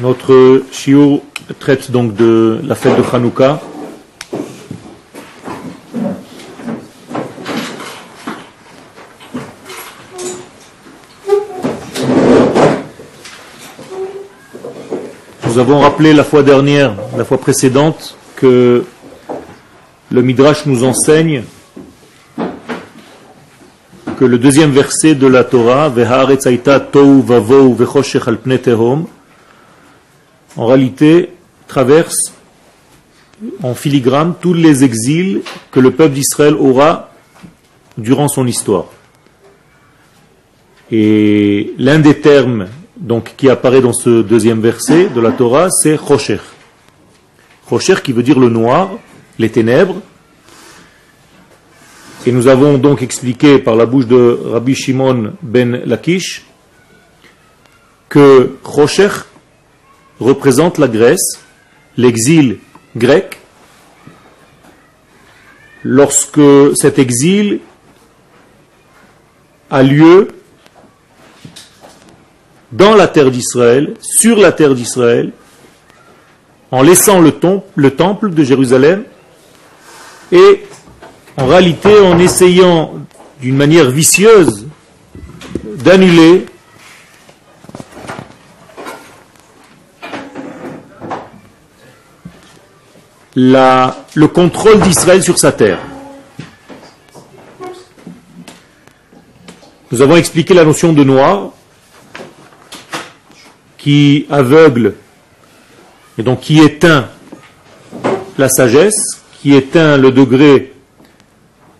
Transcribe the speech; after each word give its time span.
Notre 0.00 0.62
shiur 0.72 1.20
traite 1.60 1.90
donc 1.90 2.14
de 2.14 2.58
la 2.64 2.74
fête 2.74 2.96
de 2.96 3.02
Hanouka. 3.14 3.60
Nous 15.46 15.58
avons 15.58 15.80
rappelé 15.80 16.14
la 16.14 16.24
fois 16.24 16.42
dernière, 16.42 16.94
la 17.16 17.24
fois 17.24 17.38
précédente, 17.38 18.16
que 18.36 18.84
le 20.10 20.22
Midrash 20.22 20.64
nous 20.64 20.82
enseigne 20.82 21.44
que 24.18 24.24
le 24.24 24.38
deuxième 24.38 24.70
verset 24.70 25.14
de 25.14 25.26
la 25.26 25.44
Torah, 25.44 25.90
en 30.56 30.66
réalité 30.66 31.30
traverse 31.66 32.32
en 33.62 33.74
filigrane 33.74 34.34
tous 34.40 34.54
les 34.54 34.84
exils 34.84 35.42
que 35.70 35.80
le 35.80 35.90
peuple 35.90 36.14
d'Israël 36.14 36.54
aura 36.54 37.10
durant 37.98 38.28
son 38.28 38.46
histoire. 38.46 38.86
Et 40.90 41.74
l'un 41.78 41.98
des 41.98 42.20
termes 42.20 42.68
qui 43.36 43.48
apparaît 43.48 43.80
dans 43.80 43.92
ce 43.92 44.22
deuxième 44.22 44.60
verset 44.60 45.08
de 45.08 45.20
la 45.20 45.32
Torah, 45.32 45.68
c'est 45.70 45.96
Chosher. 45.96 46.38
Chosher 47.68 47.96
qui 48.02 48.12
veut 48.12 48.22
dire 48.22 48.38
le 48.38 48.48
noir, 48.48 48.90
les 49.38 49.50
ténèbres, 49.50 49.96
et 52.26 52.32
nous 52.32 52.46
avons 52.48 52.78
donc 52.78 53.02
expliqué 53.02 53.58
par 53.58 53.76
la 53.76 53.84
bouche 53.84 54.06
de 54.06 54.40
Rabbi 54.46 54.74
Shimon 54.74 55.34
ben 55.42 55.82
Lakish 55.84 56.46
que 58.08 58.56
Rocher 58.64 59.08
représente 60.24 60.78
la 60.78 60.88
Grèce, 60.88 61.40
l'exil 61.96 62.58
grec, 62.96 63.38
lorsque 65.84 66.40
cet 66.74 66.98
exil 66.98 67.60
a 69.70 69.82
lieu 69.82 70.28
dans 72.72 72.94
la 72.94 73.06
terre 73.06 73.30
d'Israël, 73.30 73.94
sur 74.00 74.36
la 74.36 74.50
terre 74.50 74.74
d'Israël, 74.74 75.32
en 76.70 76.82
laissant 76.82 77.20
le, 77.20 77.32
le 77.76 77.90
temple 77.90 78.30
de 78.30 78.42
Jérusalem 78.42 79.04
et 80.32 80.64
en 81.36 81.46
réalité 81.46 82.00
en 82.00 82.18
essayant 82.18 82.94
d'une 83.40 83.56
manière 83.56 83.90
vicieuse 83.90 84.66
d'annuler 85.62 86.46
le 93.36 94.26
contrôle 94.26 94.80
d'Israël 94.80 95.22
sur 95.22 95.38
sa 95.38 95.52
terre. 95.52 95.78
Nous 99.90 100.02
avons 100.02 100.16
expliqué 100.16 100.54
la 100.54 100.64
notion 100.64 100.92
de 100.92 101.04
noir 101.04 101.52
qui 103.78 104.26
aveugle 104.30 104.94
et 106.18 106.22
donc 106.22 106.40
qui 106.40 106.58
éteint 106.60 107.08
la 108.38 108.48
sagesse, 108.48 109.22
qui 109.40 109.54
éteint 109.54 109.96
le 109.96 110.10
degré 110.10 110.72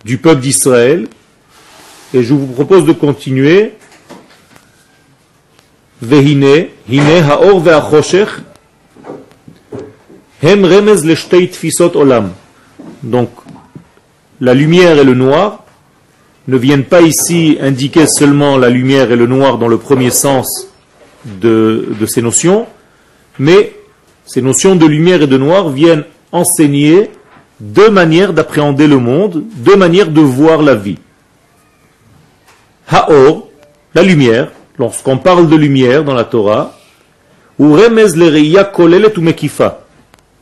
du 0.04 0.18
peuple 0.18 0.42
d'Israël. 0.42 1.08
Et 2.12 2.22
je 2.22 2.34
vous 2.34 2.46
propose 2.46 2.84
de 2.84 2.92
continuer. 2.92 3.72
Haor 6.02 7.62
hem 10.44 10.64
remez 10.64 11.00
olam. 11.94 12.32
Donc, 13.02 13.30
la 14.40 14.52
lumière 14.52 14.98
et 14.98 15.04
le 15.04 15.14
noir 15.14 15.64
ne 16.48 16.58
viennent 16.58 16.84
pas 16.84 17.00
ici 17.00 17.56
indiquer 17.60 18.06
seulement 18.06 18.58
la 18.58 18.68
lumière 18.68 19.10
et 19.10 19.16
le 19.16 19.26
noir 19.26 19.56
dans 19.56 19.68
le 19.68 19.78
premier 19.78 20.10
sens 20.10 20.68
de, 21.24 21.94
ces 22.06 22.20
notions, 22.20 22.66
mais 23.38 23.72
ces 24.26 24.42
notions 24.42 24.76
de 24.76 24.84
lumière 24.84 25.22
et 25.22 25.26
de 25.26 25.38
noir 25.38 25.70
viennent 25.70 26.04
enseigner 26.32 27.10
deux 27.60 27.88
manières 27.88 28.34
d'appréhender 28.34 28.86
le 28.86 28.98
monde, 28.98 29.44
deux 29.56 29.76
manières 29.76 30.10
de 30.10 30.20
voir 30.20 30.60
la 30.60 30.74
vie. 30.74 30.98
Haor, 32.90 33.48
la 33.94 34.02
lumière, 34.02 34.50
lorsqu'on 34.78 35.16
parle 35.16 35.48
de 35.48 35.56
lumière 35.56 36.04
dans 36.04 36.12
la 36.12 36.24
Torah, 36.24 36.78
ou 37.58 37.72
remez 37.72 38.12
kolelet 38.74 39.16
ou 39.16 39.22
mekifa. 39.22 39.83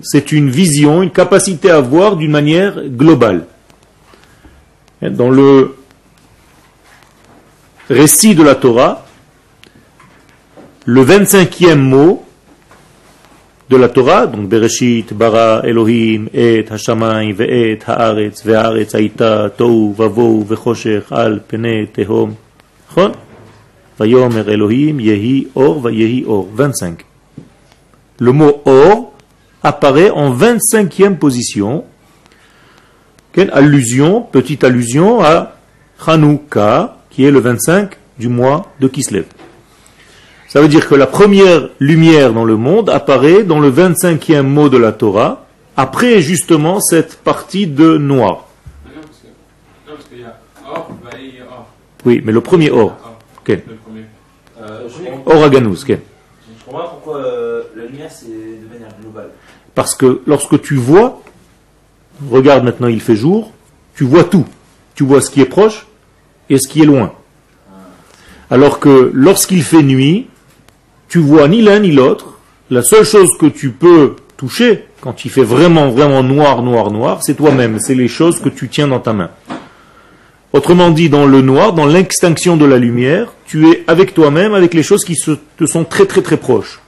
C'est 0.02 0.32
une 0.32 0.50
vision, 0.50 1.02
une 1.02 1.10
capacité 1.10 1.70
à 1.70 1.80
voir 1.80 2.16
d'une 2.16 2.32
manière 2.32 2.82
globale. 2.88 3.46
Dans 5.00 5.30
le 5.30 5.76
récit 7.88 8.34
de 8.34 8.42
la 8.42 8.56
Torah, 8.56 9.06
le 10.84 11.04
25e 11.04 11.76
mot 11.76 12.24
de 13.70 13.76
la 13.76 13.88
Torah, 13.88 14.26
donc 14.26 14.48
Bereshit, 14.48 15.14
Bara, 15.14 15.62
Elohim, 15.64 16.28
Et, 16.34 16.64
Hashamayim, 16.68 17.34
Ve'et, 17.34 17.78
Haaretz, 17.86 18.44
Ve'aretz, 18.44 18.94
Aita, 18.94 19.50
Tohu, 19.50 19.94
Vavou, 19.94 20.44
Ve'choshech, 20.44 21.04
Al, 21.12 21.42
Pene, 21.42 21.86
Tehom, 21.86 22.34
Chon, 22.92 23.12
Vayomer, 23.98 24.44
Elohim, 24.48 24.98
Yehi, 24.98 25.48
Or, 25.54 25.80
Vayehi, 25.80 26.24
Or, 26.26 26.48
25. 26.52 27.04
Le 28.18 28.32
mot 28.32 28.62
Or 28.64 29.11
apparaît 29.62 30.10
en 30.10 30.34
25e 30.34 31.16
position. 31.16 31.84
Quelle 33.32 33.50
allusion, 33.52 34.20
petite 34.22 34.64
allusion 34.64 35.22
à 35.22 35.52
Hanouka, 36.06 36.96
qui 37.10 37.24
est 37.24 37.30
le 37.30 37.40
25 37.40 37.96
du 38.18 38.28
mois 38.28 38.72
de 38.80 38.88
Kislev. 38.88 39.24
Ça 40.48 40.60
veut 40.60 40.68
dire 40.68 40.86
que 40.86 40.94
la 40.94 41.06
première 41.06 41.70
lumière 41.78 42.32
dans 42.34 42.44
le 42.44 42.56
monde 42.56 42.90
apparaît 42.90 43.42
dans 43.42 43.58
le 43.58 43.70
25e 43.70 44.42
mot 44.42 44.68
de 44.68 44.76
la 44.76 44.92
Torah, 44.92 45.46
après 45.76 46.20
justement 46.20 46.80
cette 46.80 47.16
partie 47.16 47.66
de 47.66 47.96
noir. 47.96 48.48
Oui, 52.04 52.20
mais 52.24 52.32
le 52.32 52.40
premier 52.40 52.70
or. 52.70 52.96
Quel 53.44 53.62
Or 55.26 55.44
Aganous, 55.44 55.84
Je 55.86 55.94
comprends 56.66 56.88
pourquoi 56.88 57.16
euh, 57.18 57.62
la 57.76 57.86
lumière 57.86 58.10
c'est. 58.10 58.26
Parce 59.74 59.94
que 59.94 60.20
lorsque 60.26 60.60
tu 60.60 60.76
vois, 60.76 61.22
regarde 62.30 62.64
maintenant 62.64 62.88
il 62.88 63.00
fait 63.00 63.16
jour, 63.16 63.52
tu 63.94 64.04
vois 64.04 64.24
tout. 64.24 64.46
Tu 64.94 65.04
vois 65.04 65.20
ce 65.20 65.30
qui 65.30 65.40
est 65.40 65.46
proche 65.46 65.86
et 66.50 66.58
ce 66.58 66.68
qui 66.68 66.82
est 66.82 66.86
loin. 66.86 67.12
Alors 68.50 68.80
que 68.80 69.10
lorsqu'il 69.14 69.62
fait 69.62 69.82
nuit, 69.82 70.26
tu 71.08 71.18
vois 71.18 71.48
ni 71.48 71.62
l'un 71.62 71.80
ni 71.80 71.92
l'autre. 71.92 72.38
La 72.70 72.82
seule 72.82 73.04
chose 73.04 73.30
que 73.38 73.46
tu 73.46 73.70
peux 73.70 74.16
toucher, 74.36 74.84
quand 75.00 75.24
il 75.24 75.30
fait 75.30 75.42
vraiment, 75.42 75.90
vraiment 75.90 76.22
noir, 76.22 76.62
noir, 76.62 76.90
noir, 76.90 77.22
c'est 77.22 77.34
toi-même. 77.34 77.78
C'est 77.80 77.94
les 77.94 78.08
choses 78.08 78.40
que 78.40 78.48
tu 78.48 78.68
tiens 78.68 78.88
dans 78.88 79.00
ta 79.00 79.12
main. 79.12 79.30
Autrement 80.52 80.90
dit, 80.90 81.08
dans 81.08 81.26
le 81.26 81.40
noir, 81.40 81.72
dans 81.72 81.86
l'extinction 81.86 82.56
de 82.56 82.66
la 82.66 82.76
lumière, 82.76 83.32
tu 83.46 83.68
es 83.70 83.84
avec 83.86 84.12
toi-même, 84.12 84.52
avec 84.52 84.74
les 84.74 84.82
choses 84.82 85.04
qui 85.04 85.16
te 85.56 85.66
sont 85.66 85.84
très, 85.84 86.04
très, 86.04 86.20
très 86.20 86.36
proches. 86.36 86.80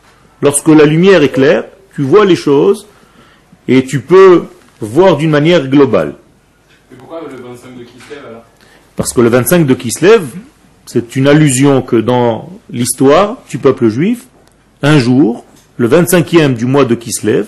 Lorsque 0.43 0.69
la 0.69 0.85
lumière 0.85 1.23
est 1.23 1.31
claire, 1.31 1.65
tu 1.95 2.03
vois 2.03 2.25
les 2.25 2.37
choses 2.37 2.87
et 3.69 3.85
tu 3.85 4.01
peux 4.01 4.45
voir 4.81 5.17
d'une 5.17 5.31
manière 5.31 5.67
globale. 5.69 6.15
Et 6.93 6.97
pourquoi 6.97 7.21
le 7.21 7.37
25 7.37 7.79
de 7.79 7.85
Kislev 7.85 8.19
alors? 8.29 8.43
Parce 8.97 9.13
que 9.13 9.21
le 9.21 9.29
25 9.29 9.67
de 9.67 9.75
Kislev, 9.75 10.23
c'est 10.87 11.17
une 11.17 11.29
allusion 11.29 11.83
que 11.83 11.97
dans 11.97 12.51
l'histoire 12.71 13.39
du 13.49 13.59
peuple 13.59 13.89
juif, 13.89 14.27
un 14.83 14.99
jour, 14.99 15.45
le 15.77 15.89
25e 15.89 16.55
du 16.55 16.67
mois 16.67 16.85
de 16.85 16.95
Kislev, 16.95 17.47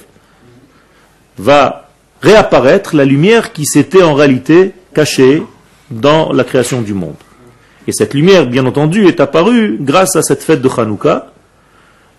va 1.39 1.91
réapparaître 2.23 2.97
la 2.97 3.05
lumière 3.05 3.53
qui 3.53 3.67
s'était 3.67 4.03
en 4.03 4.15
réalité 4.15 4.73
cachée 4.95 5.43
dans 5.91 6.33
la 6.33 6.45
création 6.45 6.81
du 6.81 6.95
monde. 6.95 7.17
Et 7.87 7.93
cette 7.93 8.15
lumière, 8.15 8.47
bien 8.47 8.67
entendu, 8.67 9.07
est 9.07 9.21
apparue 9.21 9.77
grâce 9.81 10.17
à 10.17 10.23
cette 10.23 10.43
fête 10.43 10.61
de 10.61 10.69
Hanouka. 10.69 11.33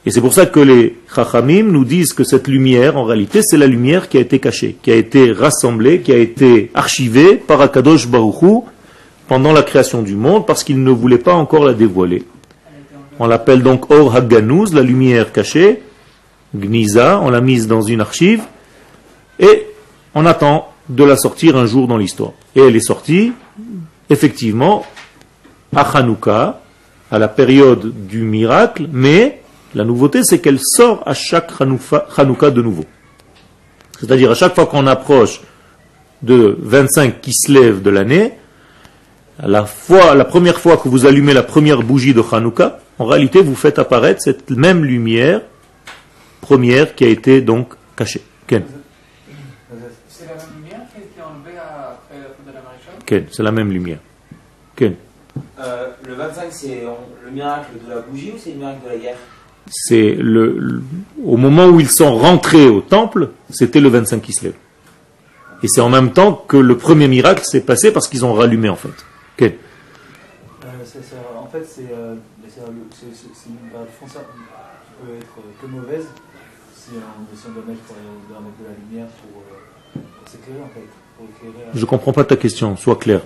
Et 0.08 0.10
c'est 0.10 0.22
pour 0.22 0.34
ça 0.34 0.46
que 0.46 0.62
les 0.62 0.96
Chachamim 1.14 1.64
nous 1.64 1.84
disent 1.84 2.14
que 2.14 2.24
cette 2.24 2.48
lumière, 2.48 2.96
en 2.96 3.04
réalité, 3.04 3.42
c'est 3.44 3.58
la 3.58 3.68
lumière 3.68 4.08
qui 4.08 4.16
a 4.16 4.22
été 4.22 4.40
cachée, 4.40 4.78
qui 4.82 4.90
a 4.90 4.96
été 4.96 5.34
rassemblée, 5.34 6.00
qui 6.00 6.14
a 6.14 6.18
été 6.18 6.72
archivée 6.74 7.36
par 7.36 7.60
Akadosh 7.60 8.08
Baruchou 8.08 8.64
pendant 9.28 9.52
la 9.52 9.64
création 9.64 10.04
du 10.04 10.16
monde 10.16 10.48
parce 10.48 10.64
qu'il 10.64 10.82
ne 10.82 10.92
voulait 10.92 11.18
pas 11.18 11.34
encore 11.34 11.66
la 11.66 11.74
dévoiler. 11.74 12.24
On 13.20 13.28
l'appelle 13.28 13.62
donc 13.62 13.92
Or 13.92 14.16
Haganouz, 14.16 14.74
la 14.74 14.82
lumière 14.82 15.34
cachée, 15.34 15.82
Gniza, 16.56 17.20
on 17.22 17.30
l'a 17.30 17.42
mise 17.42 17.68
dans 17.68 17.82
une 17.82 18.00
archive, 18.00 18.44
et 19.40 19.68
on 20.16 20.26
attend 20.26 20.70
de 20.88 21.04
la 21.04 21.18
sortir 21.18 21.58
un 21.58 21.66
jour 21.66 21.86
dans 21.86 21.98
l'histoire. 21.98 22.32
Et 22.56 22.62
elle 22.62 22.78
est 22.78 22.80
sortie, 22.80 23.34
effectivement, 24.10 24.86
à 25.76 25.82
Hanouka, 25.82 26.62
à 27.12 27.20
la 27.20 27.28
période 27.28 27.92
du 28.08 28.22
miracle, 28.22 28.88
mais 28.90 29.42
La 29.78 29.86
nouveauté, 29.86 30.24
c'est 30.24 30.40
qu'elle 30.40 30.58
sort 30.60 31.04
à 31.06 31.14
chaque 31.14 31.52
Hanouka 31.62 32.50
de 32.50 32.64
nouveau. 32.64 32.84
C'est-à-dire 34.00 34.32
à 34.32 34.34
chaque 34.34 34.56
fois 34.56 34.66
qu'on 34.66 34.88
approche 34.88 35.40
de 36.24 36.58
25 36.60 37.22
qui 37.22 37.32
se 37.32 37.52
lèvent 37.52 37.84
de 37.84 37.92
l'année, 37.92 38.34
à 39.38 39.48
la, 39.48 39.66
fois, 39.66 40.16
la 40.16 40.26
première 40.26 40.60
fois 40.60 40.78
que 40.78 40.90
vous 40.90 41.06
allumez 41.06 41.32
la 41.32 41.44
première 41.44 41.84
bougie 41.84 42.16
de 42.16 42.24
Hanouka, 42.32 42.80
en 42.98 43.06
réalité 43.06 43.44
vous 43.44 43.54
faites 43.54 43.78
apparaître 43.78 44.20
cette 44.20 44.50
même 44.50 44.84
lumière 44.84 45.42
première 46.42 46.96
qui 46.96 47.04
a 47.04 47.10
été 47.10 47.42
donc 47.42 47.76
cachée. 47.96 48.24
Ken, 48.48 48.64
C'est 50.10 50.26
la 50.26 50.34
même 50.34 50.48
lumière 50.58 50.82
qui 50.92 51.02
a 51.02 51.04
été 51.04 51.22
enlevée 51.22 51.60
après 51.60 52.18
la 52.18 52.30
faute 52.30 52.48
de 52.48 52.52
la 52.52 52.62
maréchale? 52.62 53.06
Ken, 53.06 53.26
c'est 53.32 53.44
la 53.44 53.52
même 53.52 53.72
lumière. 53.72 54.00
Ken, 54.76 54.96
Euh, 55.60 55.90
le 56.08 56.16
25, 56.16 56.46
c'est 56.50 56.84
le 57.24 57.32
miracle 57.32 57.74
de 57.86 57.94
la 57.94 58.00
bougie 58.02 58.32
ou 58.36 58.40
c'est 58.44 58.54
le 58.54 58.58
miracle 58.58 58.80
de 58.86 58.90
la 58.90 58.98
guerre? 58.98 59.18
C'est 59.70 60.14
le, 60.16 60.56
le- 60.58 60.82
au 61.24 61.38
moment 61.38 61.66
où 61.68 61.80
ils 61.80 61.90
sont 61.90 62.16
rentrés 62.16 62.68
au 62.68 62.82
temple, 62.82 63.30
c'était 63.50 63.80
le 63.80 63.90
25 63.90 64.22
qui 64.22 64.34
se 64.34 64.46
lève. 64.46 64.56
Et 65.64 65.68
c'est 65.68 65.82
en 65.82 65.90
même 65.90 66.12
temps 66.14 66.34
que 66.48 66.58
le 66.58 66.78
premier 66.78 67.08
miracle 67.08 67.44
s'est 67.44 67.62
passé 67.62 67.92
parce 67.92 68.08
qu'ils 68.08 68.24
ont 68.26 68.34
rallumé 68.34 68.70
en 68.70 68.76
fait. 68.76 68.90
Ken, 69.38 69.54
Euh, 70.64 70.68
c'est- 70.86 71.00
c'est- 71.04 71.16
en 71.40 71.48
fait, 71.48 71.66
c'est 71.68 71.88
euh, 71.92 72.16
c'est 72.48 72.60
une 73.50 73.70
période 73.70 73.88
foncière 74.00 74.22
qui 74.24 75.06
peut 75.06 75.14
être 75.18 75.26
euh, 75.40 75.52
que 75.62 75.68
mauvaise 75.68 76.06
si 76.76 76.90
on, 76.94 77.36
si 77.36 77.44
on 77.48 77.52
doit, 77.54 77.64
mettre, 77.68 77.82
euh, 77.92 78.30
doit 78.30 78.40
mettre 78.42 78.58
de 78.60 78.66
la 78.66 78.76
lumière 78.90 79.08
pour, 79.22 79.42
euh, 79.42 80.00
pour 80.20 80.32
s'éclairer 80.32 80.62
en 80.62 80.70
fait. 80.74 80.88
Pour 81.18 81.26
éclairer, 81.36 81.68
euh, 81.68 81.72
je 81.76 81.86
comprends 81.86 82.14
pas 82.14 82.24
ta 82.24 82.36
question, 82.36 82.76
sois 82.78 82.96
clair. 82.96 83.22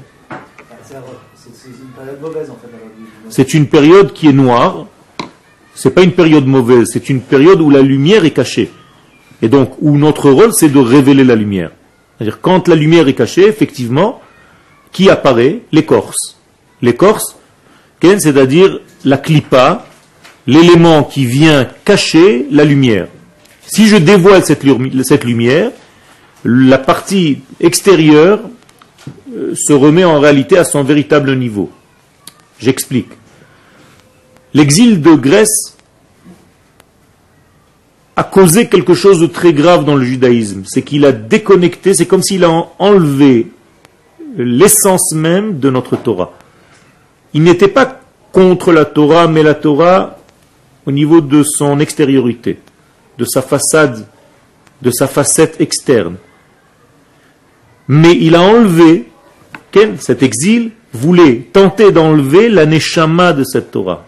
c'est 0.86 1.56
c'est- 1.56 1.68
une 1.70 1.90
période 1.96 2.22
mauvaise 2.22 2.50
en 2.50 2.56
fait. 2.56 2.68
C'est 3.30 3.54
une 3.54 3.68
période 3.68 4.14
qui 4.14 4.28
est 4.28 4.34
noire. 4.34 4.86
C'est 5.82 5.96
pas 5.96 6.04
une 6.04 6.12
période 6.12 6.46
mauvaise, 6.46 6.92
c'est 6.94 7.10
une 7.10 7.22
période 7.22 7.60
où 7.60 7.72
la 7.72 7.82
lumière 7.82 8.24
est 8.24 8.30
cachée. 8.30 8.70
Et 9.42 9.50
donc, 9.50 9.72
où 9.82 9.98
notre 9.98 10.30
rôle, 10.30 10.54
c'est 10.54 10.70
de 10.70 10.78
révéler 10.78 11.24
la 11.24 11.34
lumière. 11.34 11.72
C'est-à-dire, 12.18 12.40
quand 12.40 12.68
la 12.68 12.76
lumière 12.76 13.08
est 13.08 13.16
cachée, 13.16 13.48
effectivement, 13.48 14.22
qui 14.92 15.10
apparaît? 15.10 15.62
L'écorce. 15.72 16.38
L'écorce, 16.84 17.36
c'est-à-dire 18.00 18.80
la 19.06 19.18
clipa, 19.18 19.88
l'élément 20.46 21.02
qui 21.04 21.26
vient 21.26 21.68
cacher 21.84 22.46
la 22.52 22.64
lumière. 22.64 23.08
Si 23.66 23.88
je 23.88 23.96
dévoile 23.98 24.46
cette, 24.46 24.64
cette 25.02 25.24
lumière, 25.24 25.72
la 26.46 26.78
partie 26.78 27.40
extérieure 27.60 28.42
euh, 29.36 29.56
se 29.56 29.74
remet 29.74 30.04
en 30.04 30.20
réalité 30.20 30.60
à 30.60 30.64
son 30.64 30.84
véritable 30.84 31.36
niveau. 31.36 31.72
J'explique. 32.60 33.10
L'exil 34.54 35.02
de 35.02 35.16
Grèce 35.16 35.78
a 38.16 38.24
causé 38.24 38.68
quelque 38.68 38.94
chose 38.94 39.20
de 39.22 39.28
très 39.28 39.54
grave 39.54 39.86
dans 39.86 39.96
le 39.96 40.04
judaïsme. 40.04 40.64
C'est 40.66 40.82
qu'il 40.82 41.06
a 41.06 41.12
déconnecté, 41.12 41.94
c'est 41.94 42.06
comme 42.06 42.22
s'il 42.22 42.44
a 42.44 42.50
en- 42.50 42.72
enlevé 42.78 43.48
l'essence 44.38 45.14
même 45.14 45.60
de 45.60 45.70
notre 45.70 45.96
Torah. 45.96 46.32
Il 47.34 47.44
n'était 47.44 47.68
pas 47.70 48.02
contre 48.32 48.72
la 48.72 48.86
Torah, 48.86 49.28
mais 49.28 49.44
la 49.44 49.54
Torah 49.54 50.18
au 50.86 50.92
niveau 50.92 51.22
de 51.22 51.44
son 51.44 51.80
extériorité, 51.80 52.60
de 53.18 53.26
sa 53.26 53.42
façade, 53.42 54.06
de 54.82 54.92
sa 54.92 55.08
facette 55.08 55.62
externe. 55.62 56.16
Mais 57.88 58.18
il 58.20 58.36
a 58.36 58.42
enlevé, 58.42 59.10
cet 60.00 60.24
exil 60.24 60.72
voulait 60.94 61.48
tenter 61.54 61.92
d'enlever 61.92 62.50
la 62.50 62.66
neshama 62.66 63.32
de 63.34 63.44
cette 63.44 63.72
Torah. 63.72 64.06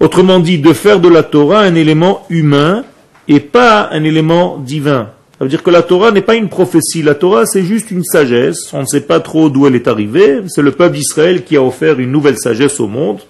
Autrement 0.00 0.38
dit, 0.38 0.58
de 0.58 0.72
faire 0.72 1.00
de 1.00 1.08
la 1.08 1.22
Torah 1.22 1.60
un 1.60 1.74
élément 1.74 2.24
humain 2.30 2.84
et 3.26 3.40
pas 3.40 3.88
un 3.90 4.04
élément 4.04 4.58
divin. 4.58 5.10
Ça 5.38 5.44
veut 5.44 5.50
dire 5.50 5.62
que 5.62 5.70
la 5.70 5.82
Torah 5.82 6.10
n'est 6.10 6.22
pas 6.22 6.34
une 6.34 6.48
prophétie. 6.48 7.02
La 7.02 7.14
Torah, 7.14 7.46
c'est 7.46 7.62
juste 7.62 7.90
une 7.90 8.04
sagesse. 8.04 8.70
On 8.72 8.80
ne 8.80 8.86
sait 8.86 9.02
pas 9.02 9.20
trop 9.20 9.50
d'où 9.50 9.66
elle 9.66 9.76
est 9.76 9.88
arrivée. 9.88 10.40
C'est 10.48 10.62
le 10.62 10.72
peuple 10.72 10.96
d'Israël 10.96 11.44
qui 11.44 11.56
a 11.56 11.62
offert 11.62 12.00
une 12.00 12.10
nouvelle 12.10 12.38
sagesse 12.38 12.80
au 12.80 12.88
monde. 12.88 13.20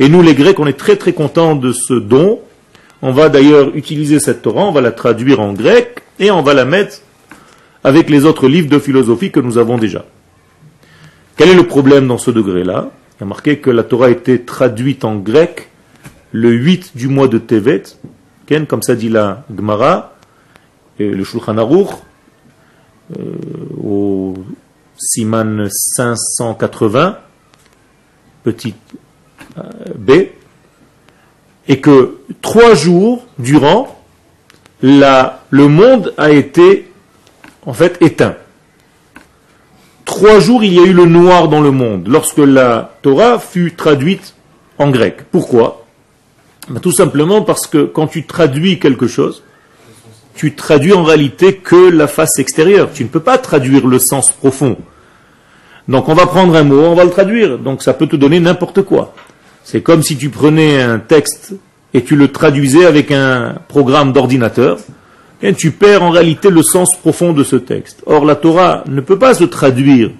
Et 0.00 0.08
nous, 0.08 0.22
les 0.22 0.34
Grecs, 0.34 0.58
on 0.58 0.66
est 0.66 0.78
très 0.78 0.96
très 0.96 1.12
contents 1.12 1.54
de 1.54 1.72
ce 1.72 1.94
don. 1.94 2.40
On 3.02 3.12
va 3.12 3.28
d'ailleurs 3.28 3.70
utiliser 3.76 4.18
cette 4.18 4.42
Torah, 4.42 4.64
on 4.64 4.72
va 4.72 4.80
la 4.80 4.90
traduire 4.90 5.40
en 5.40 5.52
grec 5.52 6.02
et 6.18 6.30
on 6.30 6.42
va 6.42 6.54
la 6.54 6.64
mettre 6.64 6.98
avec 7.84 8.08
les 8.08 8.24
autres 8.24 8.48
livres 8.48 8.70
de 8.70 8.78
philosophie 8.78 9.30
que 9.30 9.40
nous 9.40 9.58
avons 9.58 9.76
déjà. 9.76 10.06
Quel 11.36 11.50
est 11.50 11.54
le 11.54 11.66
problème 11.66 12.08
dans 12.08 12.18
ce 12.18 12.30
degré-là? 12.30 12.90
Il 13.18 13.20
y 13.20 13.24
a 13.24 13.26
marqué 13.26 13.58
que 13.58 13.70
la 13.70 13.82
Torah 13.82 14.06
a 14.06 14.10
été 14.10 14.40
traduite 14.40 15.04
en 15.04 15.16
grec 15.16 15.68
le 16.34 16.50
8 16.50 16.96
du 16.96 17.06
mois 17.06 17.28
de 17.28 17.38
Tevet, 17.38 17.84
comme 18.68 18.82
ça 18.82 18.96
dit 18.96 19.08
la 19.08 19.44
Gemara, 19.56 20.14
le 20.98 21.22
Shulchan 21.22 21.56
Aruch, 21.58 21.90
euh, 23.16 23.22
au 23.80 24.34
Siman 24.98 25.68
580, 25.70 27.18
petit 28.42 28.74
B, 29.96 30.10
et 31.68 31.80
que 31.80 32.16
trois 32.42 32.74
jours 32.74 33.24
durant, 33.38 33.96
le 34.82 35.68
monde 35.68 36.14
a 36.18 36.32
été 36.32 36.90
en 37.64 37.74
fait 37.74 37.96
éteint. 38.02 38.34
Trois 40.04 40.40
jours, 40.40 40.64
il 40.64 40.74
y 40.74 40.80
a 40.80 40.82
eu 40.82 40.92
le 40.92 41.06
noir 41.06 41.46
dans 41.46 41.60
le 41.60 41.70
monde 41.70 42.08
lorsque 42.08 42.38
la 42.38 42.92
Torah 43.02 43.38
fut 43.38 43.72
traduite 43.76 44.34
en 44.78 44.90
grec. 44.90 45.22
Pourquoi? 45.30 45.83
Ben, 46.68 46.80
Tout 46.80 46.92
simplement 46.92 47.42
parce 47.42 47.66
que 47.66 47.84
quand 47.84 48.06
tu 48.06 48.24
traduis 48.24 48.78
quelque 48.78 49.06
chose, 49.06 49.42
tu 50.34 50.54
traduis 50.54 50.92
en 50.92 51.04
réalité 51.04 51.56
que 51.56 51.90
la 51.90 52.06
face 52.06 52.38
extérieure. 52.38 52.90
Tu 52.92 53.04
ne 53.04 53.08
peux 53.08 53.20
pas 53.20 53.38
traduire 53.38 53.86
le 53.86 53.98
sens 53.98 54.30
profond. 54.32 54.76
Donc 55.88 56.08
on 56.08 56.14
va 56.14 56.26
prendre 56.26 56.56
un 56.56 56.64
mot, 56.64 56.80
on 56.80 56.94
va 56.94 57.04
le 57.04 57.10
traduire. 57.10 57.58
Donc 57.58 57.82
ça 57.82 57.94
peut 57.94 58.06
te 58.06 58.16
donner 58.16 58.40
n'importe 58.40 58.82
quoi. 58.82 59.14
C'est 59.62 59.82
comme 59.82 60.02
si 60.02 60.16
tu 60.16 60.30
prenais 60.30 60.80
un 60.80 60.98
texte 60.98 61.54
et 61.92 62.02
tu 62.02 62.16
le 62.16 62.28
traduisais 62.28 62.86
avec 62.86 63.12
un 63.12 63.54
programme 63.68 64.12
d'ordinateur. 64.12 64.78
Et 65.42 65.52
tu 65.52 65.72
perds 65.72 66.02
en 66.02 66.10
réalité 66.10 66.48
le 66.48 66.62
sens 66.62 66.96
profond 66.96 67.32
de 67.32 67.44
ce 67.44 67.56
texte. 67.56 68.02
Or, 68.06 68.24
la 68.24 68.34
Torah 68.34 68.82
ne 68.88 69.02
peut 69.02 69.18
pas 69.18 69.34
se 69.34 69.44
traduire, 69.44 70.10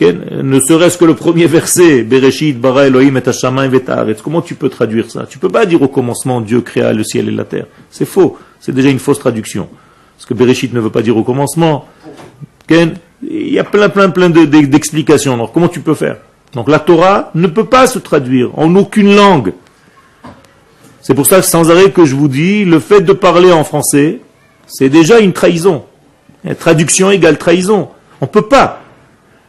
ne 0.00 0.60
serait-ce 0.60 0.98
que 0.98 1.04
le 1.04 1.14
premier 1.14 1.46
verset, 1.46 2.02
Bereshit, 2.02 2.60
bara 2.60 2.86
Elohim 2.86 3.16
et 3.16 3.28
Hashamayim 3.28 3.72
et. 3.74 4.14
Comment 4.22 4.42
tu 4.42 4.54
peux 4.54 4.68
traduire 4.68 5.10
ça? 5.10 5.26
Tu 5.28 5.38
peux 5.38 5.48
pas 5.48 5.64
dire 5.66 5.80
au 5.82 5.88
commencement 5.88 6.40
Dieu 6.40 6.60
créa 6.60 6.92
le 6.92 7.02
ciel 7.02 7.28
et 7.28 7.32
la 7.32 7.44
terre. 7.44 7.66
C'est 7.90 8.04
faux. 8.04 8.36
C'est 8.60 8.72
déjà 8.72 8.90
une 8.90 8.98
fausse 8.98 9.18
traduction. 9.18 9.68
Parce 10.16 10.26
que 10.26 10.34
Bereshit 10.34 10.72
ne 10.74 10.80
veut 10.80 10.90
pas 10.90 11.02
dire 11.02 11.16
au 11.16 11.22
commencement. 11.24 11.86
Il 12.68 12.92
y 13.22 13.58
a 13.58 13.64
plein, 13.64 13.88
plein, 13.88 14.10
plein 14.10 14.28
de- 14.28 14.44
de- 14.44 14.66
d'explications. 14.66 15.34
Alors, 15.34 15.52
comment 15.52 15.68
tu 15.68 15.80
peux 15.80 15.94
faire? 15.94 16.16
Donc, 16.52 16.68
la 16.68 16.78
Torah 16.78 17.30
ne 17.34 17.46
peut 17.46 17.64
pas 17.64 17.86
se 17.86 17.98
traduire 17.98 18.50
en 18.58 18.74
aucune 18.76 19.14
langue. 19.14 19.52
C'est 21.00 21.14
pour 21.14 21.26
ça 21.26 21.40
sans 21.42 21.70
arrêt 21.70 21.90
que 21.92 22.04
je 22.04 22.14
vous 22.14 22.28
dis, 22.28 22.64
le 22.64 22.80
fait 22.80 23.00
de 23.00 23.12
parler 23.12 23.52
en 23.52 23.62
français, 23.64 24.20
c'est 24.66 24.88
déjà 24.88 25.20
une 25.20 25.32
trahison. 25.32 25.84
Traduction 26.58 27.10
égale 27.10 27.38
trahison. 27.38 27.88
On 28.20 28.26
ne 28.26 28.30
peut 28.30 28.42
pas. 28.48 28.82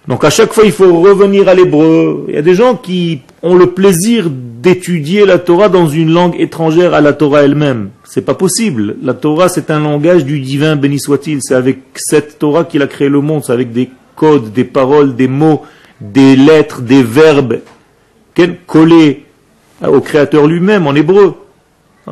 Donc 0.07 0.23
à 0.23 0.29
chaque 0.29 0.53
fois, 0.53 0.63
il 0.65 0.71
faut 0.71 1.01
revenir 1.01 1.49
à 1.49 1.53
l'hébreu. 1.53 2.25
Il 2.29 2.35
y 2.35 2.37
a 2.37 2.41
des 2.41 2.55
gens 2.55 2.75
qui 2.75 3.21
ont 3.43 3.55
le 3.55 3.67
plaisir 3.67 4.29
d'étudier 4.29 5.25
la 5.25 5.37
Torah 5.37 5.69
dans 5.69 5.87
une 5.87 6.11
langue 6.11 6.35
étrangère 6.39 6.93
à 6.93 7.01
la 7.01 7.13
Torah 7.13 7.43
elle-même. 7.43 7.89
C'est 8.03 8.21
pas 8.21 8.33
possible. 8.33 8.95
La 9.03 9.13
Torah, 9.13 9.49
c'est 9.49 9.69
un 9.69 9.81
langage 9.81 10.23
du 10.23 10.39
divin, 10.39 10.75
béni 10.75 10.99
soit-il. 10.99 11.39
C'est 11.41 11.55
avec 11.55 11.79
cette 11.95 12.39
Torah 12.39 12.63
qu'il 12.63 12.81
a 12.81 12.87
créé 12.87 13.09
le 13.09 13.21
monde. 13.21 13.43
C'est 13.45 13.53
avec 13.53 13.73
des 13.73 13.89
codes, 14.15 14.53
des 14.53 14.63
paroles, 14.63 15.15
des 15.15 15.27
mots, 15.27 15.63
des 15.99 16.35
lettres, 16.35 16.81
des 16.81 17.03
verbes 17.03 17.59
collés 18.65 19.25
au 19.85 20.01
Créateur 20.01 20.47
lui-même 20.47 20.87
en 20.87 20.95
hébreu. 20.95 21.35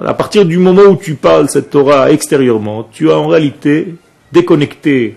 À 0.03 0.13
partir 0.13 0.45
du 0.45 0.57
moment 0.57 0.83
où 0.83 0.95
tu 0.95 1.15
parles 1.15 1.49
cette 1.49 1.69
Torah 1.69 2.11
extérieurement, 2.11 2.87
tu 2.91 3.11
as 3.11 3.17
en 3.17 3.27
réalité 3.27 3.95
déconnecté 4.31 5.15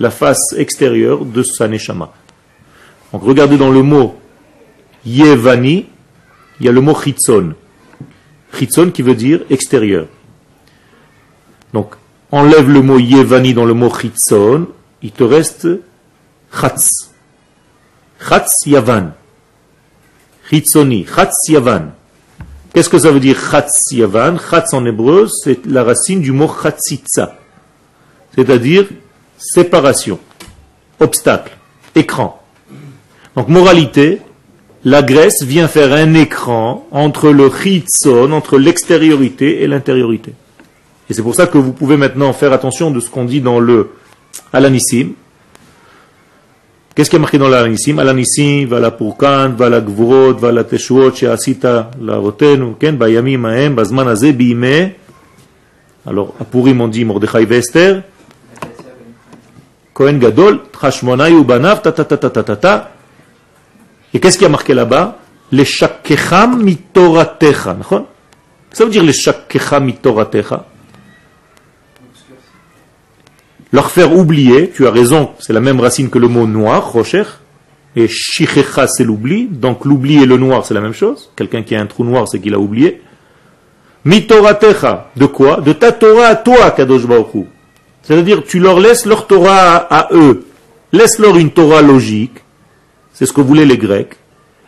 la 0.00 0.10
face 0.10 0.54
extérieure 0.56 1.24
de 1.24 1.42
sa 1.42 1.68
neshama. 1.68 2.12
Donc 3.12 3.22
regardez 3.22 3.58
dans 3.58 3.70
le 3.70 3.82
mot 3.82 4.18
Yevani, 5.04 5.86
il 6.58 6.66
y 6.66 6.68
a 6.68 6.72
le 6.72 6.80
mot 6.80 6.94
Chitzon. 6.94 7.54
Chitzon 8.56 8.90
qui 8.90 9.02
veut 9.02 9.14
dire 9.14 9.42
extérieur. 9.50 10.06
Donc 11.74 11.94
enlève 12.32 12.68
le 12.68 12.80
mot 12.80 12.98
Yevani 12.98 13.52
dans 13.52 13.66
le 13.66 13.74
mot 13.74 13.90
Chitzon, 13.90 14.68
il 15.02 15.12
te 15.12 15.22
reste 15.22 15.68
Chatz. 16.50 17.12
Chatz 18.26 18.66
Yavan. 18.66 19.12
Chitzoni, 20.48 21.06
Chatz 21.06 21.48
Yavan. 21.48 21.92
Qu'est-ce 22.72 22.88
que 22.88 22.98
ça 22.98 23.10
veut 23.10 23.20
dire 23.20 23.38
Chatz 23.38 23.92
Yavan? 23.92 24.38
Chatz 24.38 24.72
en 24.72 24.84
hébreu, 24.86 25.28
c'est 25.28 25.66
la 25.66 25.84
racine 25.84 26.20
du 26.22 26.32
mot 26.32 26.48
Chatzitza. 26.48 27.36
C'est-à-dire 28.34 28.86
séparation, 29.40 30.18
obstacle, 31.00 31.56
écran. 31.94 32.40
Donc 33.34 33.48
moralité, 33.48 34.20
la 34.84 35.02
graisse 35.02 35.42
vient 35.42 35.66
faire 35.66 35.92
un 35.92 36.14
écran 36.14 36.86
entre 36.90 37.30
le 37.30 37.50
chitzon, 37.50 38.32
entre 38.32 38.58
l'extériorité 38.58 39.62
et 39.62 39.66
l'intériorité. 39.66 40.34
Et 41.08 41.14
c'est 41.14 41.22
pour 41.22 41.34
ça 41.34 41.46
que 41.46 41.58
vous 41.58 41.72
pouvez 41.72 41.96
maintenant 41.96 42.32
faire 42.32 42.52
attention 42.52 42.90
de 42.90 43.00
ce 43.00 43.10
qu'on 43.10 43.24
dit 43.24 43.40
dans 43.40 43.58
le 43.58 43.90
Alanissim. 44.52 45.12
Qu'est-ce 46.94 47.08
qui 47.08 47.16
est 47.16 47.20
marqué 47.20 47.38
dans 47.38 47.48
l'Alanissim 47.48 47.98
Alanissim, 47.98 48.66
vala 48.66 48.90
purkan, 48.90 49.50
vala 49.50 49.80
vala 49.80 50.64
teshuot, 50.64 51.14
she'asita 51.14 51.90
lavotenu, 52.00 52.74
ken, 52.78 52.96
bayamim 52.96 53.44
ahem, 53.44 53.74
bazman. 53.74 54.08
Alors, 56.06 56.34
à 56.40 56.44
Purim, 56.44 56.80
on 56.80 56.88
dit 56.88 57.04
Mordechai 57.04 57.42
et 57.42 58.02
Cohen 59.94 60.18
Gadol, 60.18 60.60
Trashmonai 60.72 61.32
ou 61.32 61.44
Banav, 61.44 61.82
ta 61.82 61.92
ta 61.92 62.04
ta 62.04 62.16
ta 62.16 62.30
ta 62.30 62.56
ta 62.56 62.90
Et 64.14 64.20
qu'est-ce 64.20 64.36
qu'il 64.38 64.44
y 64.44 64.46
a 64.46 64.50
marqué 64.50 64.74
là-bas? 64.74 65.18
Les 65.52 65.64
Shakecham 65.64 66.62
mitoratecha, 66.62 67.76
Ça 68.72 68.84
veut 68.84 68.90
dire 68.90 69.02
les 69.02 69.12
Shakecham 69.12 69.84
mitoratecha. 69.84 70.66
Leur 73.72 73.90
faire 73.90 74.16
oublier, 74.16 74.70
tu 74.70 74.86
as 74.86 74.90
raison, 74.90 75.30
c'est 75.38 75.52
la 75.52 75.60
même 75.60 75.80
racine 75.80 76.10
que 76.10 76.18
le 76.18 76.28
mot 76.28 76.46
noir, 76.46 76.90
rocher, 76.90 77.22
et 77.94 78.08
shichecha 78.08 78.86
c'est 78.86 79.04
l'oubli, 79.04 79.46
donc 79.46 79.84
l'oubli 79.84 80.22
et 80.22 80.26
le 80.26 80.36
noir 80.36 80.64
c'est 80.64 80.74
la 80.74 80.80
même 80.80 80.92
chose. 80.92 81.30
Quelqu'un 81.36 81.62
qui 81.62 81.74
a 81.74 81.80
un 81.80 81.86
trou 81.86 82.04
noir 82.04 82.26
c'est 82.28 82.40
qu'il 82.40 82.54
a 82.54 82.58
oublié. 82.58 83.02
Mitoratecha, 84.04 85.10
de 85.16 85.26
quoi? 85.26 85.60
De 85.60 85.72
ta 85.72 85.92
Torah 85.92 86.28
à 86.28 86.36
toi, 86.36 86.70
Kadosh 86.70 87.06
Baruch 87.06 87.46
c'est-à-dire, 88.02 88.42
tu 88.44 88.58
leur 88.58 88.80
laisses 88.80 89.06
leur 89.06 89.26
Torah 89.26 89.76
à, 89.76 90.08
eux. 90.12 90.46
Laisse-leur 90.92 91.36
une 91.36 91.50
Torah 91.50 91.82
logique. 91.82 92.38
C'est 93.12 93.26
ce 93.26 93.32
que 93.32 93.40
voulaient 93.40 93.66
les 93.66 93.78
Grecs. 93.78 94.16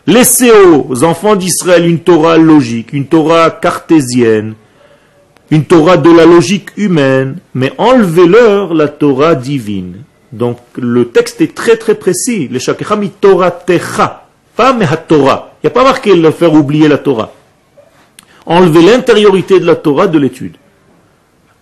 Laissez 0.05 0.51
aux 0.51 1.03
enfants 1.03 1.35
d'Israël 1.35 1.87
une 1.87 1.99
Torah 1.99 2.37
logique, 2.37 2.91
une 2.91 3.07
Torah 3.07 3.49
cartésienne, 3.51 4.53
une 5.49 5.63
Torah 5.63 5.97
de 5.97 6.11
la 6.11 6.25
logique 6.25 6.69
humaine, 6.75 7.37
mais 7.53 7.71
enlevez-leur 7.77 8.73
la 8.73 8.89
Torah 8.89 9.35
divine. 9.35 10.03
Donc 10.33 10.57
le 10.75 11.09
texte 11.09 11.39
est 11.41 11.55
très 11.55 11.77
très 11.77 11.95
précis. 11.95 12.49
Le 12.49 12.59
Shakecham 12.59 13.07
Torah 13.21 13.51
techa, 13.51 14.27
pas 14.55 14.75
Torah. 15.07 15.53
Il 15.63 15.67
n'y 15.67 15.71
a 15.71 15.73
pas 15.73 15.83
marqué 15.83 16.15
le 16.15 16.31
faire 16.31 16.53
oublier 16.53 16.87
la 16.87 16.97
Torah. 16.97 17.31
Enlevez 18.45 18.81
l'intériorité 18.81 19.59
de 19.59 19.65
la 19.65 19.75
Torah 19.75 20.07
de 20.07 20.19
l'étude. 20.19 20.57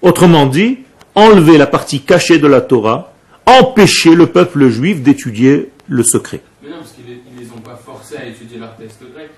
Autrement 0.01 0.47
dit, 0.47 0.79
enlever 1.15 1.57
la 1.57 1.67
partie 1.67 2.01
cachée 2.01 2.37
de 2.39 2.47
la 2.47 2.61
Torah, 2.61 3.13
empêcher 3.45 4.15
le 4.15 4.27
peuple 4.27 4.69
juif 4.69 5.01
d'étudier 5.01 5.69
le 5.87 6.03
secret. 6.03 6.41
Mais 6.63 6.69
non, 6.69 6.77
parce 6.79 6.91
qu'ils 6.91 7.05
ne 7.05 7.39
les 7.41 7.47
ont 7.51 7.61
pas 7.61 7.79
forcés 7.85 8.17
à 8.17 8.25
étudier 8.27 8.57
leur 8.59 8.75
texte 8.75 8.99
grec. 9.13 9.29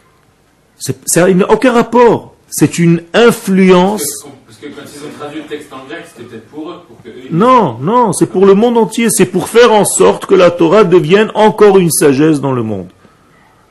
C'est- 0.78 0.98
Ça 1.06 1.32
n'a 1.32 1.50
aucun 1.52 1.72
rapport. 1.72 2.36
C'est 2.50 2.78
une 2.78 3.02
influence. 3.14 4.04
Parce 4.46 4.58
que, 4.60 4.68
parce 4.68 4.92
que 4.92 5.00
quand 5.00 5.02
ils 5.02 5.08
ont 5.08 5.20
traduit 5.20 5.42
le 5.42 5.48
texte 5.48 5.74
en 5.74 5.88
grec, 5.88 6.04
c'était 6.06 6.28
peut-être 6.30 6.48
pour 6.50 6.70
eux, 6.70 6.76
pour 6.88 7.02
que 7.02 7.10
eux, 7.10 7.24
ils- 7.30 7.36
Non, 7.36 7.78
non, 7.80 8.14
c'est 8.14 8.28
pour 8.28 8.46
le 8.46 8.54
monde 8.54 8.78
entier. 8.78 9.10
C'est 9.10 9.26
pour 9.26 9.50
faire 9.50 9.72
en 9.74 9.86
sorte 9.86 10.26
que 10.28 10.36
la 10.36 10.52
Torah 10.52 10.84
devienne 10.84 11.32
encore 11.34 11.80
une 11.80 11.90
sagesse 11.92 12.40
dans 12.40 12.52
le 12.52 12.62
monde. 12.64 12.88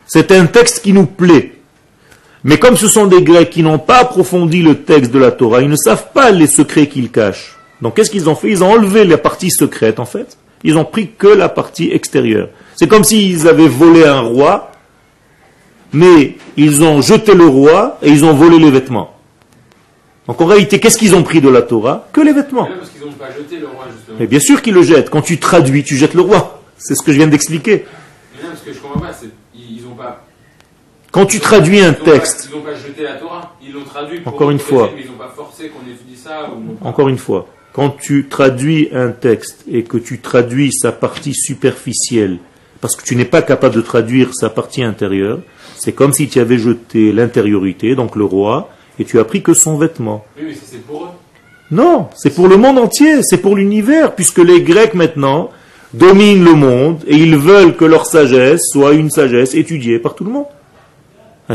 C'est 0.07 0.33
un 0.33 0.47
texte 0.47 0.83
qui 0.83 0.93
nous 0.93 1.07
plaît. 1.07 1.59
Mais 2.45 2.59
comme 2.59 2.77
ce 2.77 2.89
sont 2.89 3.07
des 3.07 3.23
Grecs 3.23 3.51
qui 3.51 3.63
n'ont 3.63 3.79
pas 3.79 3.99
approfondi 3.99 4.63
le 4.63 4.83
texte 4.83 5.13
de 5.13 5.19
la 5.21 5.31
Torah, 5.31 5.63
ils 5.63 5.69
ne 5.69 5.77
savent 5.77 6.09
pas 6.13 6.33
les 6.33 6.49
secrets 6.49 6.89
qu'ils 6.89 7.11
cachent. 7.13 7.57
Donc 7.83 7.97
qu'est-ce 7.97 8.11
qu'ils 8.11 8.29
ont 8.31 8.35
fait? 8.35 8.49
Ils 8.49 8.62
ont 8.65 8.71
enlevé 8.71 9.05
la 9.05 9.19
partie 9.19 9.51
secrète 9.51 9.99
en 10.01 10.05
fait. 10.07 10.39
Ils 10.65 10.79
ont 10.79 10.85
pris 10.85 11.11
que 11.19 11.27
la 11.27 11.49
partie 11.49 11.91
extérieure. 11.93 12.49
C'est 12.77 12.87
comme 12.89 13.03
s'ils 13.05 13.49
avaient 13.49 13.69
volé 13.69 14.05
un 14.05 14.21
roi, 14.21 14.71
mais 15.93 16.37
ils 16.57 16.83
ont 16.83 17.01
jeté 17.03 17.35
le 17.35 17.47
roi 17.47 17.99
et 18.03 18.11
ils 18.11 18.25
ont 18.25 18.33
volé 18.33 18.59
les 18.59 18.71
vêtements. 18.71 19.15
Donc 20.29 20.41
en 20.41 20.47
réalité, 20.47 20.79
qu'est-ce 20.79 20.97
qu'ils 20.99 21.17
ont 21.17 21.25
pris 21.25 21.41
de 21.41 21.49
la 21.49 21.62
Torah? 21.62 22.07
Que 22.12 22.21
les 22.21 22.33
vêtements. 22.33 22.65
Mais 22.65 22.71
non, 22.71 22.77
parce 22.79 22.91
qu'ils 22.91 23.05
n'ont 23.05 23.12
pas 23.12 23.33
jeté 23.37 23.59
le 23.59 23.67
roi, 23.67 23.87
justement. 23.93 24.17
Mais 24.21 24.27
bien 24.29 24.39
sûr 24.39 24.62
qu'ils 24.62 24.75
le 24.75 24.83
jettent. 24.85 25.11
Quand 25.11 25.21
tu 25.23 25.39
traduis, 25.39 25.83
tu 25.83 25.97
jettes 25.97 26.15
le 26.15 26.23
roi. 26.23 26.62
C'est 26.79 26.95
ce 26.95 27.03
que 27.03 27.11
je 27.12 27.19
viens 27.19 27.27
d'expliquer. 27.27 27.85
Mais 28.37 28.43
non, 28.45 28.51
parce 28.51 28.62
que 28.62 28.73
je 28.73 28.79
comprends 28.79 29.01
pas, 29.01 29.11
ils, 29.55 29.79
ils 29.79 29.87
ont 29.87 29.97
pas. 29.97 30.25
Quand 31.11 31.27
tu 31.27 31.41
traduis 31.41 31.81
un 31.81 31.89
ils 31.93 32.01
ont 32.01 32.05
pas- 32.05 32.11
texte, 32.12 32.49
Ils 32.51 32.57
n'ont 32.57 32.62
pas 32.62 32.75
jeté 32.77 33.03
la 33.03 33.15
Torah, 33.15 33.57
ils 33.61 33.73
l'ont 33.73 33.83
traduit 33.85 34.21
pour 34.21 34.33
Encore 34.35 34.51
une 34.53 34.61
fois. 34.61 34.91
Mais 34.95 35.03
ils 35.03 35.11
n'ont 35.11 35.19
pas 35.19 35.33
forcé 35.37 35.69
qu'on 35.71 35.81
étudie 35.91 36.17
ça. 36.17 36.49
Ou... 36.51 36.87
encore 36.87 37.09
une 37.09 37.19
fois, 37.19 37.47
quand 37.73 37.91
tu 37.91 38.26
traduis 38.29 38.88
un 38.93 39.11
texte 39.11 39.64
et 39.71 39.83
que 39.83 39.97
tu 39.97 40.19
traduis 40.19 40.73
sa 40.73 40.93
partie 40.93 41.35
superficielle, 41.35 42.38
parce 42.81 42.97
que 42.97 43.05
tu 43.05 43.17
n'es 43.17 43.25
pas 43.25 43.43
capable 43.43 43.75
de 43.75 43.81
traduire 43.81 44.35
sa 44.35 44.50
partie 44.50 44.83
intérieure, 44.83 45.41
c'est 45.79 45.93
comme 45.93 46.12
si 46.12 46.29
tu 46.29 46.38
avais 46.38 46.59
jeté 46.59 47.12
l'intériorité, 47.12 47.95
donc 47.95 48.17
le 48.17 48.25
roi, 48.25 48.71
et 48.99 49.05
tu 49.05 49.19
as 49.19 49.25
pris 49.25 49.43
que 49.43 49.55
son 49.55 49.79
vêtement. 49.79 50.25
Oui, 50.37 50.45
mais 50.49 50.55
c'est 50.55 50.85
pour 50.85 51.05
eux. 51.05 51.09
Non, 51.71 52.09
c'est 52.14 52.35
pour 52.35 52.49
le 52.49 52.59
monde 52.59 52.79
entier, 52.79 53.23
c'est 53.23 53.38
pour 53.38 53.57
l'univers, 53.57 54.14
puisque 54.14 54.38
les 54.38 54.61
Grecs 54.61 54.95
maintenant 54.95 55.50
dominent 55.95 56.45
le 56.45 56.55
monde 56.55 57.02
et 57.07 57.17
ils 57.17 57.37
veulent 57.37 57.76
que 57.76 57.85
leur 57.85 58.07
sagesse 58.07 58.62
soit 58.71 58.93
une 58.93 59.11
sagesse 59.11 59.55
étudiée 59.55 59.99
par 59.99 60.14
tout 60.14 60.25
le 60.25 60.31
monde. 60.31 60.47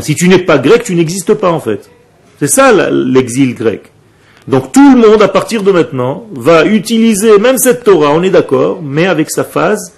Si 0.00 0.14
tu 0.14 0.28
n'es 0.28 0.38
pas 0.38 0.58
grec, 0.58 0.84
tu 0.84 0.94
n'existes 0.94 1.34
pas 1.34 1.50
en 1.50 1.60
fait. 1.60 1.90
C'est 2.38 2.48
ça 2.48 2.72
l'exil 2.90 3.54
grec. 3.54 3.90
Donc 4.48 4.72
tout 4.72 4.94
le 4.94 4.96
monde, 4.96 5.20
à 5.20 5.28
partir 5.28 5.62
de 5.62 5.70
maintenant, 5.70 6.26
va 6.32 6.64
utiliser 6.64 7.38
même 7.38 7.58
cette 7.58 7.84
Torah, 7.84 8.12
on 8.12 8.22
est 8.22 8.30
d'accord, 8.30 8.80
mais 8.82 9.06
avec 9.06 9.30
sa 9.30 9.44
phase 9.44 9.92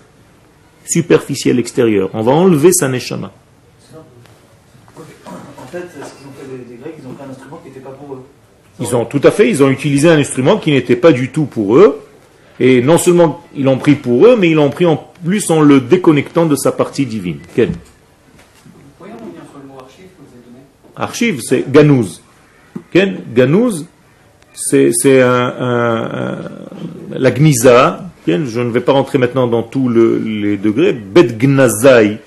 superficielle 0.84 1.60
extérieure. 1.60 2.10
On 2.14 2.22
va 2.22 2.32
enlever 2.32 2.72
sa 2.72 2.88
neshama. 2.88 3.30
En 4.96 5.66
fait, 5.70 5.78
ce 5.78 5.84
qu'ils 5.94 6.26
ont 6.26 6.32
fait 6.36 6.48
des, 6.50 6.74
des 6.74 6.82
Grecs, 6.82 6.94
ils 6.98 7.06
ont 7.06 7.14
fait 7.16 7.22
un 7.22 7.30
instrument 7.30 7.60
qui 7.62 7.68
n'était 7.68 7.80
pas 7.80 7.90
pour 7.90 8.14
eux. 8.16 8.22
Ils 8.80 8.96
ont 8.96 9.04
tout 9.04 9.20
à 9.22 9.30
fait, 9.30 9.48
ils 9.48 9.62
ont 9.62 9.70
utilisé 9.70 10.08
un 10.08 10.18
instrument 10.18 10.56
qui 10.56 10.72
n'était 10.72 10.96
pas 10.96 11.12
du 11.12 11.30
tout 11.30 11.44
pour 11.44 11.76
eux. 11.76 12.00
Et 12.58 12.82
non 12.82 12.98
seulement 12.98 13.44
ils 13.54 13.64
l'ont 13.64 13.78
pris 13.78 13.94
pour 13.94 14.26
eux, 14.26 14.36
mais 14.36 14.50
ils 14.50 14.54
l'ont 14.54 14.70
pris 14.70 14.84
en 14.84 14.96
plus 15.24 15.48
en 15.50 15.60
le 15.60 15.80
déconnectant 15.80 16.46
de 16.46 16.56
sa 16.56 16.72
partie 16.72 17.06
divine. 17.06 17.38
Quel 17.54 17.68
Vous 17.68 17.74
pouvez 18.98 19.12
revenir 19.12 19.42
sur 19.48 19.60
le 19.62 19.68
mot 19.68 19.78
archive 19.78 20.06
que 20.06 20.22
vous 20.22 20.34
avez 20.34 20.44
donné 20.44 20.64
Archive, 20.96 21.40
c'est 21.40 21.70
Ganouz. 21.70 22.20
Quel 22.90 23.20
Ganouz, 23.32 23.86
c'est 24.54 25.20
un, 25.22 25.54
un- 25.60 26.38
la. 27.12 27.30
Quel 28.26 28.46
Je 28.46 28.60
ne 28.60 28.70
vais 28.70 28.80
pas 28.80 28.92
rentrer 28.92 29.18
maintenant 29.18 29.46
dans 29.46 29.62
tous 29.62 29.88
le- 29.88 30.18
les 30.18 30.56
degrés. 30.56 30.92
Bet 30.92 31.36
Gnazai. 31.38 32.18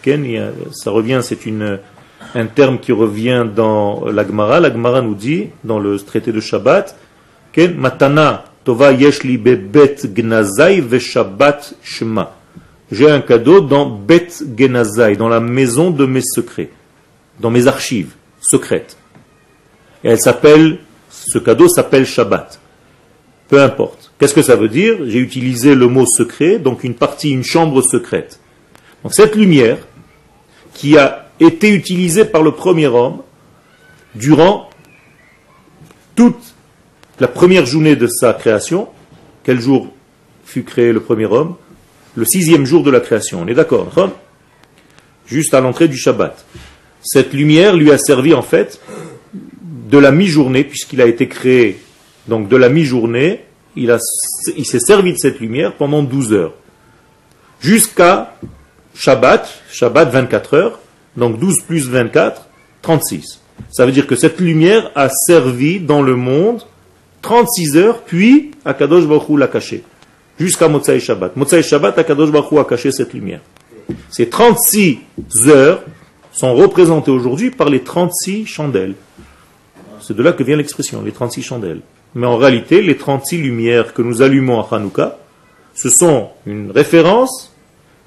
Ça 0.72 0.90
revient, 0.92 1.20
c'est 1.22 1.38
un 2.36 2.46
terme 2.48 2.80
qui 2.80 2.92
revient 2.92 3.46
dans 3.56 4.06
la 4.06 4.26
Gemara. 4.26 4.60
La 4.60 4.72
Gemara 4.72 5.02
nous 5.02 5.14
dit, 5.14 5.50
dans 5.64 5.80
le 5.80 5.98
traité 6.00 6.32
de 6.32 6.40
Shabbat, 6.40 6.96
Matana 7.78 8.46
Tova 8.64 8.92
Yeshli 8.92 9.38
Bet 9.38 10.00
Gnazai 10.06 10.82
ve 10.82 10.98
Shabbat 10.98 11.76
Shema. 11.84 12.36
J'ai 12.92 13.10
un 13.10 13.22
cadeau 13.22 13.62
dans 13.62 13.86
Bet 13.88 14.30
Gnazai, 14.58 15.16
dans 15.16 15.30
la 15.30 15.40
maison 15.40 15.92
de 15.92 16.06
mes 16.06 16.22
secrets, 16.22 16.70
dans 17.40 17.52
mes 17.52 17.68
archives 17.68 18.14
secrètes. 18.42 18.98
Et 20.04 20.10
elle 20.10 20.20
s'appelle, 20.20 20.80
ce 21.28 21.40
cadeau 21.40 21.68
s'appelle 21.68 22.06
Shabbat. 22.06 22.60
Peu 23.48 23.62
importe. 23.62 24.12
Qu'est-ce 24.18 24.34
que 24.34 24.42
ça 24.42 24.56
veut 24.56 24.70
dire? 24.70 24.98
J'ai 25.06 25.20
utilisé 25.20 25.76
le 25.76 25.88
mot 25.88 26.06
secret, 26.06 26.60
donc 26.60 26.84
une 26.84 26.96
partie, 26.96 27.32
une 27.32 27.44
chambre 27.44 27.82
secrète. 27.82 28.40
Donc 29.04 29.14
cette 29.14 29.36
lumière, 29.36 29.78
qui 30.74 30.98
a 30.98 31.28
été 31.40 31.70
utilisée 31.74 32.26
par 32.26 32.42
le 32.42 32.52
premier 32.52 32.88
homme 32.88 33.22
durant 34.16 34.70
toute 36.16 36.56
la 37.20 37.28
première 37.28 37.66
journée 37.66 37.96
de 37.96 38.08
sa 38.08 38.34
création, 38.34 38.90
quel 39.44 39.60
jour 39.60 39.94
fut 40.46 40.64
créé 40.64 40.92
le 40.92 41.00
premier 41.00 41.26
homme? 41.26 41.56
Le 42.16 42.26
sixième 42.26 42.66
jour 42.66 42.84
de 42.84 42.92
la 42.92 43.00
création, 43.00 43.42
on 43.42 43.48
est 43.48 43.54
d'accord 43.54 43.92
Juste 45.26 45.54
à 45.54 45.62
l'entrée 45.62 45.88
du 45.88 45.98
Shabbat. 45.98 46.46
Cette 47.02 47.34
lumière 47.34 47.76
lui 47.76 47.92
a 47.92 47.98
servi 47.98 48.34
en 48.34 48.42
fait 48.42 48.80
de 49.94 50.00
la 50.00 50.12
mi-journée, 50.12 50.64
puisqu'il 50.64 51.02
a 51.02 51.06
été 51.06 51.28
créé 51.28 51.78
donc 52.28 52.48
de 52.48 52.58
la 52.58 52.68
mi-journée, 52.68 53.42
il, 53.76 53.96
s'est 54.66 54.80
servi 54.80 55.14
de 55.14 55.20
cette 55.20 55.40
lumière 55.40 55.76
pendant 55.76 56.02
12 56.02 56.34
heures. 56.34 56.54
Jusqu'à 57.62 58.36
Shabbat, 58.96 59.48
Shabbat 59.72 60.12
24 60.12 60.54
heures, 60.56 60.80
donc 61.16 61.38
12 61.38 61.62
plus 61.68 61.88
24, 61.88 62.50
36. 62.82 63.40
Ça 63.70 63.86
veut 63.86 63.92
dire 63.92 64.08
que 64.08 64.16
cette 64.16 64.40
lumière 64.40 64.90
a 64.96 65.10
servi 65.10 65.80
dans 65.80 66.02
le 66.02 66.16
monde 66.16 66.64
36 67.22 67.78
heures, 67.78 68.02
puis 68.02 68.50
Akadosh 68.66 69.06
Baruch 69.06 69.38
l'a 69.38 69.48
caché. 69.48 69.84
Jusqu'à 70.40 70.70
Motsai 70.70 71.00
Shabbat. 71.00 71.36
Motsai 71.36 71.62
Shabbat, 71.62 72.00
Akadosh 72.00 72.32
Baruch 72.32 72.60
a 72.60 72.64
caché 72.64 72.92
cette 72.92 73.14
lumière. 73.14 73.42
Ces 74.10 74.28
36 74.28 74.98
heures 75.50 75.84
sont 76.32 76.56
représentées 76.56 77.12
aujourd'hui 77.12 77.52
par 77.52 77.70
les 77.70 77.82
36 77.82 78.48
chandelles. 78.48 78.96
C'est 80.06 80.16
de 80.16 80.22
là 80.22 80.34
que 80.34 80.44
vient 80.44 80.58
l'expression, 80.58 81.02
les 81.02 81.12
36 81.12 81.42
chandelles. 81.42 81.82
Mais 82.16 82.28
en 82.28 82.38
réalité, 82.38 82.82
les 82.82 82.98
36 82.98 83.38
lumières 83.38 83.94
que 83.94 84.02
nous 84.02 84.22
allumons 84.22 84.60
à 84.60 84.68
Hanouka, 84.76 85.18
ce 85.74 85.90
sont 85.90 86.30
une 86.46 86.72
référence 86.72 87.56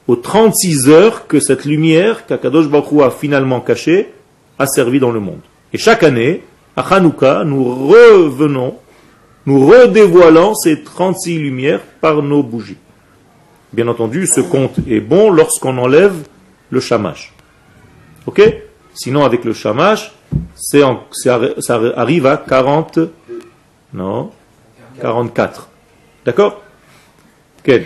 aux 0.07 0.17
36 0.17 0.88
heures 0.88 1.26
que 1.26 1.41
cette 1.41 1.65
lumière 1.65 2.26
qu'Akadosh 2.26 2.69
Baruch 2.69 3.03
a 3.03 3.11
finalement 3.11 3.61
cachée 3.61 4.11
a 4.59 4.67
servi 4.67 5.00
dans 5.00 5.11
le 5.11 5.21
monde. 5.21 5.41
Et 5.73 5.79
chaque 5.79 6.03
année, 6.03 6.43
à 6.76 6.83
Hanouka, 6.95 7.45
nous 7.45 7.65
revenons, 7.65 8.76
nous 9.47 9.67
redévoilons 9.67 10.55
ces 10.55 10.83
36 10.83 11.38
lumières 11.38 11.81
par 12.00 12.23
nos 12.23 12.43
bougies. 12.43 12.79
Bien 13.73 13.88
entendu, 13.88 14.26
ce 14.26 14.41
compte 14.41 14.79
est 14.88 15.00
bon 15.00 15.31
lorsqu'on 15.31 15.76
enlève 15.79 16.15
le 16.71 16.81
chamash. 16.81 17.33
Ok? 18.26 18.43
Sinon, 18.95 19.25
avec 19.25 19.45
le 19.45 19.53
chamash, 19.53 20.12
c'est 20.54 20.83
ça 21.12 21.40
arrive 21.97 22.26
à 22.26 22.37
40, 22.37 22.99
non, 23.92 24.30
44. 25.00 25.68
D'accord? 26.25 26.62
Quel 27.62 27.85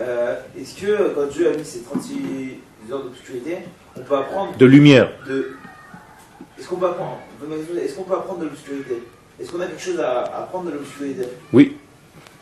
Euh, 0.00 0.36
Est-ce 0.58 0.80
que 0.80 1.14
quand 1.14 1.26
Dieu 1.32 1.48
a 1.52 1.56
mis 1.56 1.64
ces 1.64 1.80
36 1.82 2.92
heures 2.92 3.02
d'obscurité, 3.02 3.58
on 3.96 4.00
peut 4.00 4.16
apprendre 4.16 4.56
De 4.56 4.66
lumière. 4.66 5.10
de. 5.26 5.54
Est-ce 6.58 6.68
qu'on 6.68 6.76
peut 6.76 6.86
apprendre 6.86 7.18
Est-ce 7.82 7.94
qu'on 7.96 8.02
peut 8.04 8.14
apprendre 8.14 8.40
de 8.40 8.44
l'obscurité? 8.46 9.02
Est-ce 9.40 9.52
qu'on 9.52 9.60
a 9.60 9.66
quelque 9.66 9.82
chose 9.82 10.00
à 10.00 10.22
apprendre 10.42 10.66
de 10.70 10.72
l'obscurité? 10.76 11.22
Oui. 11.52 11.76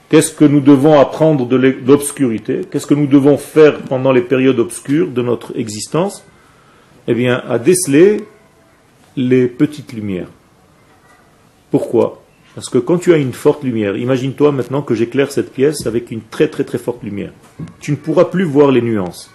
Qu'est-ce 0.09 0.30
que 0.33 0.45
nous 0.45 0.61
devons 0.61 0.99
apprendre 1.00 1.47
de 1.47 1.56
l'obscurité 1.56 2.62
Qu'est-ce 2.71 2.87
que 2.87 2.95
nous 2.95 3.09
devons 3.09 3.37
faire 3.38 3.80
pendant 3.83 4.12
les 4.12 4.23
périodes 4.23 4.59
obscures 4.61 5.09
de 5.09 5.21
notre 5.21 5.59
existence? 5.59 6.25
Eh 7.09 7.14
bien, 7.14 7.42
à 7.49 7.59
déceler 7.59 8.25
les 9.17 9.47
petites 9.47 9.93
lumières. 9.93 10.29
Pourquoi? 11.71 12.23
Parce 12.55 12.69
que 12.69 12.79
quand 12.79 12.99
tu 12.99 13.13
as 13.13 13.19
une 13.19 13.33
forte 13.33 13.65
lumière, 13.65 13.97
imagine-toi 13.97 14.53
maintenant 14.53 14.83
que 14.83 14.95
j'éclaire 14.95 15.31
cette 15.31 15.53
pièce 15.53 15.87
avec 15.87 16.11
une 16.11 16.23
très 16.23 16.49
très 16.49 16.65
très 16.65 16.79
forte 16.79 17.03
lumière. 17.03 17.33
Tu 17.81 17.91
ne 17.91 17.97
pourras 17.97 18.27
plus 18.27 18.45
voir 18.45 18.71
les 18.71 18.81
nuances 18.81 19.31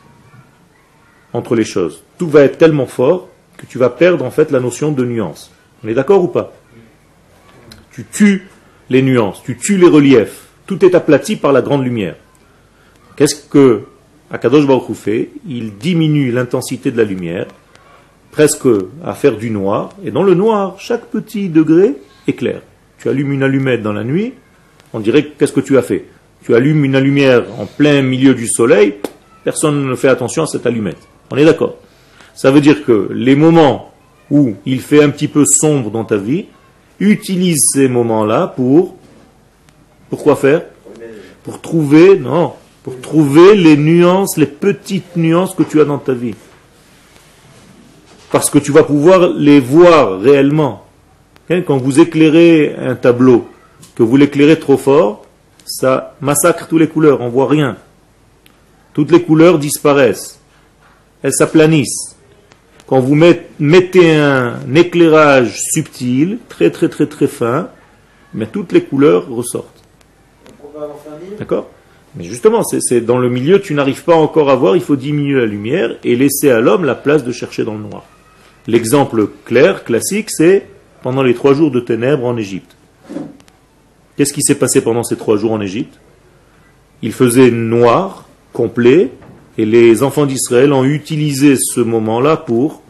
entre 1.33 1.55
les 1.55 1.63
choses. 1.63 2.03
Tout 2.17 2.27
va 2.27 2.41
être 2.41 2.57
tellement 2.57 2.87
fort 2.87 3.29
que 3.57 3.65
tu 3.65 3.77
vas 3.77 3.89
perdre 3.89 4.25
en 4.25 4.31
fait 4.31 4.51
la 4.51 4.59
notion 4.59 4.91
de 4.91 5.05
nuance. 5.05 5.51
On 5.83 5.87
est 5.87 5.93
d'accord 5.93 6.23
ou 6.23 6.27
pas? 6.27 6.53
Tu 7.91 8.05
tues 8.05 8.47
les 8.89 9.01
nuances, 9.01 9.41
tu 9.43 9.57
tues 9.57 9.77
les 9.77 9.87
reliefs. 9.87 10.47
Tout 10.65 10.83
est 10.85 10.95
aplati 10.95 11.35
par 11.35 11.51
la 11.51 11.61
grande 11.61 11.83
lumière. 11.83 12.15
Qu'est-ce 13.15 13.35
que 13.35 13.83
Akadosh 14.31 14.65
Baruch 14.65 14.95
fait? 14.95 15.29
Il 15.47 15.77
diminue 15.77 16.31
l'intensité 16.31 16.91
de 16.91 16.97
la 16.97 17.03
lumière, 17.03 17.47
presque 18.31 18.67
à 19.03 19.13
faire 19.13 19.37
du 19.37 19.49
noir. 19.49 19.89
Et 20.03 20.11
dans 20.11 20.23
le 20.23 20.33
noir, 20.33 20.75
chaque 20.79 21.05
petit 21.07 21.49
degré 21.49 21.95
éclaire. 22.27 22.61
Tu 22.99 23.09
allumes 23.09 23.31
une 23.33 23.43
allumette 23.43 23.81
dans 23.81 23.93
la 23.93 24.03
nuit, 24.03 24.33
on 24.93 24.99
dirait 24.99 25.23
que- 25.23 25.29
qu'est-ce 25.37 25.53
que 25.53 25.59
tu 25.59 25.77
as 25.77 25.81
fait? 25.81 26.05
Tu 26.43 26.55
allumes 26.55 26.85
une 26.85 26.97
lumière 26.99 27.43
en 27.59 27.65
plein 27.65 28.01
milieu 28.01 28.33
du 28.33 28.47
soleil, 28.47 28.95
personne 29.43 29.87
ne 29.87 29.95
fait 29.95 30.07
attention 30.07 30.43
à 30.43 30.47
cette 30.47 30.65
allumette. 30.65 30.97
On 31.31 31.37
est 31.37 31.45
d'accord 31.45 31.75
Ça 32.33 32.49
veut 32.51 32.61
dire 32.61 32.85
que 32.85 33.09
les 33.13 33.35
moments 33.35 33.91
où 34.29 34.53
il 34.65 34.79
fait 34.81 35.03
un 35.03 35.09
petit 35.09 35.27
peu 35.27 35.43
sombre 35.45 35.91
dans 35.91 36.05
ta 36.05 36.17
vie, 36.17 36.45
utilise 36.99 37.59
ces 37.73 37.87
moments-là 37.87 38.47
pour 38.55 38.95
pourquoi 40.09 40.35
faire? 40.35 40.63
Pour 41.43 41.59
trouver 41.61 42.17
non, 42.17 42.53
pour 42.83 42.99
trouver 43.01 43.55
les 43.55 43.75
nuances, 43.77 44.37
les 44.37 44.45
petites 44.45 45.15
nuances 45.15 45.55
que 45.55 45.63
tu 45.63 45.81
as 45.81 45.85
dans 45.85 45.97
ta 45.97 46.13
vie. 46.13 46.35
Parce 48.31 48.49
que 48.49 48.59
tu 48.59 48.71
vas 48.71 48.83
pouvoir 48.83 49.29
les 49.29 49.59
voir 49.59 50.19
réellement. 50.21 50.85
Quand 51.49 51.77
vous 51.77 51.99
éclairez 51.99 52.75
un 52.77 52.95
tableau, 52.95 53.49
que 53.95 54.03
vous 54.03 54.15
l'éclairez 54.15 54.57
trop 54.57 54.77
fort, 54.77 55.25
ça 55.65 56.15
massacre 56.21 56.67
toutes 56.67 56.79
les 56.79 56.87
couleurs, 56.87 57.19
on 57.19 57.27
voit 57.27 57.47
rien. 57.47 57.75
Toutes 58.93 59.11
les 59.11 59.21
couleurs 59.21 59.59
disparaissent. 59.59 60.39
Elles 61.23 61.33
s'aplanissent. 61.33 62.15
Quand 62.87 62.99
vous 63.01 63.15
met- 63.15 63.47
mettez 63.59 64.15
un 64.15 64.59
éclairage 64.75 65.57
subtil, 65.73 66.39
très 66.47 66.71
très 66.71 66.87
très 66.89 67.07
très 67.07 67.27
fin, 67.27 67.67
mais 68.33 68.47
toutes 68.47 68.71
les 68.71 68.83
couleurs 68.83 69.27
ressortent. 69.29 69.83
D'accord? 71.37 71.67
Mais 72.15 72.23
justement, 72.25 72.63
c'est 72.63 73.01
dans 73.01 73.17
le 73.17 73.29
milieu, 73.29 73.59
tu 73.61 73.73
n'arrives 73.73 74.03
pas 74.03 74.15
encore 74.15 74.49
à 74.49 74.55
voir, 74.55 74.75
il 74.75 74.81
faut 74.81 74.95
diminuer 74.97 75.39
la 75.39 75.45
lumière 75.45 75.95
et 76.03 76.15
laisser 76.15 76.49
à 76.49 76.59
l'homme 76.59 76.83
la 76.85 76.95
place 76.95 77.23
de 77.23 77.31
chercher 77.31 77.63
dans 77.65 77.73
le 77.75 77.79
noir. 77.81 78.03
L'exemple 78.67 79.27
clair, 79.45 79.83
classique, 79.83 80.29
c'est 80.29 80.67
pendant 81.01 81.23
les 81.23 81.33
trois 81.33 81.53
jours 81.53 81.71
de 81.71 81.79
ténèbres 81.79 82.25
en 82.25 82.37
Égypte. 82.37 82.75
Qu'est-ce 84.15 84.33
qui 84.33 84.43
s'est 84.43 84.55
passé 84.55 84.81
pendant 84.81 85.03
ces 85.03 85.15
trois 85.15 85.37
jours 85.37 85.53
en 85.53 85.61
Égypte? 85.61 85.99
Il 87.01 87.11
faisait 87.11 87.49
noir, 87.49 88.27
complet, 88.53 89.09
et 89.57 89.65
les 89.65 90.03
enfants 90.03 90.25
d'Israël 90.25 90.73
ont 90.73 90.85
utilisé 90.85 91.55
ce 91.57 91.81
moment-là 91.81 92.37
pour, 92.37 92.83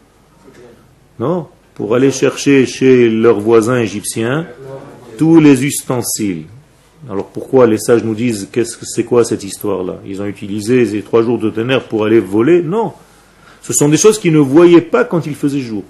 non, 1.19 1.47
pour 1.73 1.95
aller 1.95 2.11
chercher 2.11 2.65
chez 2.65 3.09
leurs 3.09 3.39
voisins 3.39 3.79
égyptiens 3.79 4.47
tous 5.17 5.39
les 5.39 5.63
ustensiles. 5.65 6.43
Alors 7.09 7.27
pourquoi 7.27 7.65
les 7.65 7.77
sages 7.77 8.03
nous 8.03 8.13
disent 8.13 8.49
qu'est-ce 8.51 8.77
que 8.77 8.85
c'est 8.85 9.05
quoi 9.05 9.23
cette 9.23 9.43
histoire-là? 9.43 9.99
Ils 10.05 10.21
ont 10.21 10.25
utilisé 10.25 10.85
ces 10.85 11.01
trois 11.01 11.23
jours 11.23 11.39
de 11.39 11.49
ténèbres 11.49 11.85
pour 11.85 12.05
aller 12.05 12.19
voler? 12.19 12.61
Non. 12.61 12.91
Ce 13.61 13.73
sont 13.73 13.89
des 13.89 13.97
choses 13.97 14.19
qu'ils 14.19 14.33
ne 14.33 14.39
voyaient 14.39 14.81
pas 14.81 15.03
quand 15.03 15.25
il 15.27 15.35
faisait 15.35 15.59
jour. 15.59 15.83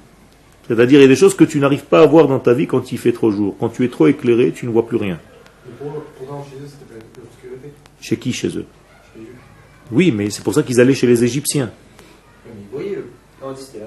C'est-à-dire 0.67 0.99
il 0.99 1.03
y 1.03 1.05
a 1.05 1.07
des 1.07 1.15
choses 1.15 1.35
que 1.35 1.43
tu 1.43 1.59
n'arrives 1.59 1.85
pas 1.85 2.01
à 2.01 2.05
voir 2.05 2.27
dans 2.27 2.39
ta 2.39 2.53
vie 2.53 2.67
quand 2.67 2.91
il 2.91 2.97
fait 2.97 3.11
trop 3.11 3.31
jour. 3.31 3.55
Quand 3.59 3.69
tu 3.69 3.83
es 3.85 3.89
trop 3.89 4.07
éclairé, 4.07 4.51
tu 4.55 4.65
ne 4.65 4.71
vois 4.71 4.85
plus 4.85 4.97
rien. 4.97 5.19
Pourtant, 6.17 6.45
chez 6.49 6.57
eux, 6.63 6.67
c'était 6.67 6.93
pas 6.99 7.05
l'obscurité. 7.17 7.73
Chez 7.99 8.17
qui? 8.17 8.33
Chez 8.33 8.57
eux. 8.57 8.65
Oui, 9.91 10.11
mais 10.11 10.29
c'est 10.29 10.43
pour 10.43 10.53
ça 10.53 10.63
qu'ils 10.63 10.79
allaient 10.79 10.93
chez 10.93 11.07
les 11.07 11.23
Égyptiens. 11.23 11.71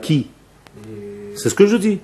Qui? 0.02 0.26
C'est 1.36 1.48
ce 1.48 1.54
que 1.54 1.66
je 1.66 1.76
dis. 1.76 1.98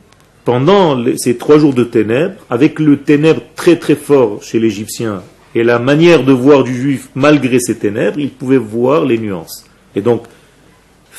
Pendant 0.45 0.95
les- 0.95 1.19
ces 1.19 1.37
trois 1.37 1.59
jours 1.59 1.75
de 1.75 1.85
ténèbres, 1.85 2.35
avec 2.49 2.79
le 2.79 2.99
ténèbre 3.01 3.43
très 3.57 3.77
très 3.79 3.95
fort 3.95 4.43
chez 4.43 4.59
l'Égyptien 4.59 5.23
et 5.55 5.63
la 5.63 5.79
manière 5.79 6.25
de 6.25 6.33
voir 6.33 6.65
du 6.65 6.75
juif 6.75 7.11
malgré 7.15 7.59
ces 7.61 7.77
ténèbres, 7.77 8.19
il 8.19 8.31
pouvait 8.31 8.57
voir 8.57 9.05
les 9.05 9.19
nuances. 9.19 9.65
Et 9.95 10.01
donc, 10.01 10.23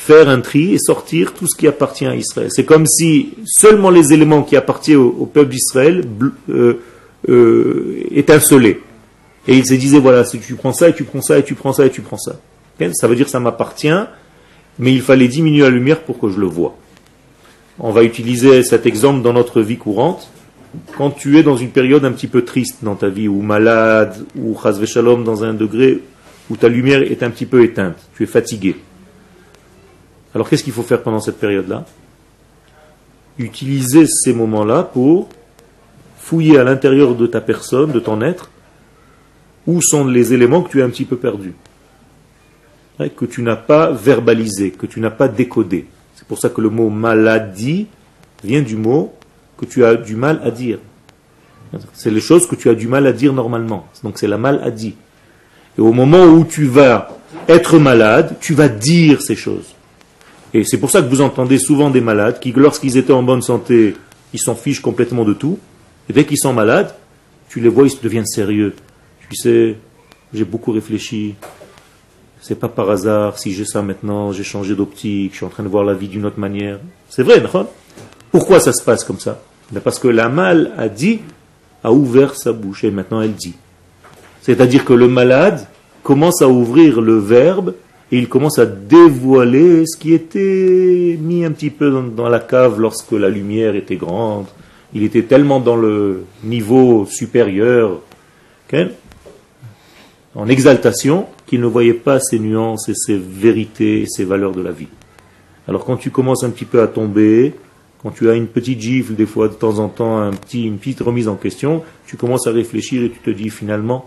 faire 0.04 0.28
un 0.28 0.40
tri 0.40 0.74
et 0.74 0.78
sortir 0.78 1.32
tout 1.32 1.46
ce 1.46 1.56
qui 1.56 1.68
appartient 1.68 2.06
à 2.06 2.16
Israël. 2.16 2.48
C'est 2.50 2.64
comme 2.64 2.86
si 2.86 3.34
seulement 3.44 3.88
les 3.88 4.12
éléments 4.12 4.42
qui 4.42 4.56
appartiennent 4.56 4.96
au, 4.96 5.26
peuple 5.26 5.50
d'Israël 5.50 6.04
euh, 6.48 6.80
euh, 7.28 8.02
étincelaient. 8.10 8.80
Et 9.46 9.56
il 9.56 9.64
se 9.64 9.74
disait, 9.74 10.00
voilà, 10.00 10.24
si 10.24 10.40
tu 10.40 10.54
prends 10.56 10.72
ça 10.72 10.88
et 10.88 10.92
tu 10.92 11.04
prends 11.04 11.22
ça 11.22 11.38
et 11.38 11.44
tu 11.44 11.54
prends 11.54 11.72
ça 11.72 11.86
et 11.86 11.90
tu 11.90 12.00
prends 12.00 12.18
ça. 12.18 12.40
Ça 12.94 13.06
veut 13.06 13.14
dire 13.14 13.26
que 13.26 13.30
ça 13.30 13.38
m'appartient, 13.38 14.04
mais 14.80 14.92
il 14.92 15.02
fallait 15.02 15.28
diminuer 15.28 15.62
la 15.62 15.70
lumière 15.70 16.00
pour 16.00 16.18
que 16.18 16.28
je 16.28 16.40
le 16.40 16.46
vois. 16.46 16.76
On 17.78 17.92
va 17.92 18.02
utiliser 18.02 18.64
cet 18.64 18.86
exemple 18.86 19.22
dans 19.22 19.32
notre 19.32 19.60
vie 19.60 19.76
courante. 19.76 20.28
Quand 20.96 21.10
tu 21.10 21.38
es 21.38 21.44
dans 21.44 21.56
une 21.56 21.70
période 21.70 22.04
un 22.04 22.10
petit 22.10 22.26
peu 22.26 22.42
triste 22.42 22.78
dans 22.82 22.96
ta 22.96 23.08
vie, 23.08 23.28
ou 23.28 23.40
malade, 23.40 24.24
ou 24.36 24.58
chas 24.60 24.84
shalom 24.84 25.22
dans 25.22 25.44
un 25.44 25.54
degré 25.54 26.00
où 26.50 26.56
ta 26.56 26.68
lumière 26.68 27.02
est 27.02 27.22
un 27.22 27.30
petit 27.30 27.46
peu 27.46 27.62
éteinte, 27.62 27.98
tu 28.16 28.24
es 28.24 28.26
fatigué. 28.26 28.74
Alors 30.34 30.48
qu'est-ce 30.48 30.64
qu'il 30.64 30.72
faut 30.72 30.82
faire 30.82 31.02
pendant 31.02 31.20
cette 31.20 31.38
période-là? 31.38 31.84
Utiliser 33.38 34.06
ces 34.06 34.32
moments-là 34.32 34.82
pour 34.82 35.28
fouiller 36.18 36.58
à 36.58 36.64
l'intérieur 36.64 37.14
de 37.14 37.26
ta 37.26 37.40
personne, 37.40 37.92
de 37.92 38.00
ton 38.00 38.22
être, 38.22 38.50
où 39.66 39.80
sont 39.82 40.06
les 40.06 40.32
éléments 40.32 40.62
que 40.62 40.70
tu 40.70 40.82
as 40.82 40.84
un 40.84 40.90
petit 40.90 41.04
peu 41.04 41.16
perdus, 41.16 41.54
que 43.16 43.24
tu 43.24 43.42
n'as 43.42 43.56
pas 43.56 43.90
verbalisé, 43.90 44.70
que 44.70 44.86
tu 44.86 45.00
n'as 45.00 45.10
pas 45.10 45.28
décodé. 45.28 45.86
C'est 46.14 46.26
pour 46.26 46.38
ça 46.38 46.48
que 46.48 46.60
le 46.60 46.70
mot 46.70 46.88
maladie 46.88 47.86
vient 48.44 48.62
du 48.62 48.76
mot 48.76 49.12
que 49.58 49.66
tu 49.66 49.84
as 49.84 49.96
du 49.96 50.16
mal 50.16 50.40
à 50.44 50.50
dire. 50.50 50.78
C'est 51.94 52.10
les 52.10 52.20
choses 52.20 52.46
que 52.46 52.54
tu 52.54 52.68
as 52.68 52.74
du 52.74 52.86
mal 52.86 53.06
à 53.06 53.12
dire 53.12 53.32
normalement. 53.32 53.86
Donc 54.04 54.18
c'est 54.18 54.26
la 54.26 54.38
maladie. 54.38 54.94
Et 55.78 55.80
au 55.80 55.92
moment 55.92 56.24
où 56.24 56.44
tu 56.44 56.66
vas 56.66 57.16
être 57.48 57.78
malade, 57.78 58.36
tu 58.40 58.54
vas 58.54 58.68
dire 58.68 59.22
ces 59.22 59.36
choses. 59.36 59.71
Et 60.54 60.64
c'est 60.64 60.78
pour 60.78 60.90
ça 60.90 61.00
que 61.00 61.08
vous 61.08 61.20
entendez 61.20 61.58
souvent 61.58 61.90
des 61.90 62.00
malades 62.00 62.38
qui, 62.38 62.52
lorsqu'ils 62.52 62.96
étaient 62.96 63.12
en 63.12 63.22
bonne 63.22 63.42
santé, 63.42 63.96
ils 64.32 64.40
s'en 64.40 64.54
fichent 64.54 64.82
complètement 64.82 65.24
de 65.24 65.32
tout. 65.32 65.58
Et 66.08 66.12
dès 66.12 66.24
qu'ils 66.24 66.38
sont 66.38 66.52
malades, 66.52 66.94
tu 67.48 67.60
les 67.60 67.68
vois, 67.68 67.86
ils 67.86 68.00
deviennent 68.02 68.26
sérieux. 68.26 68.74
Tu 69.30 69.36
sais, 69.36 69.76
j'ai 70.34 70.44
beaucoup 70.44 70.72
réfléchi. 70.72 71.34
C'est 72.40 72.58
pas 72.58 72.68
par 72.68 72.90
hasard 72.90 73.38
si 73.38 73.52
j'ai 73.52 73.64
ça 73.64 73.82
maintenant, 73.82 74.32
j'ai 74.32 74.42
changé 74.42 74.74
d'optique, 74.74 75.32
je 75.32 75.36
suis 75.36 75.46
en 75.46 75.48
train 75.48 75.62
de 75.62 75.68
voir 75.68 75.84
la 75.84 75.94
vie 75.94 76.08
d'une 76.08 76.26
autre 76.26 76.40
manière. 76.40 76.80
C'est 77.08 77.22
vrai, 77.22 77.40
d'accord? 77.40 77.70
Pourquoi 78.30 78.58
ça 78.58 78.72
se 78.72 78.82
passe 78.82 79.04
comme 79.04 79.20
ça? 79.20 79.40
Ben 79.70 79.80
Parce 79.80 79.98
que 79.98 80.08
la 80.08 80.28
mal 80.28 80.72
a 80.76 80.88
dit, 80.88 81.20
a 81.84 81.92
ouvert 81.92 82.34
sa 82.34 82.52
bouche 82.52 82.84
et 82.84 82.90
maintenant 82.90 83.20
elle 83.20 83.34
dit. 83.34 83.54
C'est-à-dire 84.40 84.84
que 84.84 84.92
le 84.92 85.08
malade 85.08 85.66
commence 86.02 86.42
à 86.42 86.48
ouvrir 86.48 87.00
le 87.00 87.16
verbe 87.16 87.74
et 88.12 88.18
il 88.18 88.28
commence 88.28 88.58
à 88.58 88.66
dévoiler 88.66 89.86
ce 89.86 89.96
qui 89.96 90.12
était 90.12 91.18
mis 91.18 91.46
un 91.46 91.50
petit 91.50 91.70
peu 91.70 91.90
dans, 91.90 92.28
la 92.28 92.40
cave 92.40 92.78
lorsque 92.78 93.12
la 93.12 93.30
lumière 93.30 93.74
était 93.74 93.96
grande. 93.96 94.44
Il 94.92 95.02
était 95.02 95.22
tellement 95.22 95.60
dans 95.60 95.76
le 95.76 96.24
niveau 96.44 97.06
supérieur. 97.06 98.02
en 100.34 100.46
exaltation, 100.46 101.26
qu'il 101.46 101.62
ne 101.62 101.66
voyait 101.66 101.94
pas 101.94 102.20
ces 102.20 102.38
nuances 102.38 102.90
et 102.90 102.94
ces 102.94 103.16
vérités 103.16 104.02
et 104.02 104.06
ces 104.06 104.24
valeurs 104.24 104.52
de 104.52 104.60
la 104.60 104.72
vie. 104.72 104.88
Alors 105.66 105.86
quand 105.86 105.96
tu 105.96 106.10
commences 106.10 106.44
un 106.44 106.50
petit 106.50 106.66
peu 106.66 106.82
à 106.82 106.88
tomber, 106.88 107.54
quand 108.02 108.10
tu 108.10 108.28
as 108.28 108.34
une 108.34 108.46
petite 108.46 108.80
gifle 108.80 109.14
des 109.14 109.26
fois 109.26 109.48
de 109.48 109.54
temps 109.54 109.78
en 109.78 109.88
temps, 109.88 110.30
une 110.52 110.76
petite 110.76 111.00
remise 111.00 111.28
en 111.28 111.36
question, 111.36 111.82
tu 112.06 112.18
commences 112.18 112.46
à 112.46 112.50
réfléchir 112.50 113.02
et 113.02 113.10
tu 113.10 113.20
te 113.20 113.30
dis 113.30 113.48
finalement, 113.48 114.04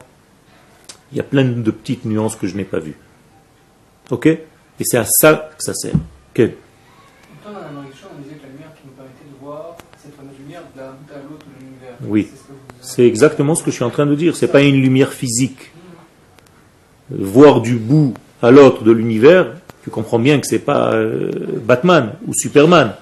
il 1.11 1.17
y 1.17 1.21
a 1.21 1.23
plein 1.23 1.45
de 1.45 1.71
petites 1.71 2.05
nuances 2.05 2.35
que 2.35 2.45
je 2.45 2.55
n'ai 2.55 2.65
pas 2.65 2.79
vues. 2.79 2.97
Ok 4.11 4.27
Et 4.27 4.39
c'est 4.81 4.97
à 4.97 5.05
ça 5.05 5.49
que 5.57 5.63
ça 5.63 5.73
sert. 5.73 5.93
Ok 5.93 6.49
Pourtant, 7.43 7.59
dans 7.59 7.65
la 7.65 7.71
nourriture, 7.71 8.07
on 8.15 8.21
disait 8.21 8.35
que 8.35 8.43
la 8.43 8.49
lumière 8.49 8.73
qui 8.75 8.87
nous 8.87 8.93
permettait 8.93 9.25
de 9.25 9.43
voir 9.43 9.77
cette 10.01 10.15
fameuse 10.15 10.37
lumière 10.39 10.61
d'un 10.75 10.91
bout 10.91 11.13
à 11.13 11.17
l'autre 11.17 11.45
de 11.45 11.65
l'univers. 11.65 11.95
Oui. 12.03 12.29
C'est 12.81 12.95
ce 12.95 13.01
exactement 13.01 13.55
ce 13.55 13.63
que 13.63 13.71
je 13.71 13.75
suis 13.75 13.83
en 13.83 13.89
train 13.89 14.05
de 14.05 14.15
dire. 14.15 14.35
C'est 14.35 14.47
pas 14.47 14.61
une 14.61 14.81
lumière 14.81 15.11
physique. 15.11 15.71
Voir 17.09 17.61
du 17.61 17.75
bout 17.75 18.13
à 18.41 18.51
l'autre 18.51 18.83
de 18.83 18.91
l'univers, 18.91 19.53
tu 19.83 19.89
comprends 19.89 20.19
bien 20.19 20.39
que 20.39 20.47
c'est 20.47 20.59
pas 20.59 20.93
euh, 20.93 21.31
Batman 21.63 22.13
ou 22.27 22.33
Superman, 22.33 22.93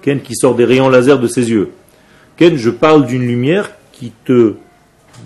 Ken 0.00 0.20
qui 0.20 0.34
sort 0.34 0.54
des 0.54 0.64
rayons 0.64 0.88
laser 0.88 1.18
de 1.18 1.28
ses 1.28 1.50
yeux. 1.50 1.70
Ken, 2.36 2.56
je 2.56 2.70
parle 2.70 3.06
d'une 3.06 3.26
lumière 3.26 3.70
qui 3.92 4.12
te 4.24 4.54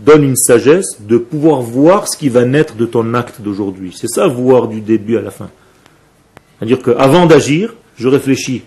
donne 0.05 0.23
une 0.25 0.37
sagesse 0.37 1.01
de 1.01 1.17
pouvoir 1.19 1.61
voir 1.63 2.09
ce 2.09 2.17
qui 2.17 2.29
va 2.29 2.45
naître 2.45 2.75
de 2.75 2.87
ton 2.87 3.15
acte 3.15 3.41
d'aujourd'hui. 3.41 3.95
C'est 3.99 4.09
ça, 4.09 4.27
voir 4.27 4.69
du 4.69 4.81
début 4.81 5.17
à 5.17 5.23
la 5.23 5.31
fin. 5.31 5.51
C'est-à-dire 6.59 6.83
qu'avant 6.83 7.27
d'agir, 7.27 7.75
je 7.97 8.09
réfléchis. 8.09 8.63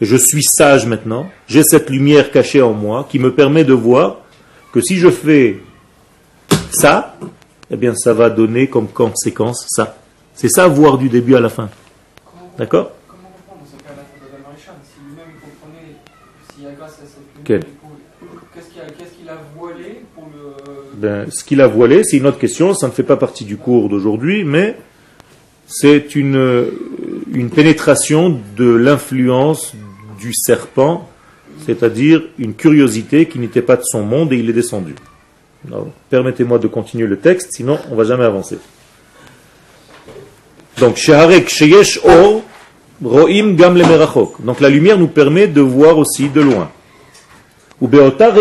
Et 0.00 0.04
je 0.04 0.16
suis 0.16 0.42
sage 0.42 0.86
maintenant. 0.86 1.26
J'ai 1.46 1.62
cette 1.62 1.88
lumière 1.90 2.30
cachée 2.30 2.60
en 2.62 2.72
moi 2.72 3.06
qui 3.08 3.18
me 3.18 3.32
permet 3.34 3.64
de 3.64 3.72
voir 3.72 4.18
que 4.72 4.80
si 4.80 4.96
je 4.96 5.08
fais 5.10 5.60
ça, 6.70 7.16
eh 7.70 7.76
bien 7.76 7.94
ça 7.94 8.12
va 8.12 8.28
donner 8.30 8.68
comme 8.68 8.88
conséquence 8.88 9.66
ça. 9.68 9.96
C'est 10.34 10.48
ça, 10.50 10.68
voir 10.68 10.98
du 10.98 11.08
début 11.08 11.34
à 11.34 11.40
la 11.40 11.48
fin. 11.48 11.70
D'accord? 12.58 12.90
Comment 13.08 13.22
comprendre 13.48 13.64
ce 13.70 13.82
cas-là 13.82 14.02
de 14.02 14.58
Si 14.84 15.00
lui-même 15.08 15.32
comprenait, 15.40 15.96
s'il 16.54 16.64
y 16.64 16.66
a 16.66 16.72
grâce 16.72 16.92
à 16.92 17.06
cette 17.06 17.24
lumière, 17.42 17.66
pouvait- 17.80 18.40
qu'est-ce 18.54 18.66
qu'il 18.70 18.80
a, 18.82 18.84
qu'est-ce 18.84 19.14
qu'il 19.18 19.28
a 19.28 19.38
voilé 19.56 20.02
pour 20.14 20.24
le. 20.34 20.52
Ben, 20.96 21.26
ce 21.30 21.44
qu'il 21.44 21.60
a 21.60 21.66
voilé, 21.66 22.04
c'est 22.04 22.16
une 22.16 22.26
autre 22.26 22.38
question, 22.38 22.72
ça 22.74 22.86
ne 22.86 22.92
fait 22.92 23.02
pas 23.02 23.16
partie 23.16 23.44
du 23.44 23.56
cours 23.56 23.88
d'aujourd'hui, 23.88 24.44
mais 24.44 24.76
c'est 25.66 26.14
une, 26.14 26.70
une 27.32 27.50
pénétration 27.50 28.40
de 28.56 28.70
l'influence 28.70 29.74
du 30.18 30.32
serpent, 30.32 31.08
c'est-à-dire 31.66 32.22
une 32.38 32.54
curiosité 32.54 33.26
qui 33.26 33.38
n'était 33.38 33.62
pas 33.62 33.76
de 33.76 33.82
son 33.84 34.02
monde 34.02 34.32
et 34.32 34.36
il 34.36 34.48
est 34.48 34.54
descendu. 34.54 34.94
Permettez-moi 36.10 36.58
de 36.58 36.68
continuer 36.68 37.06
le 37.06 37.18
texte, 37.18 37.52
sinon 37.52 37.78
on 37.90 37.96
va 37.96 38.04
jamais 38.04 38.24
avancer. 38.24 38.58
Donc, 40.78 40.98
Roim 43.02 43.52
Gam. 43.52 43.78
Donc 44.40 44.60
la 44.60 44.68
lumière 44.70 44.98
nous 44.98 45.08
permet 45.08 45.46
de 45.48 45.60
voir 45.60 45.98
aussi 45.98 46.28
de 46.28 46.40
loin. 46.40 46.70
Ou 47.80 47.88
Beota 47.88 48.32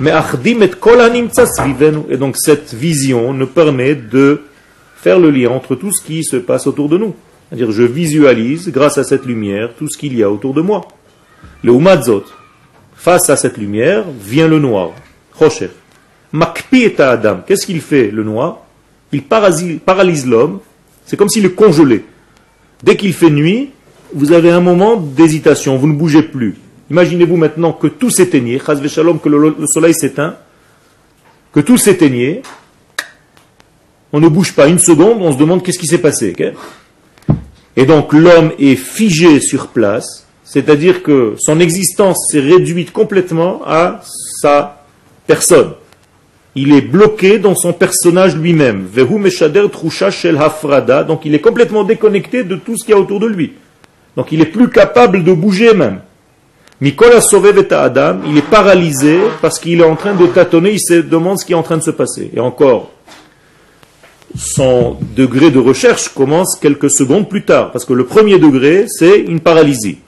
Me'achdim 0.00 0.62
et 0.62 0.70
kol 0.80 1.00
hanimtza 1.00 1.46
svivenu. 1.46 2.04
Et 2.10 2.16
donc 2.16 2.36
cette 2.38 2.74
vision 2.74 3.32
nous 3.32 3.46
permet 3.46 3.94
de 3.94 4.42
faire 4.96 5.18
le 5.18 5.30
lien 5.30 5.50
entre 5.50 5.74
tout 5.74 5.92
ce 5.92 6.02
qui 6.02 6.24
se 6.24 6.36
passe 6.36 6.66
autour 6.66 6.88
de 6.88 6.98
nous. 6.98 7.14
C'est-à-dire 7.48 7.72
je 7.72 7.82
visualise, 7.82 8.70
grâce 8.70 8.98
à 8.98 9.04
cette 9.04 9.26
lumière, 9.26 9.70
tout 9.78 9.88
ce 9.88 9.98
qu'il 9.98 10.16
y 10.16 10.22
a 10.22 10.30
autour 10.30 10.54
de 10.54 10.62
moi. 10.62 10.86
Le 11.62 11.72
umadzot, 11.72 12.24
face 12.94 13.28
à 13.30 13.36
cette 13.36 13.58
lumière, 13.58 14.04
vient 14.20 14.48
le 14.48 14.58
noir. 14.58 14.90
Chosher. 15.38 15.70
Makpi 16.32 16.84
et 16.84 17.00
Adam. 17.00 17.40
Qu'est-ce 17.46 17.66
qu'il 17.66 17.80
fait, 17.80 18.10
le 18.10 18.24
noir? 18.24 18.60
Il 19.12 19.22
paralyse, 19.22 19.80
paralyse 19.84 20.26
l'homme. 20.26 20.60
C'est 21.04 21.16
comme 21.16 21.28
s'il 21.28 21.42
le 21.42 21.50
congelait. 21.50 22.04
Dès 22.82 22.96
qu'il 22.96 23.12
fait 23.12 23.30
nuit, 23.30 23.70
vous 24.14 24.32
avez 24.32 24.50
un 24.50 24.60
moment 24.60 24.96
d'hésitation, 24.96 25.76
vous 25.76 25.88
ne 25.88 25.94
bougez 25.94 26.22
plus. 26.22 26.56
Imaginez-vous 26.92 27.38
maintenant 27.38 27.72
que 27.72 27.86
tout 27.86 28.10
s'éteignait, 28.10 28.58
que 28.58 29.28
le, 29.30 29.56
le 29.58 29.66
soleil 29.66 29.94
s'éteint, 29.94 30.36
que 31.50 31.60
tout 31.60 31.78
s'éteignait, 31.78 32.42
on 34.12 34.20
ne 34.20 34.28
bouge 34.28 34.52
pas 34.52 34.68
une 34.68 34.78
seconde, 34.78 35.22
on 35.22 35.32
se 35.32 35.38
demande 35.38 35.62
qu'est-ce 35.62 35.78
qui 35.78 35.86
s'est 35.86 36.02
passé. 36.02 36.34
Et 37.76 37.86
donc 37.86 38.12
l'homme 38.12 38.52
est 38.58 38.76
figé 38.76 39.40
sur 39.40 39.68
place, 39.68 40.26
c'est-à-dire 40.44 41.02
que 41.02 41.34
son 41.38 41.60
existence 41.60 42.28
s'est 42.30 42.40
réduite 42.40 42.92
complètement 42.92 43.62
à 43.64 44.02
sa 44.42 44.84
personne. 45.26 45.72
Il 46.54 46.74
est 46.74 46.82
bloqué 46.82 47.38
dans 47.38 47.54
son 47.54 47.72
personnage 47.72 48.36
lui-même. 48.36 48.84
Vehu 48.84 49.18
meshader 49.18 49.66
shel 50.10 50.36
hafrada. 50.36 51.04
Donc 51.04 51.24
il 51.24 51.34
est 51.34 51.40
complètement 51.40 51.84
déconnecté 51.84 52.44
de 52.44 52.56
tout 52.56 52.76
ce 52.76 52.84
qu'il 52.84 52.94
y 52.94 52.98
a 52.98 53.00
autour 53.00 53.18
de 53.18 53.28
lui. 53.28 53.54
Donc 54.14 54.30
il 54.30 54.42
est 54.42 54.52
plus 54.52 54.68
capable 54.68 55.24
de 55.24 55.32
bouger 55.32 55.72
même. 55.72 56.00
Mikola 56.82 57.20
Sovev 57.20 57.64
Adam, 57.70 58.16
il 58.26 58.38
est 58.38 58.50
paralysé 58.50 59.20
parce 59.40 59.60
qu'il 59.60 59.80
est 59.80 59.84
en 59.84 59.94
train 59.94 60.14
de 60.14 60.26
tâtonner, 60.26 60.72
il 60.72 60.80
se 60.80 60.94
demande 60.94 61.38
ce 61.38 61.44
qui 61.44 61.52
est 61.52 61.54
en 61.54 61.62
train 61.62 61.76
de 61.76 61.82
se 61.82 61.92
passer. 61.92 62.32
Et 62.34 62.40
encore, 62.40 62.90
son 64.34 64.96
degré 65.14 65.52
de 65.52 65.60
recherche 65.60 66.08
commence 66.08 66.58
quelques 66.60 66.90
secondes 66.90 67.28
plus 67.28 67.44
tard, 67.44 67.70
parce 67.70 67.84
que 67.84 67.92
le 67.92 68.04
premier 68.04 68.40
degré, 68.40 68.86
c'est 68.88 69.20
une 69.20 69.38
paralysie. 69.38 69.98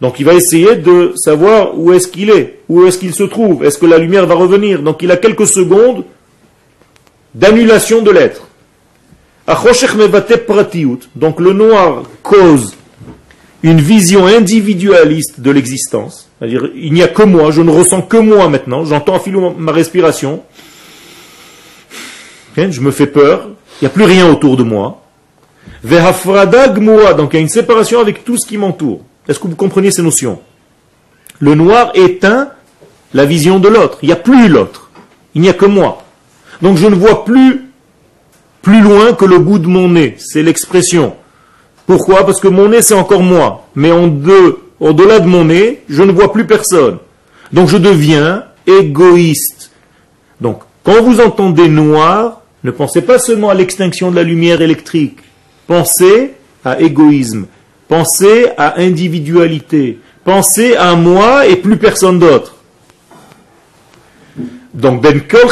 Donc 0.00 0.18
il 0.18 0.26
va 0.26 0.34
essayer 0.34 0.74
de 0.74 1.12
savoir 1.14 1.78
où 1.78 1.92
est-ce 1.92 2.08
qu'il 2.08 2.30
est, 2.30 2.58
où 2.68 2.84
est-ce 2.84 2.98
qu'il 2.98 3.14
se 3.14 3.22
trouve, 3.22 3.64
est-ce 3.64 3.78
que 3.78 3.86
la 3.86 3.98
lumière 3.98 4.26
va 4.26 4.34
revenir. 4.34 4.82
Donc 4.82 5.02
il 5.02 5.12
a 5.12 5.16
quelques 5.16 5.46
secondes 5.46 6.02
d'annulation 7.36 8.02
de 8.02 8.10
l'être. 8.10 8.48
Donc 11.14 11.38
le 11.38 11.52
noir 11.52 12.02
cause 12.24 12.74
une 13.62 13.80
vision 13.80 14.26
individualiste 14.26 15.40
de 15.40 15.50
l'existence. 15.50 16.28
C'est-à-dire, 16.38 16.68
il 16.76 16.92
n'y 16.92 17.02
a 17.02 17.08
que 17.08 17.22
moi, 17.24 17.50
je 17.50 17.62
ne 17.62 17.70
ressens 17.70 18.02
que 18.02 18.16
moi 18.16 18.48
maintenant, 18.48 18.84
j'entends 18.84 19.16
en 19.16 19.20
filou 19.20 19.54
ma 19.56 19.72
respiration. 19.72 20.42
Je 22.56 22.80
me 22.80 22.90
fais 22.90 23.06
peur, 23.06 23.48
il 23.80 23.84
n'y 23.84 23.86
a 23.86 23.90
plus 23.90 24.04
rien 24.04 24.28
autour 24.28 24.56
de 24.56 24.64
moi. 24.64 25.02
Donc 25.82 27.32
il 27.32 27.36
y 27.36 27.38
a 27.38 27.40
une 27.40 27.48
séparation 27.48 28.00
avec 28.00 28.24
tout 28.24 28.36
ce 28.36 28.46
qui 28.46 28.58
m'entoure. 28.58 29.02
Est-ce 29.28 29.38
que 29.38 29.46
vous 29.46 29.54
comprenez 29.54 29.90
ces 29.90 30.02
notions? 30.02 30.40
Le 31.38 31.54
noir 31.54 31.92
éteint 31.94 32.50
la 33.14 33.24
vision 33.24 33.60
de 33.60 33.68
l'autre. 33.68 33.98
Il 34.02 34.06
n'y 34.06 34.12
a 34.12 34.16
plus 34.16 34.48
l'autre. 34.48 34.90
Il 35.34 35.40
n'y 35.40 35.48
a 35.48 35.52
que 35.52 35.66
moi. 35.66 36.02
Donc 36.62 36.78
je 36.78 36.86
ne 36.86 36.96
vois 36.96 37.24
plus 37.24 37.62
plus 38.60 38.80
loin 38.80 39.12
que 39.12 39.24
le 39.24 39.38
bout 39.38 39.60
de 39.60 39.68
mon 39.68 39.88
nez. 39.88 40.16
C'est 40.18 40.42
l'expression. 40.42 41.14
Pourquoi? 41.88 42.26
Parce 42.26 42.38
que 42.38 42.48
mon 42.48 42.68
nez, 42.68 42.82
c'est 42.82 42.94
encore 42.94 43.22
moi. 43.22 43.66
Mais 43.74 43.90
en 43.90 44.08
deux, 44.08 44.58
au-delà 44.78 45.20
de 45.20 45.26
mon 45.26 45.46
nez, 45.46 45.80
je 45.88 46.02
ne 46.02 46.12
vois 46.12 46.34
plus 46.34 46.46
personne. 46.46 46.98
Donc 47.50 47.70
je 47.70 47.78
deviens 47.78 48.44
égoïste. 48.66 49.70
Donc, 50.38 50.60
quand 50.84 51.02
vous 51.02 51.18
entendez 51.22 51.66
noir, 51.66 52.42
ne 52.62 52.70
pensez 52.70 53.00
pas 53.00 53.18
seulement 53.18 53.48
à 53.48 53.54
l'extinction 53.54 54.10
de 54.10 54.16
la 54.16 54.22
lumière 54.22 54.60
électrique. 54.60 55.16
Pensez 55.66 56.34
à 56.62 56.78
égoïsme. 56.78 57.46
Pensez 57.88 58.48
à 58.58 58.80
individualité. 58.80 59.98
Pensez 60.26 60.76
à 60.76 60.94
moi 60.94 61.46
et 61.46 61.56
plus 61.56 61.78
personne 61.78 62.18
d'autre. 62.18 62.56
Donc, 64.74 65.00
ben 65.00 65.22
kol 65.22 65.48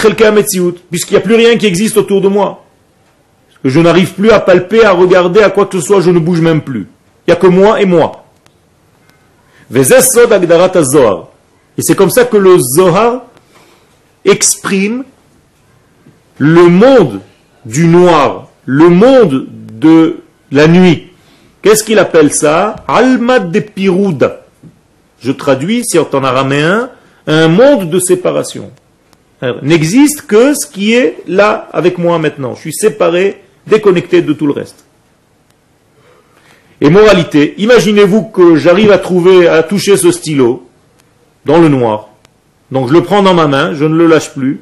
puisqu'il 0.91 1.15
n'y 1.15 1.19
a 1.19 1.23
plus 1.23 1.35
rien 1.35 1.57
qui 1.57 1.65
existe 1.65 1.97
autour 1.97 2.21
de 2.21 2.29
moi. 2.29 2.66
Je 3.65 3.81
n'arrive 3.81 4.15
plus 4.15 4.31
à 4.31 4.41
palper, 4.41 4.85
à 4.85 4.93
regarder, 4.93 5.41
à 5.41 5.51
quoi 5.51 5.67
que 5.67 5.81
ce 5.81 5.87
soit, 5.87 6.01
je 6.01 6.11
ne 6.11 6.19
bouge 6.19 6.41
même 6.41 6.63
plus. 6.63 6.89
Il 7.27 7.31
n'y 7.31 7.33
a 7.33 7.37
que 7.37 7.47
moi 7.47 7.81
et 7.81 7.87
moi. 7.87 8.25
Et 9.75 9.83
c'est 11.83 11.95
comme 11.97 12.11
ça 12.11 12.25
que 12.25 12.37
le 12.37 12.59
Zohar 12.59 13.23
exprime 14.25 15.05
le 16.39 16.69
monde 16.69 17.21
du 17.65 17.87
noir, 17.87 18.49
le 18.65 18.89
monde 18.89 19.47
de 19.73 20.19
la 20.53 20.69
nuit. 20.69 21.09
Qu'est-ce 21.63 21.83
qu'il 21.83 21.99
appelle 21.99 22.33
ça? 22.33 22.77
Alma 22.87 23.41
de 23.41 23.59
Pirouda. 23.61 24.43
Je 25.21 25.33
traduis, 25.33 25.85
si 25.85 25.99
en 25.99 26.25
araméen, 26.25 26.91
un 27.27 27.49
monde 27.49 27.91
de 27.91 27.99
séparation. 27.99 28.71
Alors, 29.41 29.63
N'existe 29.63 30.23
que 30.23 30.55
ce 30.55 30.67
qui 30.67 30.95
est 30.95 31.19
là 31.27 31.69
avec 31.73 31.99
moi 31.99 32.19
maintenant. 32.19 32.55
Je 32.55 32.61
suis 32.61 32.73
séparé, 32.73 33.43
déconnecté 33.67 34.23
de 34.23 34.33
tout 34.33 34.47
le 34.47 34.53
reste. 34.53 34.85
Et 36.81 36.91
moralité, 36.91 37.55
imaginez-vous 37.59 38.25
que 38.25 38.57
j'arrive 38.57 38.91
à 38.91 38.99
trouver, 38.99 39.49
à 39.49 39.63
toucher 39.63 39.97
ce 39.97 40.13
stylo 40.13 40.69
dans 41.45 41.59
le 41.59 41.69
noir. 41.69 42.11
Donc 42.71 42.89
je 42.89 42.93
le 42.93 43.03
prends 43.03 43.23
dans 43.23 43.35
ma 43.35 43.47
main, 43.47 43.75
je 43.75 43.85
ne 43.85 43.97
le 43.97 44.07
lâche 44.07 44.31
plus. 44.35 44.61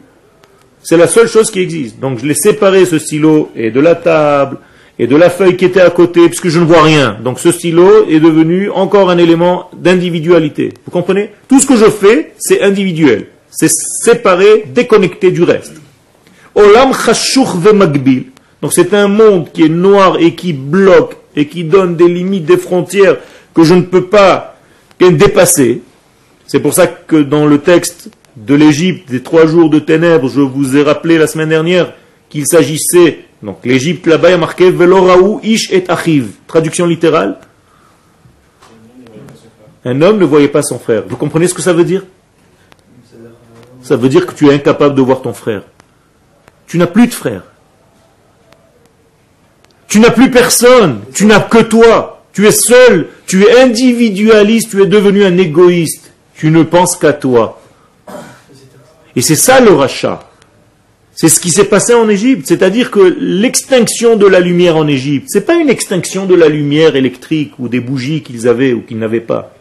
C'est 0.83 0.97
la 0.97 1.09
seule 1.09 1.29
chose 1.29 1.51
qui 1.51 1.61
existe. 1.61 1.99
Donc 1.99 2.19
je 2.19 2.27
l'ai 2.27 2.35
séparé, 2.35 2.85
ce 2.85 2.99
stylo, 2.99 3.51
et 3.57 3.71
de 3.71 3.81
la 3.81 3.95
table, 3.95 4.59
et 4.99 5.07
de 5.07 5.17
la 5.17 5.31
feuille 5.31 5.57
qui 5.57 5.65
était 5.65 5.81
à 5.81 5.91
côté, 5.91 6.29
puisque 6.29 6.49
je 6.49 6.61
ne 6.61 6.67
vois 6.67 6.83
rien. 6.83 7.17
Donc 7.23 7.41
ce 7.41 7.51
stylo 7.51 8.07
est 8.09 8.21
devenu 8.21 8.71
encore 8.71 9.11
un 9.11 9.19
élément 9.19 9.71
d'individualité. 9.73 10.75
Vous 10.85 10.93
comprenez? 10.93 11.31
Tout 11.49 11.59
ce 11.59 11.67
que 11.67 11.77
je 11.77 11.87
fais, 11.87 12.35
c'est 12.39 12.63
individuel. 12.63 13.27
C'est 13.51 13.71
séparé, 13.71 14.65
déconnecté 14.69 15.31
du 15.31 15.43
reste. 15.43 15.73
Donc 18.65 18.73
c'est 18.73 18.95
un 18.95 19.09
monde 19.09 19.53
qui 19.53 19.65
est 19.65 19.69
noir 19.69 20.17
et 20.19 20.35
qui 20.35 20.55
bloque 20.55 21.19
et 21.37 21.49
qui 21.49 21.65
donne 21.65 21.97
des 21.97 22.09
limites, 22.09 22.47
des 22.47 22.57
frontières 22.57 23.19
que 23.55 23.63
je 23.63 23.75
ne 23.75 23.83
peux 23.83 24.07
pas 24.07 24.57
dépasser. 24.99 25.83
C'est 26.47 26.61
pour 26.61 26.73
ça 26.73 26.87
que 26.87 27.17
dans 27.17 27.45
le 27.45 27.59
texte 27.59 28.09
de 28.37 28.55
l'Égypte, 28.55 29.11
des 29.11 29.23
trois 29.23 29.45
jours 29.45 29.69
de 29.69 29.81
ténèbres, 29.81 30.31
je 30.31 30.41
vous 30.41 30.79
ai 30.79 30.83
rappelé 30.83 31.19
la 31.19 31.27
semaine 31.27 31.51
dernière 31.51 31.93
qu'il 32.31 32.47
s'agissait, 32.47 33.27
donc 33.43 33.59
l'Égypte 33.67 34.07
là-bas 34.07 34.31
est 34.31 34.39
marqué 34.39 34.71
Veloraou 34.71 35.41
ish 35.43 35.71
et 35.71 35.85
achiv. 35.91 36.31
Traduction 36.47 36.87
littérale. 36.87 37.37
Un 39.85 40.01
homme 40.01 40.19
ne 40.19 40.25
voyait 40.25 40.49
pas 40.49 40.63
son 40.63 40.79
frère. 40.79 41.03
Vous 41.07 41.19
comprenez 41.19 41.49
ce 41.49 41.53
que 41.53 41.61
ça 41.61 41.75
veut 41.75 41.85
dire? 41.85 42.07
Ça 43.83 43.97
veut 43.97 44.09
dire 44.09 44.27
que 44.27 44.33
tu 44.33 44.49
es 44.49 44.55
incapable 44.55 44.95
de 44.95 45.03
voir 45.03 45.21
ton 45.21 45.35
frère. 45.35 45.65
Tu 46.67 46.79
n'as 46.79 46.87
plus 46.87 47.09
de 47.09 47.13
frère. 47.13 47.43
Tu 49.95 50.01
n'as 50.01 50.11
plus 50.11 50.29
personne. 50.29 51.03
Tu 51.13 51.25
n'as 51.25 51.39
que 51.39 51.63
toi. 51.63 52.25
Tu 52.33 52.49
es 52.49 52.51
seul. 52.51 53.07
Tu 53.29 53.45
es 53.45 53.61
individualiste. 53.61 54.71
Tu 54.71 54.83
es 54.83 54.87
devenu 54.87 55.25
un 55.25 55.39
égoïste. 55.39 56.11
Tu 56.35 56.51
ne 56.51 56.65
penses 56.65 56.97
qu'à 56.97 57.13
toi. 57.13 57.63
Et 59.15 59.23
c'est 59.23 59.37
ça 59.37 59.61
le 59.61 59.71
rachat. 59.71 60.29
C'est 61.15 61.29
ce 61.29 61.39
qui 61.39 61.51
s'est 61.51 61.67
passé 61.67 61.95
en 61.95 62.09
Égypte. 62.09 62.45
C'est-à-dire 62.49 62.91
que 62.91 63.17
l'extinction 63.21 64.17
de 64.17 64.27
la 64.27 64.41
lumière 64.41 64.77
en 64.77 64.89
Égypte, 64.89 65.29
ce 65.33 65.39
n'est 65.39 65.45
pas 65.45 65.55
une 65.55 65.71
extinction 65.71 66.27
de 66.27 66.35
la 66.35 66.49
lumière 66.49 66.97
électrique 66.97 67.53
ou 67.61 67.69
des 67.69 67.79
bougies 67.79 68.23
qu'ils 68.23 68.49
avaient 68.49 68.73
ou 68.73 68.81
qu'ils 68.81 68.99
n'avaient 68.99 69.21
pas. 69.21 69.55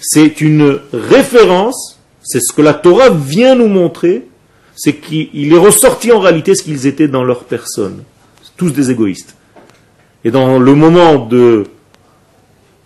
C'est 0.00 0.40
une 0.40 0.78
référence, 0.92 1.98
c'est 2.22 2.38
ce 2.38 2.52
que 2.52 2.62
la 2.62 2.74
Torah 2.74 3.10
vient 3.10 3.56
nous 3.56 3.66
montrer, 3.66 4.26
c'est 4.76 4.92
qu'il 4.92 5.52
est 5.52 5.58
ressorti 5.58 6.12
en 6.12 6.20
réalité 6.20 6.54
ce 6.54 6.62
qu'ils 6.62 6.86
étaient 6.86 7.08
dans 7.08 7.24
leur 7.24 7.42
personne. 7.42 8.04
Tous 8.58 8.70
des 8.70 8.90
égoïstes. 8.90 9.34
Et 10.24 10.30
dans 10.30 10.58
le 10.58 10.74
moment 10.74 11.24
de, 11.24 11.64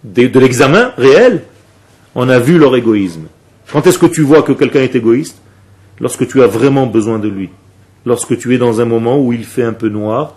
l'examen 0.04 0.92
réel, 0.96 1.42
on 2.14 2.28
a 2.28 2.38
vu 2.38 2.58
leur 2.58 2.76
égoïsme. 2.76 3.22
Quand 3.72 3.84
est-ce 3.86 3.98
que 3.98 4.06
tu 4.06 4.22
vois 4.22 4.42
que 4.42 4.52
quelqu'un 4.52 4.82
est 4.82 4.94
égoïste? 4.94 5.38
Lorsque 5.98 6.28
tu 6.28 6.42
as 6.42 6.46
vraiment 6.46 6.86
besoin 6.86 7.18
de 7.18 7.28
lui. 7.28 7.48
Lorsque 8.06 8.38
tu 8.38 8.54
es 8.54 8.58
dans 8.58 8.80
un 8.80 8.84
moment 8.84 9.18
où 9.18 9.32
il 9.32 9.44
fait 9.44 9.64
un 9.64 9.72
peu 9.72 9.88
noir, 9.88 10.36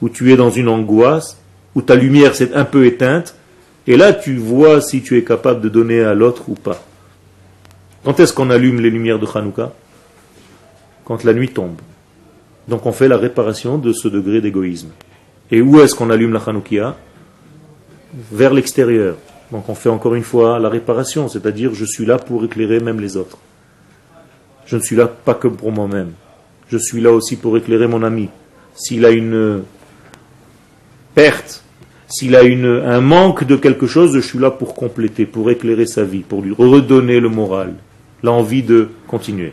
où 0.00 0.08
tu 0.08 0.32
es 0.32 0.36
dans 0.36 0.50
une 0.50 0.68
angoisse, 0.68 1.38
où 1.74 1.82
ta 1.82 1.94
lumière 1.94 2.34
s'est 2.34 2.52
un 2.52 2.64
peu 2.64 2.84
éteinte, 2.84 3.36
et 3.86 3.96
là 3.96 4.12
tu 4.12 4.36
vois 4.36 4.80
si 4.80 5.00
tu 5.00 5.16
es 5.16 5.22
capable 5.22 5.60
de 5.60 5.68
donner 5.68 6.02
à 6.02 6.14
l'autre 6.14 6.48
ou 6.48 6.54
pas. 6.54 6.84
Quand 8.04 8.18
est-ce 8.18 8.32
qu'on 8.32 8.50
allume 8.50 8.80
les 8.80 8.90
lumières 8.90 9.20
de 9.20 9.28
Hanouka? 9.32 9.72
Quand 11.04 11.22
la 11.22 11.34
nuit 11.34 11.50
tombe. 11.50 11.76
Donc 12.68 12.86
on 12.86 12.92
fait 12.92 13.08
la 13.08 13.16
réparation 13.16 13.78
de 13.78 13.92
ce 13.92 14.08
degré 14.08 14.40
d'égoïsme. 14.40 14.90
Et 15.50 15.60
où 15.60 15.80
est-ce 15.80 15.94
qu'on 15.94 16.10
allume 16.10 16.32
la 16.32 16.40
Hanoukia? 16.40 16.96
Vers 18.30 18.54
l'extérieur. 18.54 19.16
Donc 19.50 19.68
on 19.68 19.74
fait 19.74 19.88
encore 19.88 20.14
une 20.14 20.22
fois 20.22 20.58
la 20.58 20.68
réparation, 20.68 21.28
c'est-à-dire 21.28 21.74
je 21.74 21.84
suis 21.84 22.06
là 22.06 22.18
pour 22.18 22.44
éclairer 22.44 22.80
même 22.80 23.00
les 23.00 23.16
autres. 23.16 23.38
Je 24.66 24.76
ne 24.76 24.82
suis 24.82 24.96
là 24.96 25.06
pas 25.06 25.34
que 25.34 25.48
pour 25.48 25.72
moi-même. 25.72 26.12
Je 26.68 26.78
suis 26.78 27.00
là 27.00 27.12
aussi 27.12 27.36
pour 27.36 27.56
éclairer 27.56 27.86
mon 27.86 28.02
ami. 28.02 28.28
S'il 28.74 29.04
a 29.04 29.10
une 29.10 29.62
perte, 31.14 31.62
s'il 32.08 32.36
a 32.36 32.42
une, 32.42 32.66
un 32.66 33.00
manque 33.00 33.44
de 33.44 33.56
quelque 33.56 33.86
chose, 33.86 34.14
je 34.14 34.20
suis 34.20 34.38
là 34.38 34.50
pour 34.50 34.74
compléter, 34.74 35.26
pour 35.26 35.50
éclairer 35.50 35.86
sa 35.86 36.04
vie, 36.04 36.20
pour 36.20 36.40
lui 36.40 36.54
redonner 36.54 37.20
le 37.20 37.28
moral, 37.28 37.74
l'envie 38.22 38.62
de 38.62 38.88
continuer. 39.06 39.52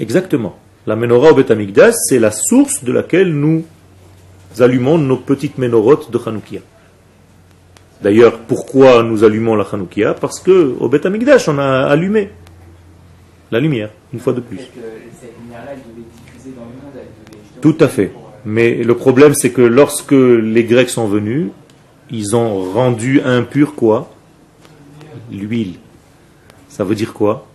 Exactement. 0.00 0.56
La 0.86 0.96
menorah 0.96 1.32
au 1.32 1.34
Beth 1.34 1.50
Amikdash, 1.50 1.94
c'est 2.08 2.18
la 2.18 2.30
source 2.30 2.82
de 2.84 2.92
laquelle 2.92 3.34
nous 3.34 3.64
allumons 4.58 4.98
nos 4.98 5.16
petites 5.16 5.58
ménorotes 5.58 6.10
de 6.10 6.18
Hanoukia. 6.24 6.60
D'ailleurs, 8.00 8.38
pourquoi 8.38 9.02
nous 9.02 9.24
allumons 9.24 9.54
la 9.56 9.64
Hanoukia? 9.70 10.14
Parce 10.14 10.40
que 10.40 10.76
au 10.78 10.88
Beth 10.88 11.04
Amikdash, 11.04 11.48
on 11.48 11.58
a 11.58 11.86
allumé 11.86 12.30
la 13.50 13.60
lumière, 13.60 13.90
une 14.12 14.20
fois 14.20 14.32
de 14.32 14.40
plus. 14.40 14.60
Tout 17.60 17.76
à 17.80 17.88
fait. 17.88 18.12
Mais 18.44 18.82
le 18.82 18.96
problème, 18.96 19.34
c'est 19.34 19.50
que 19.50 19.62
lorsque 19.62 20.12
les 20.12 20.64
Grecs 20.64 20.90
sont 20.90 21.08
venus, 21.08 21.48
ils 22.10 22.36
ont 22.36 22.72
rendu 22.72 23.20
impur 23.20 23.74
quoi? 23.74 24.10
L'huile. 25.30 25.74
Ça 26.68 26.84
veut 26.84 26.94
dire 26.94 27.12
quoi? 27.12 27.46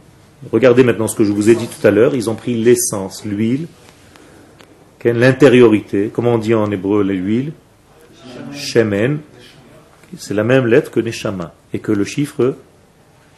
Regardez 0.51 0.83
maintenant 0.83 1.07
ce 1.07 1.15
que 1.15 1.23
je 1.23 1.31
vous 1.31 1.49
ai 1.49 1.55
dit 1.55 1.67
tout 1.67 1.85
à 1.85 1.91
l'heure. 1.91 2.15
Ils 2.15 2.29
ont 2.29 2.35
pris 2.35 2.61
l'essence, 2.61 3.25
l'huile, 3.25 3.67
l'intériorité. 5.03 6.09
Comment 6.13 6.35
on 6.35 6.37
dit 6.37 6.53
en 6.53 6.69
hébreu 6.71 7.03
l'huile? 7.03 7.53
Shemen. 8.53 9.19
C'est 10.17 10.33
la 10.33 10.43
même 10.43 10.67
lettre 10.67 10.91
que 10.91 10.99
Neshama. 10.99 11.53
Et 11.73 11.79
que 11.79 11.91
le 11.91 12.03
chiffre 12.03 12.55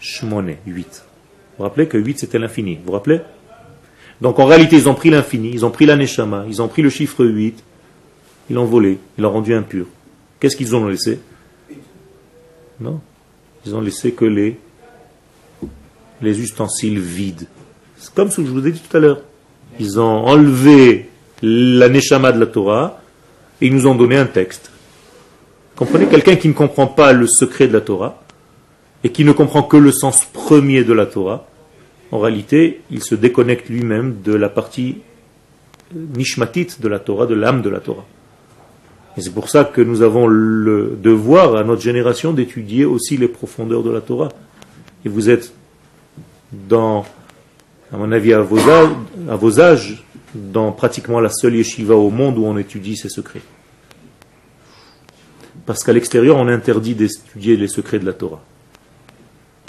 Shmone, 0.02 0.56
8. 0.68 0.86
Vous 0.86 1.58
vous 1.58 1.64
rappelez 1.64 1.88
que 1.88 1.98
8 1.98 2.20
c'était 2.20 2.38
l'infini. 2.38 2.76
Vous 2.76 2.88
vous 2.88 2.92
rappelez? 2.92 3.22
Donc 4.22 4.40
en 4.40 4.46
réalité, 4.46 4.76
ils 4.76 4.88
ont 4.90 4.94
pris 4.94 5.10
l'infini, 5.10 5.52
ils 5.52 5.66
ont 5.66 5.72
pris 5.72 5.86
la 5.86 5.96
Neshama, 5.96 6.46
ils 6.48 6.62
ont 6.62 6.68
pris 6.68 6.82
le 6.82 6.90
chiffre 6.90 7.26
8, 7.26 7.64
ils 8.50 8.56
l'ont 8.56 8.66
volé, 8.66 8.98
ils 9.18 9.22
l'ont 9.22 9.32
rendu 9.32 9.54
impur. 9.54 9.88
Qu'est-ce 10.40 10.56
qu'ils 10.56 10.76
ont 10.76 10.86
laissé? 10.86 11.20
Non. 12.80 13.02
Ils 13.66 13.76
ont 13.76 13.82
laissé 13.82 14.14
que 14.14 14.26
les, 14.26 14.58
les 16.22 16.40
ustensiles 16.40 17.00
vides. 17.00 17.48
C'est 17.98 18.14
comme 18.14 18.30
ce 18.30 18.38
que 18.38 18.48
je 18.48 18.52
vous 18.52 18.66
ai 18.68 18.72
dit 18.72 18.80
tout 18.80 18.96
à 18.96 19.00
l'heure. 19.00 19.22
Ils 19.80 20.00
ont 20.00 20.26
enlevé 20.26 21.10
la 21.42 21.90
Neshama 21.90 22.32
de 22.32 22.40
la 22.40 22.46
Torah 22.46 23.02
et 23.62 23.68
ils 23.68 23.74
nous 23.74 23.88
ont 23.88 23.96
donné 23.96 24.18
un 24.18 24.26
texte. 24.26 24.72
Comprenez? 25.76 26.06
Quelqu'un 26.08 26.36
qui 26.36 26.48
ne 26.48 26.54
comprend 26.54 26.88
pas 26.88 27.12
le 27.14 27.28
secret 27.28 27.68
de 27.68 27.74
la 27.74 27.82
Torah 27.82 28.24
et 29.04 29.10
qui 29.10 29.26
ne 29.26 29.32
comprend 29.34 29.64
que 29.64 29.78
le 29.78 29.92
sens 29.92 30.26
premier 30.26 30.84
de 30.84 30.94
la 30.94 31.06
Torah, 31.06 31.48
en 32.12 32.20
réalité, 32.20 32.82
il 32.92 33.04
se 33.04 33.16
déconnecte 33.16 33.70
lui-même 33.70 34.22
de 34.24 34.34
la 34.34 34.50
partie 34.50 35.00
nishmatit 35.94 36.68
de 36.80 36.88
la 36.88 37.00
Torah, 37.00 37.26
de 37.26 37.36
l'âme 37.36 37.62
de 37.62 37.70
la 37.70 37.80
Torah. 37.80 38.06
Et 39.18 39.22
c'est 39.22 39.34
pour 39.34 39.50
ça 39.50 39.64
que 39.64 39.82
nous 39.82 40.02
avons 40.02 40.28
le 40.28 40.98
devoir 41.02 41.56
à 41.56 41.64
notre 41.64 41.82
génération 41.82 42.34
d'étudier 42.34 42.86
aussi 42.86 43.18
les 43.18 43.28
profondeurs 43.28 43.84
de 43.84 43.92
la 43.92 44.02
Torah. 44.02 44.30
Et 45.06 45.10
vous 45.10 45.30
êtes 45.30 45.54
dans, 46.68 47.06
à 47.92 47.98
mon 47.98 48.12
avis, 48.12 48.34
à 48.34 48.42
vos 48.42 49.60
âges, 49.60 50.04
dans 50.34 50.72
pratiquement 50.72 51.20
la 51.20 51.30
seule 51.30 51.56
yeshiva 51.56 51.96
au 51.96 52.10
monde 52.10 52.38
où 52.38 52.46
on 52.46 52.58
étudie 52.58 52.98
ces 52.98 53.10
secrets. 53.10 53.42
Parce 55.66 55.84
qu'à 55.84 55.94
l'extérieur, 55.94 56.38
on 56.38 56.48
interdit 56.48 56.94
d'étudier 56.94 57.58
les 57.58 57.68
secrets 57.68 58.00
de 58.00 58.06
la 58.06 58.14
Torah. 58.14 58.44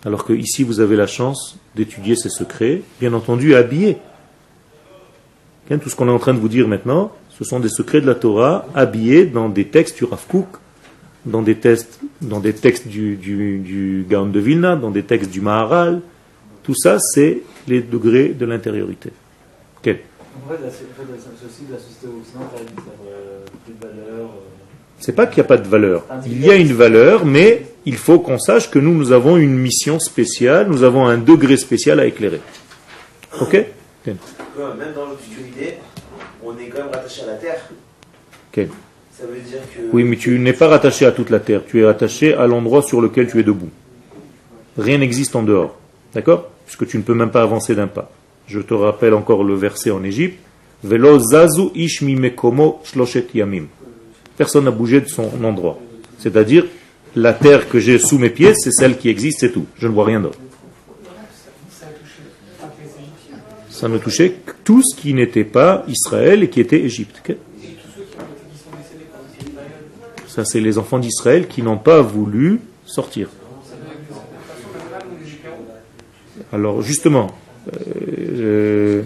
Alors 0.05 0.25
que 0.25 0.33
ici, 0.33 0.63
vous 0.63 0.81
avez 0.81 0.97
la 0.97 1.07
chance 1.07 1.57
d'étudier 1.75 2.17
ces 2.17 2.29
secrets, 2.29 2.83
bien 3.01 3.13
entendu 3.13 3.55
habillés. 3.55 3.99
Tout 5.69 5.89
ce 5.89 5.97
qu'on 5.97 6.09
est 6.09 6.13
en 6.13 6.19
train 6.19 6.35
de 6.35 6.39
vous 6.39 6.49
dire 6.49 6.69
maintenant, 6.69 7.13
ce 7.31 7.45
sont 7.45 7.61
des 7.61 7.69
secrets 7.69 8.01
de 8.01 8.07
la 8.07 8.15
Torah 8.15 8.67
habillés 8.75 9.27
dans 9.27 9.49
des 9.49 9.67
textes 9.67 9.97
du 9.99 10.05
Rav 10.05 10.25
Kook, 10.29 10.47
dans 11.25 11.43
des 11.43 11.57
textes, 11.57 11.99
dans 12.23 12.41
des 12.41 12.53
textes 12.53 12.87
du, 12.87 13.17
du, 13.17 13.59
du 13.59 14.07
Gaon 14.09 14.27
de 14.27 14.39
Vilna, 14.39 14.77
dans 14.77 14.91
des 14.91 15.03
textes 15.03 15.31
du 15.31 15.41
Maharal. 15.41 16.03
Tout 16.67 16.75
ça, 16.75 16.99
c'est 16.99 17.43
les 17.69 17.81
degrés 17.81 18.31
de 18.31 18.45
l'intériorité. 18.45 19.11
Okay. 19.79 20.01
En 20.45 20.51
fait, 20.51 20.59
c'est 20.65 21.47
aussi 21.47 21.63
de 21.69 21.73
la 21.73 21.79
société 21.79 22.09
occidentale, 22.09 22.67
plus 23.65 23.73
de 23.73 23.81
valeur. 23.81 24.31
C'est 24.99 25.13
pas 25.13 25.29
qu'il 25.29 25.37
n'y 25.37 25.47
a 25.47 25.49
pas 25.49 25.59
de 25.59 25.69
valeur. 25.69 26.05
Il 26.27 26.45
y 26.45 26.51
a 26.51 26.57
une 26.57 26.73
valeur, 26.73 27.25
mais 27.25 27.67
il 27.85 27.97
faut 27.97 28.19
qu'on 28.19 28.41
sache 28.41 28.69
que 28.69 28.81
nous, 28.81 28.95
nous 28.95 29.13
avons 29.13 29.37
une 29.37 29.57
mission 29.57 30.01
spéciale, 30.01 30.67
nous 30.69 30.83
avons 30.83 31.07
un 31.07 31.19
degré 31.19 31.57
spécial 31.57 32.01
à 32.01 32.07
éclairer. 32.07 32.41
Ok? 33.41 33.53
Même 33.55 34.17
dans 34.93 35.07
l'obscurité, 35.07 35.75
on 36.45 36.59
est 36.59 36.67
quand 36.67 36.79
même 36.79 36.93
rattaché 36.93 37.23
à 37.23 37.27
la 37.27 37.35
terre. 37.35 37.61
Ok. 38.53 38.67
Ça 39.17 39.25
veut 39.25 39.39
dire 39.39 39.61
que. 39.73 39.83
Oui, 39.93 40.03
mais 40.03 40.17
tu 40.17 40.37
n'es 40.41 40.53
pas 40.53 40.67
rattaché 40.67 41.07
à 41.07 41.13
toute 41.13 41.31
la 41.31 41.39
terre, 41.39 41.63
tu 41.65 41.83
es 41.83 41.87
attaché 41.87 42.35
à 42.35 42.49
l'endroit 42.49 42.83
sur 42.83 43.01
lequel 43.01 43.31
tu 43.31 43.39
es 43.39 43.45
debout. 43.45 43.71
Rien 44.77 44.99
n'existe 44.99 45.37
en 45.37 45.45
dehors. 45.45 45.79
D'accord? 46.13 46.51
Puisque 46.67 46.87
tu 46.87 46.99
ne 46.99 47.03
peux 47.03 47.15
même 47.15 47.31
pas 47.31 47.43
avancer 47.43 47.75
d'un 47.75 47.87
pas. 47.87 48.11
Je 48.47 48.61
te 48.61 48.75
rappelle 48.75 49.15
encore 49.15 49.43
le 49.43 49.55
verset 49.55 49.91
en 49.91 50.05
Égypte. 50.05 50.39
Velo 50.85 51.19
zazu 51.19 51.71
ishmi 51.75 52.17
mekomo 52.17 52.81
shloshet 52.85 53.29
yamim. 53.35 53.67
Personne 54.37 54.65
n'a 54.65 54.71
bougé 54.71 55.01
de 55.01 55.09
son 55.09 55.31
endroit. 55.43 55.79
C'est-à-dire, 56.19 56.67
la 57.15 57.33
terre 57.33 57.69
que 57.69 57.79
j'ai 57.79 57.99
sous 57.99 58.19
mes 58.19 58.31
pieds, 58.31 58.55
c'est 58.55 58.71
celle 58.71 58.99
qui 58.99 59.09
existe, 59.09 59.41
c'est 59.41 59.53
tout. 59.53 59.67
Je 59.79 59.89
ne 59.89 59.93
vois 59.93 60.05
rien 60.05 60.21
d'autre. 60.21 60.39
Ça 63.71 63.89
ne 63.89 63.99
touchait 63.99 64.31
que 64.45 64.53
tout 64.65 64.83
ce 64.83 64.95
qui 64.95 65.13
n'était 65.15 65.45
pas 65.45 65.85
Israël 65.89 66.43
et 66.43 66.49
qui 66.49 66.61
était 66.61 66.81
Égypte. 66.81 67.33
Ça, 70.29 70.45
c'est 70.45 70.61
les 70.61 70.79
enfants 70.79 70.99
d'Israël 70.99 71.47
qui 71.47 71.63
n'ont 71.63 71.79
pas 71.79 72.03
voulu 72.03 72.61
sortir. 72.85 73.29
Alors 76.57 76.81
justement, 76.81 77.37
euh, 77.99 79.03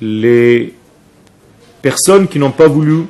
les 0.00 0.72
personnes 1.82 2.26
qui 2.26 2.38
n'ont 2.38 2.52
pas 2.52 2.68
voulu 2.68 3.02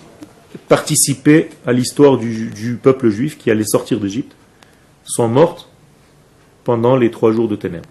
participer 0.67 1.51
à 1.65 1.73
l'histoire 1.73 2.19
du, 2.19 2.51
du, 2.51 2.75
peuple 2.75 3.11
juif 3.11 3.39
qui 3.39 3.49
allait 3.49 3.63
sortir 3.63 4.01
d'Égypte 4.01 4.35
sont 5.05 5.29
mortes 5.29 5.69
pendant 6.65 6.97
les 6.97 7.13
trois 7.13 7.31
jours 7.31 7.47
de 7.47 7.55
ténèbres. 7.55 7.89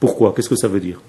Pourquoi? 0.00 0.32
Qu'est-ce 0.34 0.48
que 0.48 0.56
ça 0.56 0.68
veut 0.68 0.80
dire? 0.80 1.02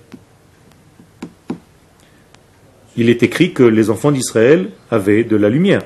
Il 2.97 3.09
est 3.09 3.23
écrit 3.23 3.53
que 3.53 3.63
les 3.63 3.89
enfants 3.89 4.11
d'Israël 4.11 4.71
avaient 4.91 5.23
de 5.23 5.37
la 5.37 5.47
lumière. 5.47 5.83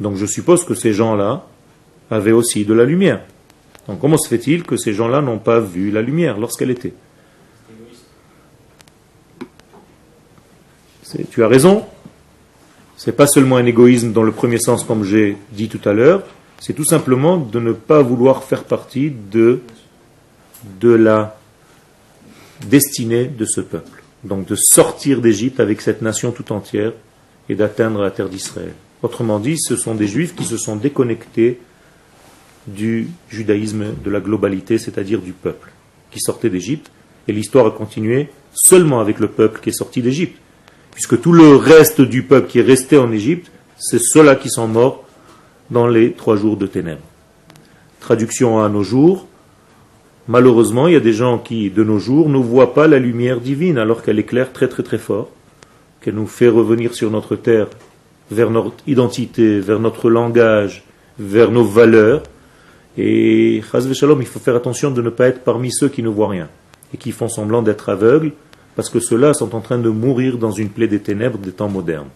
Donc 0.00 0.16
je 0.16 0.24
suppose 0.24 0.64
que 0.64 0.74
ces 0.74 0.94
gens-là 0.94 1.46
avaient 2.12 2.32
aussi 2.32 2.64
de 2.64 2.74
la 2.74 2.84
lumière. 2.84 3.20
Donc 3.88 3.98
comment 4.00 4.18
se 4.18 4.28
fait-il 4.28 4.62
que 4.62 4.76
ces 4.76 4.92
gens-là 4.92 5.22
n'ont 5.22 5.38
pas 5.38 5.60
vu 5.60 5.90
la 5.90 6.02
lumière 6.02 6.38
lorsqu'elle 6.38 6.70
était? 6.70 6.92
Tu 11.30 11.42
as 11.42 11.48
raison. 11.48 11.84
C'est 12.96 13.12
pas 13.12 13.26
seulement 13.26 13.56
un 13.56 13.66
égoïsme 13.66 14.12
dans 14.12 14.22
le 14.22 14.32
premier 14.32 14.58
sens, 14.58 14.84
comme 14.84 15.04
j'ai 15.04 15.36
dit 15.50 15.68
tout 15.68 15.86
à 15.88 15.92
l'heure. 15.92 16.22
C'est 16.60 16.72
tout 16.72 16.84
simplement 16.84 17.36
de 17.36 17.58
ne 17.58 17.72
pas 17.72 18.02
vouloir 18.02 18.44
faire 18.44 18.64
partie 18.64 19.10
de, 19.10 19.60
de 20.80 20.90
la 20.90 21.36
destinée 22.66 23.24
de 23.24 23.44
ce 23.44 23.60
peuple. 23.60 24.02
Donc 24.22 24.46
de 24.46 24.54
sortir 24.54 25.20
d'Égypte 25.20 25.58
avec 25.58 25.80
cette 25.80 26.00
nation 26.00 26.30
tout 26.30 26.52
entière 26.52 26.92
et 27.48 27.56
d'atteindre 27.56 28.00
la 28.00 28.12
terre 28.12 28.28
d'Israël. 28.28 28.72
Autrement 29.02 29.40
dit, 29.40 29.58
ce 29.58 29.74
sont 29.74 29.96
des 29.96 30.06
juifs 30.06 30.36
qui 30.36 30.44
se 30.44 30.56
sont 30.56 30.76
déconnectés 30.76 31.58
du 32.66 33.08
judaïsme, 33.28 33.94
de 34.04 34.10
la 34.10 34.20
globalité, 34.20 34.78
c'est-à-dire 34.78 35.20
du 35.20 35.32
peuple, 35.32 35.70
qui 36.10 36.20
sortait 36.20 36.50
d'Égypte. 36.50 36.90
Et 37.28 37.32
l'histoire 37.32 37.66
a 37.66 37.70
continué 37.70 38.28
seulement 38.52 39.00
avec 39.00 39.18
le 39.18 39.28
peuple 39.28 39.60
qui 39.60 39.70
est 39.70 39.72
sorti 39.72 40.02
d'Égypte. 40.02 40.38
Puisque 40.92 41.20
tout 41.20 41.32
le 41.32 41.56
reste 41.56 42.00
du 42.00 42.22
peuple 42.22 42.48
qui 42.48 42.58
est 42.58 42.62
resté 42.62 42.98
en 42.98 43.10
Égypte, 43.12 43.50
c'est 43.78 44.00
ceux-là 44.00 44.36
qui 44.36 44.50
sont 44.50 44.68
morts 44.68 45.04
dans 45.70 45.86
les 45.86 46.12
trois 46.12 46.36
jours 46.36 46.56
de 46.56 46.66
ténèbres. 46.66 47.02
Traduction 48.00 48.62
à 48.62 48.68
nos 48.68 48.82
jours. 48.82 49.26
Malheureusement, 50.28 50.86
il 50.86 50.94
y 50.94 50.96
a 50.96 51.00
des 51.00 51.12
gens 51.12 51.38
qui, 51.38 51.70
de 51.70 51.82
nos 51.82 51.98
jours, 51.98 52.28
ne 52.28 52.38
voient 52.38 52.74
pas 52.74 52.86
la 52.86 52.98
lumière 52.98 53.40
divine 53.40 53.78
alors 53.78 54.02
qu'elle 54.02 54.18
éclaire 54.18 54.52
très 54.52 54.68
très 54.68 54.82
très 54.82 54.98
fort, 54.98 55.30
qu'elle 56.00 56.14
nous 56.14 56.26
fait 56.26 56.48
revenir 56.48 56.94
sur 56.94 57.10
notre 57.10 57.36
terre, 57.36 57.68
vers 58.30 58.50
notre 58.50 58.76
identité, 58.86 59.60
vers 59.60 59.80
notre 59.80 60.10
langage, 60.10 60.84
vers 61.18 61.50
nos 61.50 61.64
valeurs. 61.64 62.22
Et, 62.98 63.62
chas 63.70 63.90
shalom, 63.94 64.20
il 64.20 64.26
faut 64.26 64.38
faire 64.38 64.56
attention 64.56 64.90
de 64.90 65.00
ne 65.02 65.10
pas 65.10 65.28
être 65.28 65.42
parmi 65.44 65.70
ceux 65.72 65.88
qui 65.88 66.02
ne 66.02 66.08
voient 66.08 66.28
rien 66.28 66.48
et 66.94 66.98
qui 66.98 67.10
font 67.12 67.28
semblant 67.28 67.62
d'être 67.62 67.88
aveugles, 67.88 68.32
parce 68.76 68.90
que 68.90 69.00
ceux-là 69.00 69.32
sont 69.32 69.54
en 69.54 69.60
train 69.60 69.78
de 69.78 69.88
mourir 69.88 70.36
dans 70.36 70.50
une 70.50 70.68
plaie 70.68 70.88
des 70.88 71.00
ténèbres 71.00 71.38
des 71.38 71.52
temps 71.52 71.68
modernes. 71.70 72.08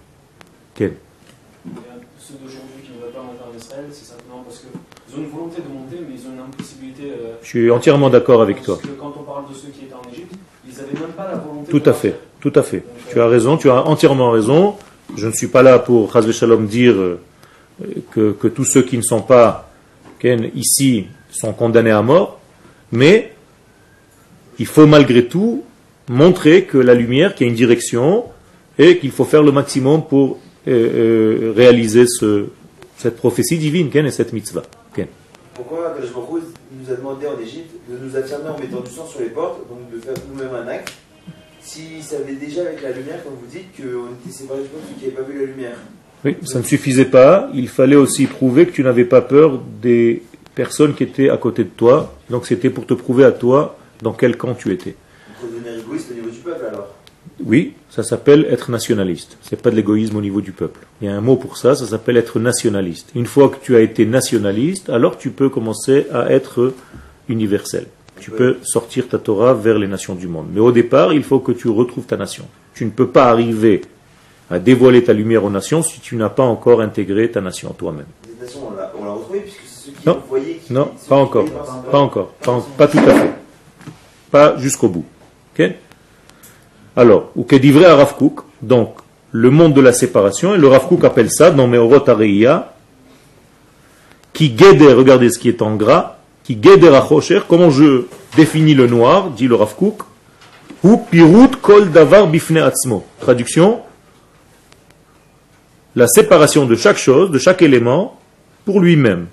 Quel 0.75 0.91
euh, 0.91 1.71
Ceux 2.19 2.35
d'aujourd'hui 2.35 2.83
qui 2.85 2.91
ne 2.93 3.03
veulent 3.03 3.13
pas 3.13 3.23
monter 3.23 3.41
en 3.51 3.57
Israël, 3.57 3.85
c'est 3.91 4.05
simplement 4.05 4.43
parce 4.45 4.59
qu'ils 4.61 5.19
ont 5.19 5.23
une 5.25 5.31
volonté 5.31 5.63
de 5.63 5.73
monter, 5.73 5.97
mais 6.07 6.15
ils 6.15 6.27
ont 6.29 6.35
une 6.35 6.41
impossibilité. 6.41 7.05
euh, 7.11 7.35
Je 7.43 7.47
suis 7.49 7.71
entièrement 7.71 8.11
d'accord 8.11 8.43
avec 8.43 8.61
toi. 8.63 8.77
Parce 8.77 8.87
que 8.95 9.01
quand 9.01 9.15
on 9.19 9.23
parle 9.23 9.49
de 9.49 9.55
ceux 9.55 9.69
qui 9.69 9.87
étaient 9.87 9.95
en 9.95 10.13
Égypte, 10.13 10.35
ils 10.69 10.75
n'avaient 10.77 10.93
même 11.01 11.15
pas 11.17 11.29
la 11.31 11.39
volonté 11.39 11.71
Tout 11.71 11.83
à 11.89 11.93
fait, 11.95 12.11
partir. 12.11 12.29
tout 12.41 12.53
à 12.55 12.63
fait. 12.63 12.85
Tu 13.11 13.19
as 13.21 13.27
raison, 13.29 13.57
tu 13.57 13.71
as 13.71 13.83
entièrement 13.87 14.31
raison. 14.31 14.77
Je 15.17 15.27
ne 15.27 15.33
suis 15.33 15.47
pas 15.47 15.63
là 15.63 15.79
pour, 15.79 16.13
Chazve 16.13 16.33
Shalom, 16.33 16.67
dire 16.67 16.95
euh, 16.97 17.19
que, 18.13 18.33
que 18.33 18.49
tous 18.49 18.65
ceux 18.65 18.83
qui 18.83 18.99
ne 18.99 19.03
sont 19.03 19.23
pas 19.23 19.66
ici 20.55 21.07
sont 21.31 21.53
condamnés 21.53 21.91
à 21.91 22.03
mort, 22.03 22.41
mais 22.93 23.33
il 24.59 24.67
faut 24.67 24.87
malgré 24.87 25.27
tout 25.27 25.63
montrer 26.09 26.65
que 26.65 26.79
la 26.79 26.95
lumière, 26.95 27.35
qu'il 27.35 27.47
y 27.47 27.49
a 27.49 27.51
une 27.51 27.57
direction, 27.57 28.25
et 28.79 28.99
qu'il 28.99 29.11
faut 29.11 29.25
faire 29.25 29.43
le 29.43 29.53
maximum 29.53 30.07
pour 30.07 30.39
euh, 30.69 30.71
euh, 30.71 31.53
réaliser 31.57 32.07
ce- 32.07 32.47
cette 32.99 33.17
prophétie 33.17 33.59
divine 33.59 33.91
et 33.95 34.11
cette 34.11 34.33
mitzvah. 34.33 34.63
Pourquoi 35.55 35.91
Akadosh 35.93 36.11
nous 36.13 36.93
a 36.93 36.97
demandé 36.97 37.27
en 37.27 37.41
Égypte 37.41 37.73
de 37.89 37.97
nous 37.97 38.15
affirmer 38.15 38.51
en 38.51 38.59
mettant 38.59 38.81
du 38.81 38.91
sang 38.91 39.07
sur 39.07 39.21
les 39.21 39.31
portes, 39.31 39.61
donc 39.71 39.91
de 39.91 39.99
faire 40.05 40.13
nous-mêmes 40.31 40.55
un 40.55 40.69
acte, 40.69 40.93
s'il 41.63 42.03
savait 42.03 42.35
déjà 42.35 42.61
avec 42.61 42.83
la 42.83 42.91
lumière, 42.93 43.25
comme 43.25 43.35
vous 43.41 43.47
dites, 43.51 43.75
qu'on 43.75 44.13
était 44.21 44.37
séparés 44.37 44.63
du 44.63 44.69
peuple 44.69 44.85
qui 44.99 45.05
n'avait 45.07 45.17
pas 45.17 45.23
vu 45.23 45.39
la 45.41 45.47
lumière? 45.47 45.77
Oui, 46.25 46.37
ça 46.43 46.59
ne 46.59 46.65
suffisait 46.65 47.05
pas. 47.05 47.49
Il 47.55 47.69
fallait 47.69 47.97
aussi 47.97 48.27
prouver 48.27 48.67
que 48.67 48.73
tu 48.73 48.83
n'avais 48.83 49.05
pas 49.05 49.21
peur 49.21 49.61
des 49.81 50.23
personnes 50.55 50.95
qui 50.95 51.05
étaient 51.05 51.31
à 51.31 51.37
côté 51.37 51.65
de 51.65 51.69
toi. 51.69 52.15
Donc 52.31 52.47
c'était 52.47 52.71
pour 52.71 52.87
te 52.87 52.95
prouver 52.95 53.25
à 53.25 53.33
toi 53.33 53.79
dans 54.03 54.13
quel 54.13 54.37
camp 54.37 54.55
tu 54.55 54.73
étais. 54.73 54.97
Égoïste 55.79 56.11
au 56.11 56.15
niveau 56.15 56.31
du 56.31 56.39
peuple 56.39 56.65
alors? 56.73 56.95
Oui, 57.45 57.75
ça 57.91 58.03
s'appelle 58.03 58.47
être 58.51 58.71
nationaliste. 58.71 59.37
C'est 59.43 59.61
pas 59.61 59.71
de 59.71 59.77
l'égoïsme 59.77 60.17
au 60.17 60.21
niveau 60.21 60.41
du 60.41 60.53
peuple. 60.53 60.81
Il 61.01 61.07
y 61.07 61.11
a 61.11 61.15
un 61.15 61.21
mot 61.21 61.37
pour 61.37 61.59
ça, 61.59 61.75
ça 61.75 61.87
s'appelle 61.87 62.17
être 62.17 62.39
nationaliste. 62.41 63.11
Une 63.15 63.27
fois 63.27 63.51
que 63.51 63.57
tu 63.63 63.77
as 63.77 63.81
été 63.81 64.07
nationaliste, 64.07 64.89
alors 64.89 65.19
tu 65.19 65.31
peux 65.31 65.51
commencer 65.51 66.07
à 66.13 66.33
être 66.33 66.73
universel. 67.29 67.87
Tu 68.21 68.31
peux 68.31 68.57
sortir 68.63 69.09
ta 69.09 69.19
Torah 69.19 69.53
vers 69.53 69.79
les 69.79 69.87
nations 69.87 70.15
du 70.15 70.27
monde. 70.27 70.47
Mais 70.53 70.61
au 70.61 70.73
départ, 70.73 71.13
il 71.13 71.23
faut 71.23 71.39
que 71.39 71.53
tu 71.53 71.69
retrouves 71.69 72.07
ta 72.07 72.17
nation. 72.17 72.47
Tu 72.75 72.87
ne 72.87 72.91
peux 72.91 73.09
pas 73.09 73.27
arriver 73.27 73.83
à 74.51 74.59
dévoiler 74.59 75.03
ta 75.05 75.13
lumière 75.13 75.45
aux 75.45 75.51
nations 75.51 75.83
si 75.83 76.01
tu 76.01 76.17
n'as 76.17 76.29
pas 76.29 76.45
encore 76.45 76.81
intégré 76.81 77.31
ta 77.31 77.41
nation 77.41 77.71
toi-même. 77.77 78.07
Cette 78.25 78.41
nation, 78.43 78.61
on 78.71 78.77
l'a 78.77 78.93
on 79.01 79.05
l'a 79.05 79.13
retrouvée, 79.13 79.41
puisque 79.41 79.61
c'est 79.67 79.87
ceux 79.87 79.93
qui 79.93 80.07
Non. 80.09 80.19
voyaient 80.29 80.61
qui. 80.65 80.73
Non, 80.73 80.91
ceux 81.03 81.09
pas 81.09 81.17
qui 81.17 81.23
encore. 81.23 81.45
Pas 81.91 81.99
encore. 81.99 82.29
Pas, 82.43 82.53
en- 82.53 82.61
pas 82.61 82.87
tout 82.89 82.99
à 82.99 83.15
fait. 83.15 83.33
Pas 84.31 84.57
jusqu'au 84.59 84.89
bout. 84.89 85.05
Ok? 85.59 85.71
Alors, 86.97 87.31
ou 87.37 87.43
que 87.45 87.57
divrei 87.57 87.85
à 87.85 87.97
Rav 87.97 88.15
Kook, 88.17 88.41
donc 88.63 88.95
le 89.33 89.51
monde 89.51 89.75
de 89.75 89.81
la 89.81 89.93
séparation, 89.93 90.55
et 90.55 90.59
le 90.59 90.69
Rav 90.69 90.87
Kook 90.89 91.05
appelle 91.05 91.31
ça 91.31 91.51
dans 91.51 91.67
Meorot 91.67 92.09
Areia, 92.09 92.73
qui 94.33 94.51
guédé, 94.51 94.93
regardez 94.93 95.31
ce 95.31 95.39
qui 95.39 95.49
est 95.49 95.63
en 95.63 95.77
gras, 95.77 96.17
qui 96.45 96.57
guédé 96.57 96.89
Rachosher, 96.89 97.41
comment 97.49 97.71
je 97.71 98.05
définis 98.37 98.75
le 98.75 98.87
noir, 98.87 99.31
dit 99.31 99.49
le 99.49 99.55
Rav 99.57 99.75
Kook, 99.75 100.03
ou 100.85 100.99
pirut 100.99 101.57
kol 101.61 101.91
davar 101.91 102.29
bifne 102.29 102.59
atzmo. 102.59 103.05
Traduction, 103.21 103.81
la 105.97 106.07
séparation 106.07 106.67
de 106.67 106.77
chaque 106.77 106.99
chose, 106.99 107.31
de 107.31 107.39
chaque 107.39 107.63
élément, 107.63 108.21
pour 108.67 108.81
lui-même. 108.81 109.27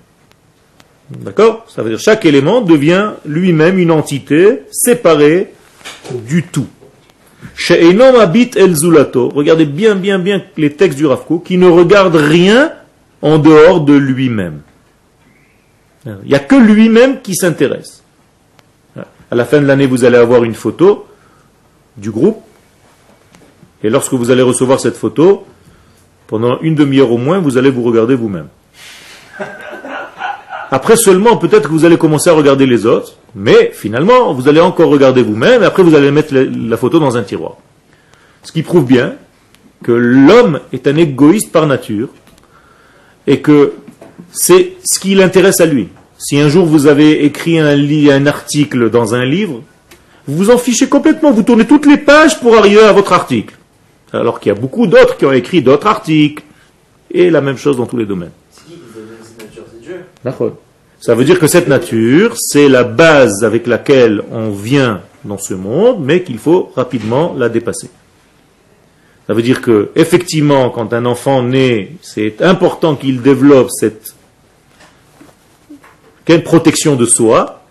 D'accord? 1.10 1.66
Ça 1.68 1.82
veut 1.82 1.90
dire 1.90 2.00
chaque 2.00 2.24
élément 2.24 2.62
devient 2.62 3.12
lui-même 3.26 3.78
une 3.78 3.90
entité 3.90 4.62
séparée 4.72 5.52
du 6.26 6.42
tout. 6.42 6.66
She'enom 7.54 8.18
habit 8.18 8.52
el 8.56 8.74
zulato. 8.74 9.28
Regardez 9.28 9.66
bien, 9.66 9.94
bien, 9.94 10.18
bien 10.18 10.42
les 10.56 10.72
textes 10.72 10.96
du 10.96 11.04
Rav 11.04 11.26
Kook, 11.26 11.44
qui 11.44 11.58
ne 11.58 11.68
regarde 11.68 12.16
rien 12.16 12.72
en 13.20 13.38
dehors 13.38 13.82
de 13.82 13.92
lui-même. 13.92 14.62
Il 16.06 16.28
n'y 16.28 16.34
a 16.34 16.38
que 16.38 16.56
lui-même 16.56 17.20
qui 17.20 17.34
s'intéresse. 17.34 18.02
À 18.96 19.34
la 19.34 19.44
fin 19.44 19.60
de 19.60 19.66
l'année, 19.66 19.86
vous 19.86 20.04
allez 20.04 20.16
avoir 20.16 20.44
une 20.44 20.54
photo 20.54 21.06
du 21.96 22.10
groupe. 22.10 22.42
Et 23.82 23.90
lorsque 23.90 24.14
vous 24.14 24.30
allez 24.30 24.42
recevoir 24.42 24.80
cette 24.80 24.96
photo, 24.96 25.46
pendant 26.34 26.58
une 26.62 26.74
demi-heure 26.74 27.12
au 27.12 27.16
moins, 27.16 27.38
vous 27.38 27.58
allez 27.58 27.70
vous 27.70 27.84
regarder 27.84 28.16
vous-même. 28.16 28.48
Après 30.72 30.96
seulement, 30.96 31.36
peut-être 31.36 31.68
que 31.68 31.72
vous 31.72 31.84
allez 31.84 31.96
commencer 31.96 32.28
à 32.28 32.32
regarder 32.32 32.66
les 32.66 32.86
autres, 32.86 33.18
mais 33.36 33.70
finalement, 33.72 34.34
vous 34.34 34.48
allez 34.48 34.60
encore 34.60 34.88
regarder 34.88 35.22
vous-même, 35.22 35.62
et 35.62 35.64
après 35.64 35.84
vous 35.84 35.94
allez 35.94 36.10
mettre 36.10 36.34
la, 36.34 36.76
photo 36.76 36.98
dans 36.98 37.16
un 37.16 37.22
tiroir. 37.22 37.52
Ce 38.42 38.50
qui 38.50 38.62
prouve 38.62 38.84
bien 38.84 39.14
que 39.84 39.92
l'homme 39.92 40.58
est 40.72 40.88
un 40.88 40.96
égoïste 40.96 41.52
par 41.52 41.68
nature, 41.68 42.08
et 43.28 43.38
que 43.40 43.74
c'est 44.32 44.72
ce 44.84 44.98
qui 44.98 45.14
l'intéresse 45.14 45.60
à 45.60 45.66
lui. 45.66 45.86
Si 46.18 46.40
un 46.40 46.48
jour 46.48 46.66
vous 46.66 46.88
avez 46.88 47.24
écrit 47.24 47.60
un, 47.60 47.68
un 47.68 48.26
article 48.26 48.90
dans 48.90 49.14
un 49.14 49.24
livre, 49.24 49.62
vous 50.26 50.36
vous 50.36 50.50
en 50.50 50.58
fichez 50.58 50.88
complètement, 50.88 51.30
vous 51.30 51.44
tournez 51.44 51.64
toutes 51.64 51.86
les 51.86 51.98
pages 51.98 52.40
pour 52.40 52.56
arriver 52.56 52.80
à 52.80 52.92
votre 52.92 53.12
article. 53.12 53.54
Alors 54.14 54.40
qu'il 54.40 54.52
y 54.52 54.56
a 54.56 54.58
beaucoup 54.58 54.86
d'autres 54.86 55.16
qui 55.16 55.26
ont 55.26 55.32
écrit 55.32 55.62
d'autres 55.62 55.86
articles, 55.86 56.42
et 57.10 57.30
la 57.30 57.40
même 57.40 57.56
chose 57.56 57.76
dans 57.76 57.86
tous 57.86 57.96
les 57.96 58.06
domaines. 58.06 58.32
C'est 58.50 58.64
qui 58.64 58.72
qui 58.72 58.78
nous 58.78 59.00
a 59.00 59.04
donné 59.04 59.18
cette 59.22 59.42
nature 59.42 59.64
C'est 59.70 59.80
Dieu. 59.80 60.04
D'accord. 60.24 60.52
Ça 61.00 61.14
veut 61.14 61.24
dire 61.24 61.38
que 61.38 61.46
cette 61.46 61.68
nature, 61.68 62.34
c'est 62.36 62.68
la 62.68 62.82
base 62.82 63.44
avec 63.44 63.66
laquelle 63.66 64.22
on 64.30 64.50
vient 64.50 65.02
dans 65.24 65.38
ce 65.38 65.54
monde, 65.54 65.98
mais 66.00 66.22
qu'il 66.22 66.38
faut 66.38 66.72
rapidement 66.74 67.34
la 67.36 67.48
dépasser. 67.48 67.90
Ça 69.26 69.34
veut 69.34 69.42
dire 69.42 69.60
que, 69.60 69.90
effectivement, 69.96 70.70
quand 70.70 70.92
un 70.92 71.06
enfant 71.06 71.42
naît, 71.42 71.92
c'est 72.02 72.42
important 72.42 72.94
qu'il 72.96 73.22
développe 73.22 73.70
cette 73.70 74.14
quelle 76.24 76.42
protection 76.42 76.96
de 76.96 77.04
soi, 77.04 77.64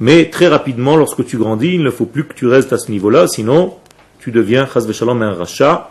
mais 0.00 0.26
très 0.26 0.48
rapidement, 0.48 0.96
lorsque 0.96 1.24
tu 1.24 1.38
grandis, 1.38 1.74
il 1.74 1.82
ne 1.82 1.90
faut 1.90 2.04
plus 2.04 2.24
que 2.24 2.34
tu 2.34 2.46
restes 2.46 2.72
à 2.74 2.78
ce 2.78 2.90
niveau-là, 2.90 3.26
sinon 3.26 3.74
tu 4.26 4.32
deviens, 4.32 4.66
chas 4.66 4.84
racha, 5.38 5.88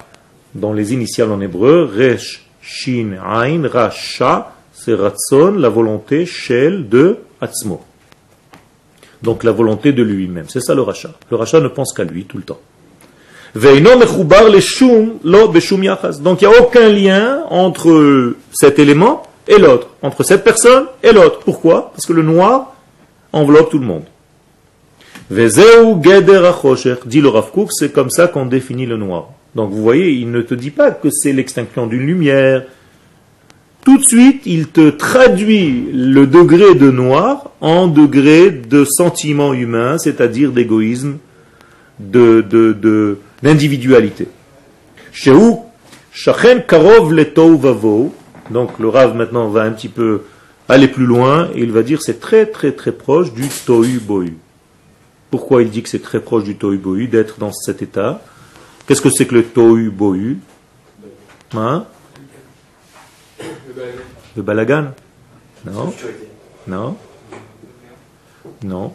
dans 0.54 0.74
les 0.74 0.92
initiales 0.92 1.32
en 1.32 1.40
hébreu, 1.40 1.90
resh, 1.90 2.46
shin, 2.62 3.14
ain, 3.26 3.66
racha, 3.66 4.52
c'est 4.74 4.94
ratson, 4.94 5.54
la 5.58 5.70
volonté, 5.70 6.26
shel, 6.26 6.90
de 6.90 7.20
atzmo. 7.40 7.82
Donc 9.22 9.46
la 9.46 9.54
volonté 9.54 9.94
de 9.94 10.04
lui-même. 10.04 10.48
C'est 10.50 10.60
ça 10.60 10.76
le 10.76 10.82
rachat. 10.82 11.14
Le 11.32 11.38
rachat 11.38 11.62
ne 11.62 11.70
pense 11.70 11.94
qu'à 11.94 12.04
lui 12.04 12.26
tout 12.26 12.36
le 12.36 12.44
temps. 12.44 12.60
Donc 13.56 13.72
il 16.42 16.48
n'y 16.48 16.54
a 16.54 16.62
aucun 16.62 16.90
lien 16.90 17.42
entre 17.50 18.36
cet 18.52 18.80
élément 18.80 19.24
et 19.48 19.58
l'autre, 19.58 19.88
entre 20.02 20.24
cette 20.24 20.44
personne 20.44 20.88
et 21.02 21.14
l'autre. 21.14 21.40
Pourquoi? 21.40 21.92
Parce 21.92 22.06
que 22.06 22.12
le 22.12 22.22
noir 22.22 22.74
enveloppe 23.32 23.70
tout 23.70 23.80
le 23.80 23.86
monde. 23.86 24.04
Vezeu 25.30 25.96
geder 26.04 26.46
achosher, 26.46 26.96
dit 27.06 27.22
le 27.22 27.30
Rav 27.30 27.52
Kook, 27.52 27.70
c'est 27.72 27.92
comme 27.92 28.10
ça 28.10 28.28
qu'on 28.28 28.46
définit 28.46 28.86
le 28.86 28.98
noir. 28.98 29.30
Donc 29.56 29.72
vous 29.72 29.82
voyez, 29.82 30.12
il 30.12 30.30
ne 30.32 30.42
te 30.42 30.54
dit 30.54 30.70
pas 30.70 30.92
que 30.92 31.10
c'est 31.10 31.34
l'extinction 31.34 31.88
d'une 31.88 32.06
lumière. 32.06 32.64
Tout 33.84 33.98
de 33.98 34.04
suite, 34.04 34.42
il 34.46 34.68
te 34.68 34.90
traduit 34.90 35.90
le 35.94 36.26
degré 36.28 36.76
de 36.76 36.90
noir 36.92 37.52
en 37.62 37.88
degré 37.88 38.50
de 38.52 38.84
sentiment 38.84 39.54
humain, 39.54 39.98
c'est-à-dire 39.98 40.52
d'égoïsme, 40.52 41.18
de, 42.00 42.42
de, 42.42 42.74
de- 42.74 43.20
d'individualité. 43.42 44.28
Shachen 45.14 46.64
karov 46.68 47.14
le 47.14 47.26
vavo. 47.58 48.14
Donc 48.52 48.78
le 48.80 48.90
Rav 48.90 49.16
maintenant 49.16 49.50
va 49.50 49.64
un 49.64 49.72
petit 49.72 49.90
peu 49.90 50.22
aller 50.70 50.88
plus 50.88 51.06
loin 51.06 51.50
et 51.56 51.62
il 51.62 51.72
va 51.72 51.84
dire 51.84 52.02
c'est 52.02 52.20
très 52.20 52.46
très 52.46 52.72
très 52.72 52.92
proche 52.92 53.34
du 53.34 53.44
tohu 53.66 54.00
bohu. 54.00 54.34
Pourquoi 55.36 55.64
il 55.64 55.70
dit 55.70 55.84
que 55.84 55.90
c'est 55.90 56.02
très 56.02 56.22
proche 56.22 56.46
du 56.46 56.56
tohu 56.56 57.10
d'être 57.10 57.40
dans 57.40 57.52
cet 57.52 57.82
état 57.82 58.22
Qu'est-ce 58.88 59.02
que 59.02 59.10
c'est 59.10 59.26
que 59.26 59.36
le 59.36 59.44
tohu 59.44 59.90
bohu? 59.90 60.38
Hein? 61.54 61.86
Le 64.38 64.42
balagan 64.42 64.94
Non. 65.66 65.94
Non 66.70 66.96
Non 68.64 68.94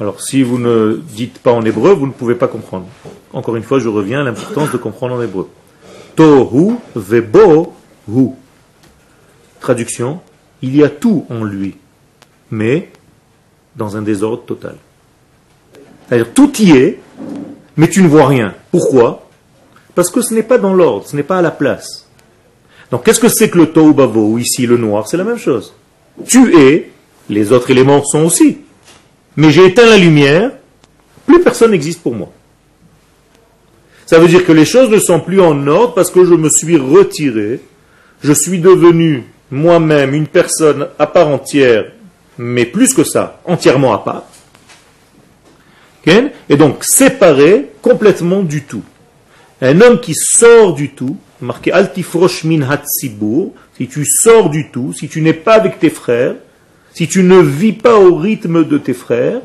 Alors 0.00 0.20
si 0.20 0.42
vous 0.42 0.58
ne 0.58 1.00
dites 1.00 1.38
pas 1.38 1.52
en 1.52 1.64
hébreu, 1.64 1.92
vous 1.92 2.08
ne 2.08 2.12
pouvez 2.12 2.34
pas 2.34 2.48
comprendre. 2.48 2.88
Encore 3.32 3.54
une 3.54 3.62
fois, 3.62 3.78
je 3.78 3.88
reviens 3.88 4.22
à 4.22 4.24
l'importance 4.24 4.72
de 4.72 4.78
comprendre 4.78 5.14
en 5.14 5.22
hébreu. 5.22 5.48
Tohu 6.16 6.74
vebo 6.96 7.72
hu. 8.08 8.30
Traduction, 9.60 10.20
il 10.60 10.74
y 10.74 10.82
a 10.82 10.88
tout 10.88 11.24
en 11.30 11.44
lui, 11.44 11.76
mais 12.50 12.90
dans 13.76 13.96
un 13.96 14.02
désordre 14.02 14.44
total. 14.44 14.76
C'est-à-dire 16.08 16.32
tout 16.32 16.52
y 16.58 16.70
est, 16.72 16.98
mais 17.76 17.88
tu 17.88 18.02
ne 18.02 18.08
vois 18.08 18.26
rien. 18.26 18.54
Pourquoi? 18.70 19.28
Parce 19.94 20.10
que 20.10 20.20
ce 20.20 20.34
n'est 20.34 20.42
pas 20.42 20.58
dans 20.58 20.74
l'ordre, 20.74 21.06
ce 21.06 21.16
n'est 21.16 21.22
pas 21.22 21.38
à 21.38 21.42
la 21.42 21.50
place. 21.50 22.08
Donc 22.90 23.04
qu'est-ce 23.04 23.20
que 23.20 23.28
c'est 23.28 23.50
que 23.50 23.58
le 23.58 23.66
tohu 23.72 23.92
bavo 23.92 24.38
ici 24.38 24.66
le 24.66 24.76
noir? 24.76 25.08
C'est 25.08 25.16
la 25.16 25.24
même 25.24 25.38
chose. 25.38 25.74
Tu 26.26 26.56
es, 26.56 26.90
les 27.28 27.52
autres 27.52 27.70
éléments 27.70 28.02
sont 28.04 28.24
aussi. 28.24 28.58
Mais 29.36 29.50
j'ai 29.50 29.66
éteint 29.66 29.86
la 29.86 29.98
lumière, 29.98 30.52
plus 31.26 31.40
personne 31.42 31.72
n'existe 31.72 32.02
pour 32.02 32.14
moi. 32.14 32.30
Ça 34.06 34.20
veut 34.20 34.28
dire 34.28 34.46
que 34.46 34.52
les 34.52 34.64
choses 34.64 34.88
ne 34.88 34.98
sont 34.98 35.18
plus 35.18 35.40
en 35.40 35.66
ordre 35.66 35.94
parce 35.94 36.10
que 36.10 36.24
je 36.24 36.34
me 36.34 36.48
suis 36.48 36.76
retiré, 36.76 37.60
je 38.22 38.32
suis 38.32 38.60
devenu 38.60 39.24
moi-même 39.50 40.14
une 40.14 40.28
personne 40.28 40.86
à 40.98 41.06
part 41.06 41.28
entière, 41.28 41.90
mais 42.38 42.66
plus 42.66 42.94
que 42.94 43.04
ça, 43.04 43.40
entièrement 43.44 43.92
à 43.92 43.98
part. 43.98 44.24
Et 46.48 46.56
donc 46.56 46.84
séparé 46.84 47.70
complètement 47.82 48.42
du 48.42 48.62
tout. 48.62 48.84
Un 49.60 49.80
homme 49.80 50.00
qui 50.00 50.14
sort 50.14 50.74
du 50.74 50.90
tout, 50.90 51.16
marqué 51.40 51.72
Altifrosh 51.72 52.44
min 52.44 52.66
si 53.76 53.88
tu 53.88 54.04
sors 54.04 54.48
du 54.50 54.70
tout, 54.70 54.92
si 54.92 55.08
tu 55.08 55.20
n'es 55.20 55.32
pas 55.32 55.54
avec 55.54 55.80
tes 55.80 55.90
frères, 55.90 56.36
si 56.94 57.08
tu 57.08 57.22
ne 57.22 57.40
vis 57.40 57.72
pas 57.72 57.98
au 57.98 58.16
rythme 58.16 58.64
de 58.64 58.78
tes 58.78 58.94
frères, 58.94 59.40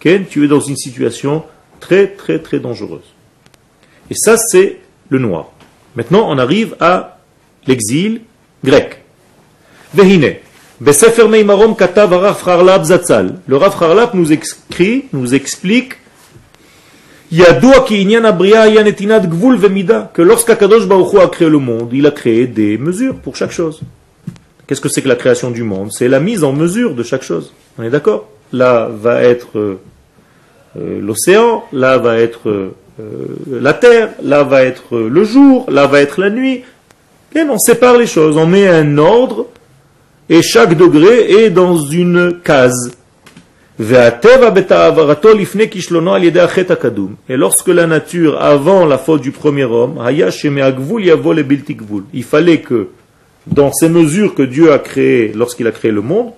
tu 0.00 0.44
es 0.44 0.48
dans 0.48 0.60
une 0.60 0.76
situation 0.76 1.44
très 1.80 2.06
très 2.06 2.38
très 2.38 2.60
dangereuse. 2.60 3.14
Et 4.10 4.14
ça, 4.14 4.36
c'est 4.36 4.78
le 5.08 5.18
noir. 5.18 5.50
Maintenant, 5.96 6.30
on 6.30 6.38
arrive 6.38 6.76
à 6.78 7.18
l'exil 7.66 8.20
grec. 8.64 9.02
Vehine. 9.94 10.34
Le 10.80 10.90
Rav 13.56 13.82
Harlap 13.82 14.12
nous 14.14 14.30
écrit, 14.32 15.04
nous 15.12 15.34
explique 15.34 15.94
que 20.12 20.22
lorsqu'Akadosh 20.22 20.86
Baruch 20.86 21.14
a 21.14 21.28
créé 21.28 21.48
le 21.48 21.58
monde, 21.58 21.90
il 21.92 22.06
a 22.06 22.10
créé 22.10 22.46
des 22.46 22.76
mesures 22.76 23.16
pour 23.16 23.36
chaque 23.36 23.52
chose. 23.52 23.80
Qu'est-ce 24.66 24.82
que 24.82 24.88
c'est 24.90 25.00
que 25.00 25.08
la 25.08 25.16
création 25.16 25.50
du 25.50 25.62
monde? 25.62 25.92
C'est 25.92 26.08
la 26.08 26.20
mise 26.20 26.44
en 26.44 26.52
mesure 26.52 26.94
de 26.94 27.02
chaque 27.02 27.22
chose. 27.22 27.54
On 27.78 27.82
est 27.82 27.90
d'accord? 27.90 28.28
Là 28.52 28.90
va 28.92 29.22
être 29.22 29.58
euh, 29.58 29.80
euh, 30.78 31.00
l'océan, 31.00 31.64
là 31.72 31.96
va 31.98 32.18
être 32.18 32.48
euh, 32.48 32.74
la 33.48 33.72
terre, 33.72 34.10
là 34.22 34.42
va 34.42 34.62
être 34.62 34.98
le 34.98 35.24
jour, 35.24 35.64
là 35.70 35.86
va 35.86 36.00
être 36.00 36.20
la 36.20 36.30
nuit. 36.30 36.64
Et 37.34 37.40
on 37.40 37.58
sépare 37.58 37.96
les 37.96 38.06
choses, 38.06 38.36
on 38.36 38.46
met 38.46 38.68
un 38.68 38.98
ordre 38.98 39.46
et 40.28 40.42
chaque 40.42 40.76
degré 40.76 41.44
est 41.44 41.50
dans 41.50 41.78
une 41.78 42.40
case. 42.42 42.90
Et 43.78 43.84
lorsque 47.36 47.68
la 47.68 47.86
nature, 47.86 48.40
avant 48.40 48.86
la 48.86 48.98
faute 48.98 49.20
du 49.20 49.32
premier 49.32 49.64
homme, 49.64 50.02
il 52.14 52.24
fallait 52.24 52.60
que, 52.60 52.88
dans 53.46 53.72
ces 53.72 53.88
mesures 53.88 54.34
que 54.34 54.42
Dieu 54.42 54.72
a 54.72 54.78
créées 54.78 55.32
lorsqu'il 55.34 55.66
a 55.66 55.72
créé 55.72 55.90
le 55.90 56.00
monde, 56.00 56.30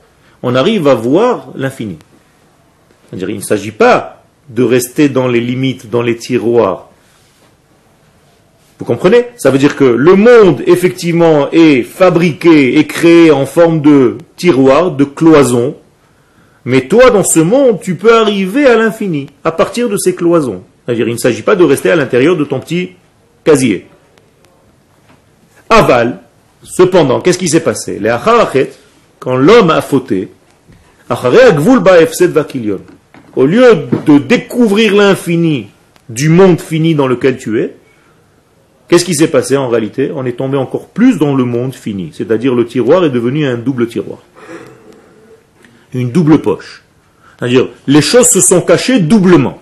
on 0.42 0.54
arrive 0.54 0.88
à 0.88 0.94
voir 0.94 1.48
l'infini. 1.54 1.98
Il 3.12 3.36
ne 3.36 3.40
s'agit 3.40 3.70
pas 3.70 4.24
de 4.48 4.64
rester 4.64 5.08
dans 5.08 5.28
les 5.28 5.40
limites, 5.40 5.88
dans 5.88 6.02
les 6.02 6.16
tiroirs. 6.16 6.87
Vous 8.78 8.84
comprenez? 8.84 9.26
Ça 9.36 9.50
veut 9.50 9.58
dire 9.58 9.74
que 9.76 9.84
le 9.84 10.14
monde, 10.14 10.62
effectivement, 10.66 11.50
est 11.50 11.82
fabriqué 11.82 12.78
et 12.78 12.86
créé 12.86 13.30
en 13.30 13.44
forme 13.44 13.80
de 13.80 14.18
tiroir, 14.36 14.92
de 14.92 15.04
cloison, 15.04 15.76
mais 16.64 16.82
toi, 16.82 17.10
dans 17.10 17.24
ce 17.24 17.40
monde, 17.40 17.80
tu 17.80 17.94
peux 17.94 18.14
arriver 18.14 18.66
à 18.66 18.76
l'infini, 18.76 19.28
à 19.42 19.52
partir 19.52 19.88
de 19.88 19.96
ces 19.96 20.14
cloisons. 20.14 20.62
C'est-à-dire, 20.84 21.08
il 21.08 21.14
ne 21.14 21.18
s'agit 21.18 21.42
pas 21.42 21.56
de 21.56 21.64
rester 21.64 21.90
à 21.90 21.96
l'intérieur 21.96 22.36
de 22.36 22.44
ton 22.44 22.60
petit 22.60 22.90
casier. 23.42 23.86
Aval, 25.70 26.20
cependant, 26.62 27.20
qu'est-ce 27.20 27.38
qui 27.38 27.48
s'est 27.48 27.60
passé? 27.60 27.98
Les 27.98 28.10
acharachet, 28.10 28.70
quand 29.18 29.36
l'homme 29.36 29.70
a 29.70 29.80
fauté, 29.80 30.28
au 33.36 33.46
lieu 33.46 33.88
de 34.06 34.18
découvrir 34.18 34.94
l'infini 34.94 35.68
du 36.08 36.28
monde 36.28 36.60
fini 36.60 36.94
dans 36.94 37.06
lequel 37.06 37.38
tu 37.38 37.60
es, 37.60 37.74
qu'est-ce 38.88 39.04
qui 39.04 39.14
s'est 39.14 39.28
passé 39.28 39.56
en 39.56 39.68
réalité? 39.68 40.10
On 40.14 40.24
est 40.26 40.32
tombé 40.32 40.56
encore 40.56 40.88
plus 40.88 41.18
dans 41.18 41.34
le 41.34 41.44
monde 41.44 41.74
fini, 41.74 42.10
c'est-à-dire 42.12 42.54
le 42.54 42.66
tiroir 42.66 43.04
est 43.04 43.10
devenu 43.10 43.46
un 43.46 43.56
double 43.56 43.86
tiroir 43.86 44.18
une 45.94 46.10
double 46.10 46.38
poche. 46.38 46.82
C'est-à-dire, 47.38 47.68
les 47.86 48.02
choses 48.02 48.28
se 48.28 48.40
sont 48.40 48.60
cachées 48.60 49.00
doublement. 49.00 49.60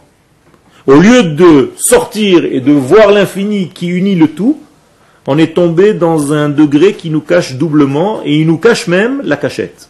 Au 0.86 0.94
lieu 0.94 1.22
de 1.24 1.72
sortir 1.76 2.44
et 2.44 2.60
de 2.60 2.72
voir 2.72 3.10
l'infini 3.10 3.68
qui 3.68 3.88
unit 3.88 4.14
le 4.14 4.28
tout, 4.28 4.60
on 5.26 5.38
est 5.38 5.54
tombé 5.54 5.92
dans 5.92 6.32
un 6.32 6.48
degré 6.48 6.94
qui 6.94 7.10
nous 7.10 7.20
cache 7.20 7.54
doublement 7.54 8.22
et 8.24 8.36
il 8.36 8.46
nous 8.46 8.58
cache 8.58 8.86
même 8.86 9.20
la 9.24 9.36
cachette. 9.36 9.88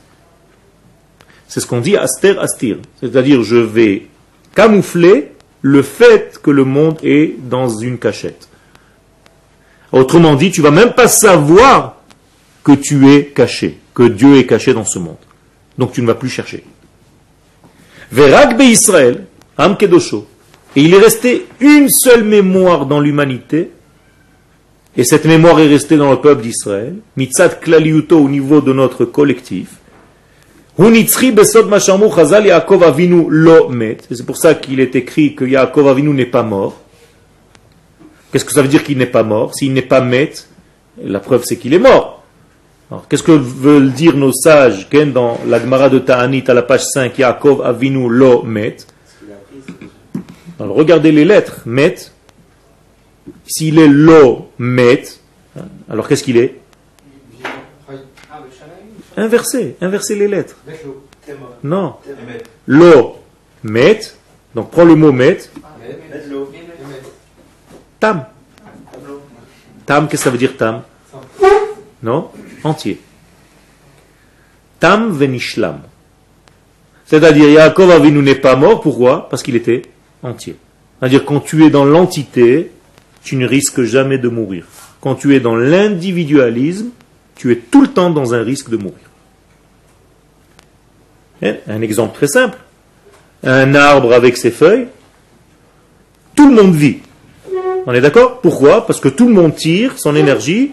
C'est 1.48 1.60
ce 1.60 1.66
qu'on 1.66 1.80
dit 1.80 1.96
aster 1.96 2.38
astir. 2.38 2.78
C'est-à-dire, 3.00 3.42
je 3.42 3.56
vais 3.56 4.06
camoufler 4.54 5.32
le 5.60 5.82
fait 5.82 6.40
que 6.42 6.50
le 6.50 6.64
monde 6.64 6.98
est 7.02 7.34
dans 7.38 7.68
une 7.68 7.98
cachette. 7.98 8.48
Autrement 9.96 10.34
dit, 10.34 10.50
tu 10.50 10.60
vas 10.60 10.70
même 10.70 10.92
pas 10.92 11.08
savoir 11.08 11.96
que 12.62 12.72
tu 12.72 13.10
es 13.10 13.26
caché, 13.26 13.78
que 13.94 14.02
Dieu 14.02 14.36
est 14.36 14.46
caché 14.46 14.74
dans 14.74 14.84
ce 14.84 14.98
monde. 14.98 15.16
Donc 15.78 15.92
tu 15.92 16.02
ne 16.02 16.06
vas 16.06 16.14
plus 16.14 16.28
chercher. 16.28 16.64
Verak 18.12 18.60
Israël, 18.60 19.24
Am 19.56 19.76
Kedosho. 19.76 20.26
Et 20.74 20.82
il 20.82 20.92
est 20.92 20.98
resté 20.98 21.46
une 21.60 21.88
seule 21.88 22.24
mémoire 22.24 22.84
dans 22.84 23.00
l'humanité, 23.00 23.70
et 24.98 25.04
cette 25.04 25.24
mémoire 25.24 25.60
est 25.60 25.68
restée 25.68 25.96
dans 25.96 26.10
le 26.10 26.20
peuple 26.20 26.42
d'Israël, 26.42 26.96
Mitzat 27.16 27.48
Klaliuto 27.48 28.18
au 28.18 28.28
niveau 28.28 28.60
de 28.60 28.74
notre 28.74 29.06
collectif. 29.06 29.68
C'est 30.78 31.06
pour 34.26 34.36
ça 34.36 34.54
qu'il 34.54 34.80
est 34.80 34.94
écrit 34.94 35.34
que 35.34 35.46
Yaakov 35.46 35.88
Avinu 35.88 36.10
n'est 36.10 36.26
pas 36.26 36.42
mort. 36.42 36.82
Qu'est-ce 38.32 38.44
que 38.44 38.52
ça 38.52 38.62
veut 38.62 38.68
dire 38.68 38.84
qu'il 38.84 38.98
n'est 38.98 39.06
pas 39.06 39.22
mort? 39.22 39.54
S'il 39.54 39.72
n'est 39.72 39.82
pas 39.82 40.00
met, 40.00 40.32
la 41.02 41.20
preuve 41.20 41.44
c'est 41.44 41.56
qu'il 41.56 41.74
est 41.74 41.78
mort. 41.78 42.16
Alors, 42.90 43.08
qu'est-ce 43.08 43.22
que 43.22 43.32
veulent 43.32 43.90
dire 43.92 44.16
nos 44.16 44.32
sages 44.32 44.88
Ken, 44.88 45.12
dans 45.12 45.40
la 45.46 45.58
Gemara 45.58 45.88
de 45.88 45.98
Ta'anit 45.98 46.44
à 46.46 46.54
la 46.54 46.62
page 46.62 46.84
5, 46.84 47.18
Yaakov 47.18 47.62
Avinu 47.62 48.08
lo 48.08 48.42
met 48.42 48.76
Alors 50.60 50.76
regardez 50.76 51.10
les 51.10 51.24
lettres, 51.24 51.62
met. 51.66 51.96
S'il 53.44 53.80
est 53.80 53.88
lo 53.88 54.50
met, 54.58 55.02
hein, 55.58 55.62
alors 55.90 56.06
qu'est-ce 56.06 56.22
qu'il 56.22 56.36
est? 56.36 56.60
Inversé, 59.16 59.76
inversez 59.80 60.14
les 60.14 60.28
lettres. 60.28 60.56
Non. 61.64 61.94
Lo 62.66 63.16
met, 63.64 64.00
donc 64.54 64.70
prends 64.70 64.84
le 64.84 64.94
mot 64.94 65.10
met. 65.10 65.38
Tam. 68.00 68.26
Tam, 69.86 70.08
qu'est-ce 70.08 70.22
que 70.22 70.24
ça 70.24 70.30
veut 70.30 70.38
dire 70.38 70.56
tam? 70.56 70.82
Non? 72.02 72.30
Entier. 72.64 73.00
Tam 74.80 75.10
venishlam. 75.10 75.80
C'est-à-dire, 77.06 77.48
Yaakov 77.48 77.90
Avinu 77.90 78.20
n'est 78.20 78.34
pas 78.34 78.56
mort, 78.56 78.80
pourquoi? 78.80 79.28
Parce 79.28 79.42
qu'il 79.42 79.54
était 79.54 79.82
entier. 80.22 80.56
C'est-à-dire, 80.98 81.24
quand 81.24 81.40
tu 81.40 81.64
es 81.64 81.70
dans 81.70 81.84
l'entité, 81.84 82.72
tu 83.22 83.36
ne 83.36 83.46
risques 83.46 83.82
jamais 83.82 84.18
de 84.18 84.28
mourir. 84.28 84.66
Quand 85.00 85.14
tu 85.14 85.34
es 85.36 85.40
dans 85.40 85.56
l'individualisme, 85.56 86.88
tu 87.36 87.52
es 87.52 87.56
tout 87.56 87.82
le 87.82 87.88
temps 87.88 88.10
dans 88.10 88.34
un 88.34 88.42
risque 88.42 88.70
de 88.70 88.76
mourir. 88.76 88.98
Hein? 91.42 91.54
Un 91.68 91.82
exemple 91.82 92.14
très 92.16 92.28
simple. 92.28 92.58
Un 93.44 93.74
arbre 93.74 94.12
avec 94.12 94.36
ses 94.36 94.50
feuilles, 94.50 94.88
tout 96.34 96.48
le 96.48 96.60
monde 96.60 96.74
vit. 96.74 96.98
On 97.86 97.94
est 97.94 98.00
d'accord? 98.00 98.40
Pourquoi? 98.40 98.84
Parce 98.84 98.98
que 98.98 99.08
tout 99.08 99.28
le 99.28 99.34
monde 99.34 99.54
tire 99.54 99.94
son 99.96 100.16
énergie 100.16 100.72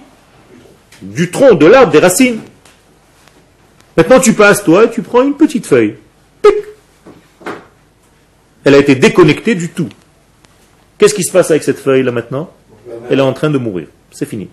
du 1.02 1.30
tronc, 1.30 1.54
de 1.54 1.68
l'arbre, 1.68 1.92
des 1.92 2.00
racines. 2.00 2.40
Maintenant, 3.96 4.20
tu 4.20 4.34
passes, 4.34 4.64
toi, 4.64 4.86
et 4.86 4.90
tu 4.90 5.04
prends 5.04 5.22
une 5.22 5.36
petite 5.36 5.68
feuille. 5.68 5.96
Pic 6.42 6.56
Elle 8.64 8.74
a 8.74 8.80
été 8.80 8.96
déconnectée 8.96 9.54
du 9.54 9.70
tout. 9.70 9.90
Qu'est-ce 10.98 11.14
qui 11.14 11.24
se 11.24 11.32
passe 11.32 11.52
avec 11.52 11.62
cette 11.62 11.80
feuille-là 11.80 12.12
maintenant? 12.12 12.50
Elle 13.10 13.20
est 13.20 13.24
en 13.24 13.34
train 13.34 13.52
de 13.52 13.60
mourir. 13.60 13.88
C'est 14.12 14.26
fini. 14.26 14.50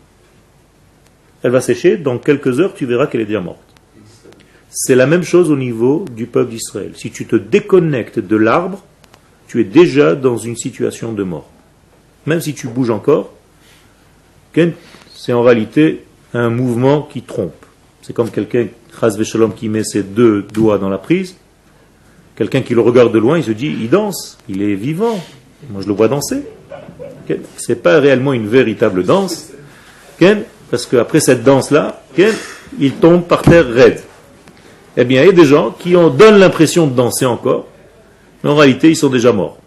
Elle 1.43 1.53
va 1.53 1.63
sécher. 1.63 1.97
Dans 1.97 2.19
quelques 2.19 2.61
heures, 2.61 2.75
tu 2.75 2.85
verras 2.85 3.07
qu'elle 3.07 3.23
est 3.23 3.27
déjà 3.27 3.41
morte. 3.41 3.61
C'est 4.69 4.95
la 4.95 5.07
même 5.07 5.23
chose 5.23 5.51
au 5.51 5.57
niveau 5.57 6.05
du 6.15 6.27
peuple 6.27 6.51
d'Israël. 6.51 6.93
Si 6.95 7.11
tu 7.11 7.27
te 7.27 7.37
déconnectes 7.37 8.19
de 8.19 8.37
l'arbre, 8.37 8.85
tu 9.49 9.61
es 9.61 9.65
déjà 9.65 10.15
dans 10.15 10.37
une 10.37 10.57
situation 10.57 11.13
de 11.13 11.23
mort. 11.23 11.51
Même 12.31 12.41
si 12.41 12.55
tu 12.55 12.69
bouges 12.69 12.91
encore, 12.91 13.33
c'est 15.17 15.33
en 15.33 15.43
réalité 15.43 16.05
un 16.33 16.49
mouvement 16.49 17.03
qui 17.03 17.23
trompe. 17.23 17.67
C'est 18.03 18.13
comme 18.13 18.31
quelqu'un, 18.31 18.69
qui 19.57 19.69
met 19.69 19.83
ses 19.83 20.05
deux 20.05 20.43
doigts 20.43 20.79
dans 20.79 20.89
la 20.89 20.99
prise. 20.99 21.35
Quelqu'un 22.37 22.61
qui 22.61 22.75
le 22.75 22.83
regarde 22.83 23.13
de 23.13 23.19
loin, 23.19 23.39
il 23.39 23.43
se 23.43 23.51
dit, 23.51 23.67
il 23.67 23.91
danse, 23.91 24.39
il 24.49 24.63
est 24.63 24.77
vivant. 24.77 25.21
Moi, 25.71 25.83
je 25.83 25.89
le 25.89 25.93
vois 25.93 26.07
danser. 26.07 26.45
Ken, 27.27 27.41
C'est 27.57 27.83
pas 27.83 27.99
réellement 27.99 28.33
une 28.33 28.47
véritable 28.47 29.03
danse. 29.03 29.49
Parce 30.71 30.87
qu'après 30.87 31.19
cette 31.19 31.43
danse-là, 31.43 32.01
il 32.79 32.93
tombe 32.93 33.25
par 33.25 33.43
terre 33.43 33.67
raide. 33.67 34.03
Eh 34.97 35.05
bien, 35.05 35.23
il 35.23 35.27
y 35.27 35.31
a 35.31 35.33
des 35.33 35.47
gens 35.47 35.73
qui 35.77 35.97
en 35.97 36.11
donnent 36.11 36.39
l'impression 36.39 36.87
de 36.87 36.95
danser 36.95 37.27
encore, 37.27 37.67
mais 38.45 38.51
en 38.51 38.55
réalité, 38.55 38.89
ils 38.89 38.97
sont 38.97 39.09
déjà 39.09 39.33
morts. 39.33 39.60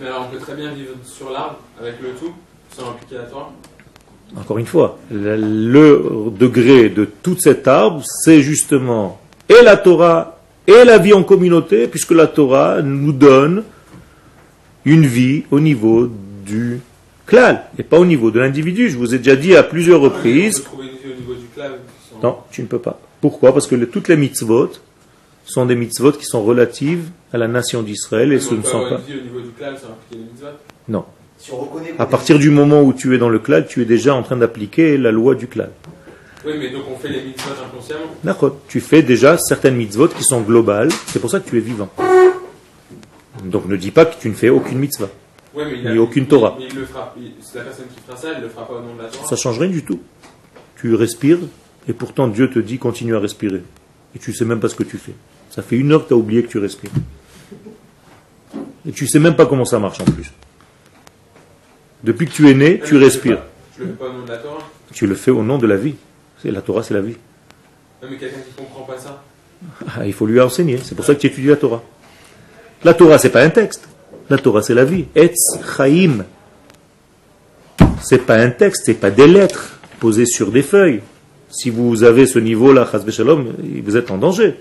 Mais 0.00 0.06
alors, 0.06 0.28
on 0.30 0.34
peut 0.34 0.40
très 0.40 0.54
bien 0.54 0.70
vivre 0.72 0.92
sur 1.04 1.30
l'arbre 1.30 1.58
avec 1.80 1.94
le 2.02 2.10
tout, 2.10 2.32
sans 2.76 2.90
appliquer 2.90 3.16
la 3.16 3.24
Torah. 3.24 3.52
Encore 4.38 4.58
une 4.58 4.66
fois, 4.66 4.98
le, 5.10 5.36
le 5.36 6.30
degré 6.38 6.88
de 6.88 7.04
tout 7.04 7.36
cet 7.38 7.66
arbre, 7.68 8.02
c'est 8.04 8.40
justement 8.42 9.20
et 9.48 9.62
la 9.64 9.76
Torah 9.76 10.38
et 10.66 10.84
la 10.84 10.98
vie 10.98 11.12
en 11.12 11.24
communauté, 11.24 11.88
puisque 11.88 12.12
la 12.12 12.28
Torah 12.28 12.80
nous 12.80 13.12
donne 13.12 13.64
une 14.84 15.04
vie 15.04 15.42
au 15.50 15.58
niveau 15.58 16.08
du 16.46 16.80
clal, 17.26 17.64
et 17.78 17.82
pas 17.82 17.98
au 17.98 18.06
niveau 18.06 18.30
de 18.30 18.38
l'individu. 18.40 18.88
Je 18.88 18.96
vous 18.96 19.14
ai 19.14 19.18
déjà 19.18 19.34
dit 19.36 19.54
à 19.56 19.62
plusieurs 19.64 20.00
reprises, 20.00 20.58
peut 20.60 20.64
trouver 20.64 20.84
une 20.86 20.90
vie 21.08 21.14
au 21.16 21.20
niveau 21.20 21.34
du 21.34 21.46
clave. 21.54 21.72
qui 21.72 22.10
sont- 22.14 22.20
non, 22.26 22.36
tu 22.52 22.62
ne 22.62 22.66
peux 22.68 22.78
pas. 22.78 23.00
Pourquoi? 23.20 23.52
Parce 23.52 23.66
que 23.66 23.74
le- 23.74 23.88
toutes 23.88 24.06
les 24.08 24.16
mitzvot 24.16 24.70
sont 25.44 25.66
des 25.66 25.74
mitzvot 25.74 26.12
qui 26.12 26.24
sont 26.24 26.42
relatives 26.42 27.08
à 27.32 27.38
la 27.38 27.48
nation 27.48 27.82
d'Israël, 27.82 28.32
et 28.32 28.40
ce 28.40 28.54
ne 28.54 28.62
sont 28.62 28.88
pas... 28.88 28.96
vie 28.98 29.18
au 29.18 29.22
niveau 29.22 29.40
du 29.40 29.50
les 30.12 30.18
mitzvot. 30.18 30.46
Non. 30.88 31.04
Si 31.38 31.52
on 31.52 31.56
reconnaît 31.56 31.94
À 31.98 32.06
partir 32.06 32.38
du 32.38 32.50
moment 32.50 32.82
où 32.82 32.92
tu 32.92 33.14
es 33.14 33.18
dans 33.18 33.28
le 33.30 33.38
clal, 33.38 33.66
tu 33.66 33.80
es 33.82 33.84
déjà 33.84 34.14
en 34.14 34.22
train 34.22 34.36
d'appliquer 34.36 34.98
la 34.98 35.10
loi 35.10 35.34
du 35.34 35.46
clal. 35.46 35.70
Oui, 36.44 36.52
mais 36.58 36.70
donc 36.70 36.84
on 36.90 36.96
fait 36.98 37.08
les 37.08 37.22
mitzvot 37.22 37.50
inconsciemment. 37.64 38.04
D'accord. 38.24 38.56
Tu 38.68 38.80
fais 38.80 39.02
déjà 39.02 39.36
certaines 39.38 39.76
mitzvot 39.76 40.08
qui 40.08 40.22
sont 40.22 40.40
globales, 40.40 40.90
c'est 41.06 41.18
pour 41.18 41.30
ça 41.30 41.40
que 41.40 41.48
tu 41.48 41.56
es 41.56 41.60
vivant. 41.60 41.88
Donc 43.44 43.66
ne 43.68 43.76
dis 43.76 43.90
pas 43.90 44.04
que 44.04 44.20
tu 44.20 44.28
ne 44.28 44.34
fais 44.34 44.48
aucune 44.50 44.78
mitzvah. 44.78 45.08
Ouais, 45.54 45.64
mais 45.64 45.78
il 45.82 45.90
Ni 45.92 45.98
aucune 45.98 46.26
Torah. 46.26 46.56
Mais 46.58 46.66
il 46.70 46.76
le 46.76 46.84
fera. 46.84 47.14
il- 47.18 47.32
C'est 47.40 47.58
la 47.58 47.64
personne 47.64 47.86
qui 47.94 48.00
fera 48.06 48.16
ça, 48.16 48.28
elle 48.36 48.42
le 48.42 48.48
fera 48.48 48.66
pas 48.66 48.74
au 48.74 48.80
nom 48.80 48.94
de 48.94 49.02
la 49.02 49.08
Torah. 49.08 49.26
Ça 49.26 49.36
change 49.36 49.58
rien 49.58 49.70
du 49.70 49.84
tout. 49.84 50.00
Tu 50.76 50.94
respires 50.94 51.38
et 51.88 51.92
pourtant 51.92 52.28
Dieu 52.28 52.50
te 52.50 52.58
dit 52.58 52.78
continue 52.78 53.16
à 53.16 53.18
respirer. 53.18 53.62
Et 54.14 54.18
tu 54.18 54.32
sais 54.32 54.44
même 54.44 54.60
pas 54.60 54.68
ce 54.68 54.74
que 54.76 54.82
tu 54.84 54.98
fais. 54.98 55.14
Ça 55.50 55.62
fait 55.62 55.76
une 55.76 55.92
heure 55.92 56.04
que 56.04 56.08
tu 56.08 56.14
as 56.14 56.16
oublié 56.16 56.42
que 56.42 56.48
tu 56.48 56.58
respires. 56.58 56.90
Et 58.88 58.92
tu 58.92 59.06
sais 59.06 59.18
même 59.18 59.36
pas 59.36 59.46
comment 59.46 59.64
ça 59.64 59.78
marche 59.78 60.00
en 60.00 60.04
plus. 60.04 60.32
Depuis 62.02 62.26
que 62.26 62.32
tu 62.32 62.48
es 62.48 62.54
né, 62.54 62.80
tu 62.84 62.94
le 62.94 63.00
fais 63.00 63.04
respires. 63.04 63.42
Je 63.76 63.84
le 63.84 63.90
fais 63.90 63.96
pas 63.96 64.06
au 64.06 64.12
nom 64.12 64.24
de 64.24 64.30
la 64.30 64.36
Torah. 64.38 64.70
Tu 64.92 65.06
le 65.06 65.14
fais 65.14 65.30
au 65.30 65.42
nom 65.42 65.58
de 65.58 65.66
la 65.66 65.76
vie. 65.76 65.96
C'est 66.40 66.50
la 66.50 66.62
Torah, 66.62 66.82
c'est 66.82 66.94
la 66.94 67.02
vie. 67.02 67.16
Non, 68.02 68.08
mais 68.10 68.16
quelqu'un 68.16 68.38
qui 68.38 68.52
comprend 68.52 68.84
pas 68.84 68.96
ça. 68.96 69.22
Ah, 69.94 70.06
il 70.06 70.12
faut 70.14 70.24
lui 70.26 70.40
enseigner. 70.40 70.78
C'est 70.82 70.94
pour 70.94 71.04
ça 71.04 71.14
que 71.14 71.20
tu 71.20 71.26
étudies 71.26 71.48
la 71.48 71.56
Torah. 71.56 71.82
La 72.82 72.94
Torah, 72.94 73.18
c'est 73.18 73.30
pas 73.30 73.42
un 73.42 73.50
texte. 73.50 73.88
La 74.30 74.38
Torah, 74.38 74.62
c'est 74.62 74.74
la 74.74 74.84
vie. 74.84 75.06
Etz 75.14 75.36
Chaim. 75.76 76.24
C'est 78.02 78.24
pas 78.24 78.36
un 78.36 78.50
texte, 78.50 78.84
c'est 78.86 78.94
pas 78.94 79.10
des 79.10 79.26
lettres 79.26 79.78
posées 79.98 80.24
sur 80.24 80.50
des 80.50 80.62
feuilles. 80.62 81.02
Si 81.50 81.68
vous 81.68 82.04
avez 82.04 82.26
ce 82.26 82.38
niveau-là, 82.38 82.88
vous 83.04 83.96
êtes 83.96 84.10
en 84.10 84.16
danger. 84.16 84.54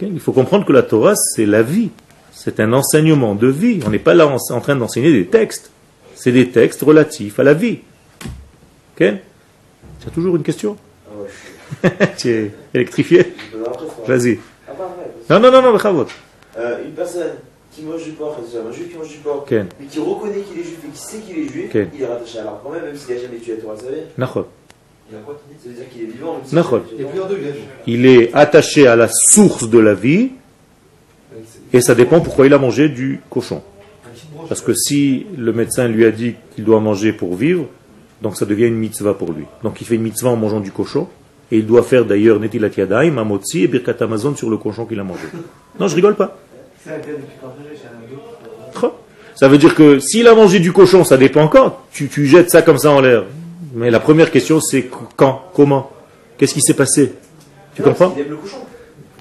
Il 0.00 0.20
faut 0.20 0.32
comprendre 0.32 0.64
que 0.66 0.72
la 0.72 0.82
Torah, 0.82 1.14
c'est 1.16 1.46
la 1.46 1.62
vie. 1.62 1.90
C'est 2.32 2.60
un 2.60 2.72
enseignement 2.72 3.34
de 3.34 3.46
vie. 3.46 3.80
On 3.86 3.90
n'est 3.90 3.98
pas 3.98 4.14
là 4.14 4.26
en, 4.26 4.36
en 4.36 4.60
train 4.60 4.76
d'enseigner 4.76 5.12
des 5.12 5.26
textes. 5.26 5.70
C'est 6.14 6.32
des 6.32 6.50
textes 6.50 6.82
relatifs 6.82 7.38
à 7.38 7.42
la 7.44 7.54
vie. 7.54 7.78
Ok? 8.94 9.04
Tu 10.00 10.08
as 10.08 10.10
toujours 10.10 10.36
une 10.36 10.42
question? 10.42 10.76
Ah 11.08 11.14
ouais, 11.84 12.08
Tu 12.18 12.30
es 12.30 12.50
électrifié? 12.74 13.34
Vas-y. 14.06 14.38
Ah, 14.68 14.72
Non, 15.30 15.40
non, 15.40 15.50
non, 15.50 15.62
non, 15.62 16.06
euh, 16.58 16.84
une 16.84 16.92
personne 16.92 17.32
qui 17.70 17.82
mange 17.82 18.02
du 18.04 18.12
porc, 18.12 18.38
un 18.38 18.72
juif 18.72 18.90
qui 18.90 18.96
mange 18.96 19.08
du 19.08 19.18
porc, 19.18 19.44
mais 19.50 19.86
qui 19.90 19.98
reconnaît 19.98 20.40
qu'il 20.40 20.60
est 20.60 20.64
juif 20.64 20.78
et 20.86 20.88
qui 20.90 20.98
sait 20.98 21.18
qu'il 21.18 21.38
est 21.38 21.48
juif, 21.52 21.70
il 21.74 22.02
est 22.02 22.06
rattaché 22.06 22.38
à 22.38 22.44
l'arbre 22.44 22.60
quand 22.64 22.70
même, 22.70 22.84
même 22.84 22.96
s'il 22.96 23.14
n'a 23.14 23.20
jamais 23.20 23.36
tué 23.36 23.56
la 23.56 23.60
Torah, 23.62 23.74
vous 23.74 23.84
savez. 23.84 24.02
Il 25.08 25.14
y 25.14 25.18
a 25.18 25.22
quoi 25.22 25.34
qui 25.34 25.54
dit 25.54 25.62
Ça 25.62 25.68
veut 25.70 25.76
dire 25.76 27.56
qu'il 27.84 28.06
est 28.06 28.34
attaché 28.34 28.86
à 28.86 28.96
la 28.96 29.08
source 29.08 29.68
de 29.68 29.78
la 29.78 29.94
vie 29.94 30.30
et 31.72 31.80
ça 31.80 31.94
dépend 31.94 32.20
pourquoi 32.20 32.46
il 32.46 32.54
a 32.54 32.58
mangé 32.58 32.88
du 32.88 33.20
cochon. 33.30 33.62
Parce 34.48 34.60
que 34.60 34.74
si 34.74 35.26
le 35.36 35.52
médecin 35.52 35.88
lui 35.88 36.04
a 36.04 36.10
dit 36.10 36.34
qu'il 36.54 36.64
doit 36.64 36.80
manger 36.80 37.12
pour 37.12 37.34
vivre, 37.34 37.66
donc 38.22 38.36
ça 38.36 38.46
devient 38.46 38.66
une 38.66 38.76
mitzvah 38.76 39.14
pour 39.14 39.32
lui. 39.32 39.44
Donc 39.62 39.80
il 39.80 39.86
fait 39.86 39.96
une 39.96 40.02
mitzvah 40.02 40.30
en 40.30 40.36
mangeant 40.36 40.60
du 40.60 40.72
cochon 40.72 41.08
et 41.52 41.58
il 41.58 41.66
doit 41.66 41.82
faire 41.82 42.04
d'ailleurs 42.04 42.40
netilat 42.40 42.70
yadayim, 42.76 43.18
amotzi 43.18 43.64
et 43.64 43.68
birkat 43.68 43.96
Amazon 44.00 44.34
sur 44.34 44.50
le 44.50 44.56
cochon 44.56 44.86
qu'il 44.86 44.98
a 44.98 45.04
mangé. 45.04 45.26
Non, 45.78 45.88
je 45.88 45.94
rigole 45.94 46.16
pas. 46.16 46.38
Ça 49.34 49.48
veut 49.48 49.58
dire 49.58 49.74
que 49.74 49.98
s'il 49.98 50.26
a 50.26 50.34
mangé 50.34 50.58
du 50.58 50.72
cochon, 50.72 51.04
ça 51.04 51.18
dépend 51.18 51.48
quand. 51.48 51.80
Tu, 51.92 52.08
tu 52.08 52.24
jettes 52.24 52.50
ça 52.50 52.62
comme 52.62 52.78
ça 52.78 52.90
en 52.90 53.02
l'air. 53.02 53.24
Mais 53.76 53.90
la 53.90 54.00
première 54.00 54.30
question, 54.30 54.58
c'est 54.58 54.88
quand, 55.16 55.50
comment, 55.52 55.92
qu'est-ce 56.38 56.54
qui 56.54 56.62
s'est 56.62 56.72
passé? 56.72 57.12
Tu 57.74 57.82
Non, 57.82 57.88
comprends? 57.88 58.16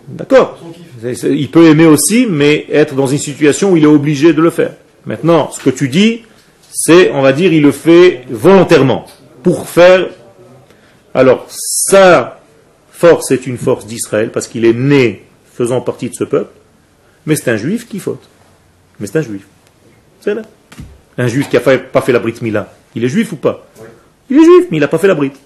D'accord. 0.08 0.58
Il 1.04 1.52
peut 1.52 1.66
aimer 1.66 1.86
aussi, 1.86 2.26
mais 2.26 2.66
être 2.72 2.96
dans 2.96 3.06
une 3.06 3.18
situation 3.18 3.74
où 3.74 3.78
il 3.78 3.84
est 3.84 3.88
obligé 3.88 4.32
de 4.32 4.42
le 4.42 4.50
faire. 4.50 4.72
Maintenant, 5.06 5.52
ce 5.52 5.60
que 5.60 5.70
tu 5.70 5.90
dis, 5.90 6.24
c'est, 6.72 7.12
on 7.12 7.22
va 7.22 7.34
dire, 7.34 7.52
il 7.52 7.64
le 7.64 7.74
fait 7.74 8.24
volontairement, 8.30 9.06
pour 9.44 9.68
faire... 9.68 10.08
Alors, 11.14 11.46
sa 11.50 12.40
force 12.92 13.32
est 13.32 13.48
une 13.48 13.58
force 13.58 13.86
d'Israël, 13.86 14.32
parce 14.32 14.48
qu'il 14.48 14.64
est 14.64 14.74
né 14.74 15.26
faisant 15.54 15.82
partie 15.82 16.10
de 16.10 16.16
ce 16.16 16.24
peuple, 16.24 16.52
mais 17.26 17.36
c'est 17.36 17.52
un 17.52 17.58
juif 17.58 17.90
qui 17.90 18.00
faute. 18.00 18.24
Mais 19.02 19.08
c'est 19.08 19.20
un 19.20 19.22
juif. 19.22 19.46
C'est 20.22 20.34
là. 20.34 20.44
Un 21.18 21.28
juif 21.28 21.50
qui 21.50 21.58
n'a 21.58 21.78
pas 21.78 22.02
fait 22.02 22.14
la 22.14 22.20
brite 22.20 22.42
Mila. 22.42 22.74
Il 22.96 23.04
est 23.04 23.10
juif 23.10 23.34
ou 23.34 23.36
pas? 23.36 23.68
Il 24.29 24.39
est 24.39 24.45
juif, 24.45 24.67
mais 24.71 24.77
il 24.77 24.81
n'a 24.81 24.89
pas 24.89 24.99
fait 24.99 25.09
la 25.09 25.15
brite. 25.15 25.37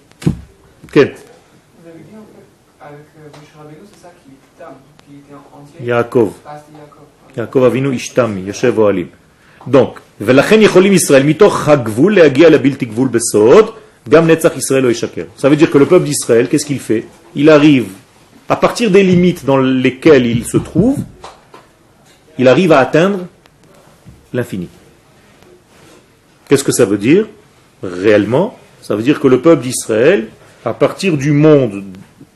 Quel 0.92 1.08
Vous 1.08 1.88
avez 1.88 1.98
dit 1.98 2.16
en 2.16 2.26
fait, 2.32 2.86
avec 2.86 3.06
euh, 3.18 3.28
Moshe 3.34 3.56
Rabbeinu, 3.56 3.80
c'est 3.92 4.02
ça 4.02 4.12
qui 4.22 4.30
est 4.30 4.58
tam, 4.58 4.74
qui 5.06 5.16
était 5.16 5.34
en 5.34 5.60
entier. 5.60 5.86
Yaakov. 5.86 6.32
Ah, 6.46 6.62
c'est 6.64 6.76
Yaakov. 6.76 7.04
יעקב 7.36 7.62
אבינו 7.62 7.92
השתמי, 7.92 8.40
יושב 8.40 8.78
אוהלים. 8.78 9.06
Donc, 9.70 10.00
ולכן 10.20 10.62
יכולים 10.62 10.92
ישראל 10.92 11.22
מתוך 11.22 11.68
הגבול 11.68 12.14
להגיע 12.14 12.50
לבלתי 12.50 12.84
גבול 12.84 13.08
בסוד, 13.08 13.74
גם 14.08 14.26
נצח 14.30 14.56
ישראל 14.56 14.82
לא 14.82 14.90
ישקר. 14.90 15.24
Ça 15.38 15.48
veut 15.48 15.56
dire 15.56 15.70
que 15.70 15.78
le 15.78 15.86
peuple 15.86 16.04
d'Israël, 16.04 16.48
qu'est-ce 16.48 16.66
qu'il 16.66 16.80
fait 16.80 17.04
Il 17.34 17.50
arrive, 17.50 17.86
à 18.48 18.56
partir 18.56 18.90
des 18.90 19.02
limites 19.02 19.44
dans 19.44 19.56
lesquelles 19.56 20.26
il 20.26 20.44
se 20.44 20.58
trouve, 20.58 20.98
il 22.38 22.46
arrive 22.46 22.72
à 22.72 22.78
atteindre 22.78 23.20
l'infini. 24.32 24.68
Qu'est-ce 26.48 26.64
que 26.64 26.72
ça 26.72 26.84
veut 26.84 26.98
dire 26.98 27.26
Réellement, 27.82 28.58
ça 28.81 28.95
veut 28.95 29.03
dire 29.03 29.19
que 29.19 29.27
le 29.27 29.41
peuple 29.41 29.63
d'Israël, 29.63 30.27
à 30.65 30.73
partir 30.73 31.17
du 31.17 31.31
monde 31.31 31.83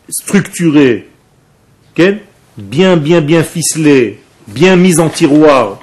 structuré, 0.10 1.10
bien, 2.58 2.98
bien, 2.98 3.22
bien 3.22 3.44
ficelé, 3.44 4.20
bien 4.48 4.76
mis 4.76 5.00
en 5.00 5.10
tiroir, 5.10 5.80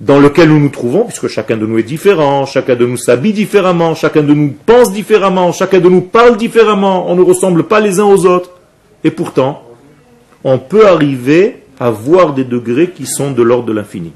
dans 0.00 0.18
lequel 0.18 0.48
nous 0.48 0.58
nous 0.58 0.70
trouvons, 0.70 1.04
puisque 1.04 1.28
chacun 1.28 1.56
de 1.56 1.66
nous 1.66 1.78
est 1.78 1.82
différent, 1.82 2.46
chacun 2.46 2.74
de 2.74 2.86
nous 2.86 2.96
s'habille 2.96 3.34
différemment, 3.34 3.94
chacun 3.94 4.22
de 4.22 4.32
nous 4.32 4.54
pense 4.64 4.92
différemment, 4.92 5.52
chacun 5.52 5.78
de 5.78 5.88
nous 5.88 6.00
parle 6.00 6.38
différemment, 6.38 7.10
on 7.10 7.16
ne 7.16 7.22
ressemble 7.22 7.64
pas 7.64 7.80
les 7.80 8.00
uns 8.00 8.04
aux 8.04 8.24
autres. 8.24 8.50
Et 9.04 9.10
pourtant, 9.10 9.62
on 10.42 10.58
peut 10.58 10.86
arriver 10.86 11.62
à 11.78 11.90
voir 11.90 12.32
des 12.32 12.44
degrés 12.44 12.90
qui 12.90 13.06
sont 13.06 13.30
de 13.30 13.42
l'ordre 13.42 13.66
de 13.66 13.72
l'infini. 13.72 14.12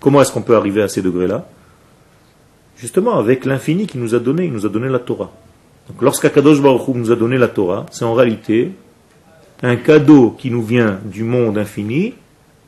Comment 0.00 0.22
est-ce 0.22 0.32
qu'on 0.32 0.42
peut 0.42 0.56
arriver 0.56 0.82
à 0.82 0.88
ces 0.88 1.02
degrés-là? 1.02 1.46
Justement, 2.78 3.18
avec 3.18 3.44
l'infini 3.44 3.86
qui 3.86 3.98
nous 3.98 4.14
a 4.14 4.20
donné, 4.20 4.44
il 4.44 4.52
nous 4.52 4.64
a 4.64 4.68
donné 4.68 4.88
la 4.88 5.00
Torah. 5.00 5.32
Donc 5.88 6.00
lorsqu'Akadosh 6.02 6.60
Baruch 6.60 6.86
Hu 6.86 6.92
nous 6.94 7.10
a 7.10 7.16
donné 7.16 7.38
la 7.38 7.48
Torah, 7.48 7.86
c'est 7.90 8.04
en 8.04 8.14
réalité 8.14 8.72
un 9.62 9.76
cadeau 9.76 10.36
qui 10.38 10.50
nous 10.50 10.62
vient 10.62 11.00
du 11.04 11.24
monde 11.24 11.58
infini 11.58 12.14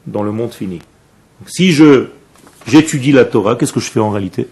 dans 0.06 0.22
le 0.22 0.32
monde 0.32 0.52
fini. 0.52 0.78
Donc, 0.78 1.48
si 1.48 1.72
je 1.72 2.06
j'étudie 2.66 3.12
la 3.12 3.24
Torah, 3.24 3.54
qu'est-ce 3.54 3.72
que 3.72 3.80
je 3.80 3.90
fais 3.90 4.00
en 4.00 4.10
réalité? 4.10 4.48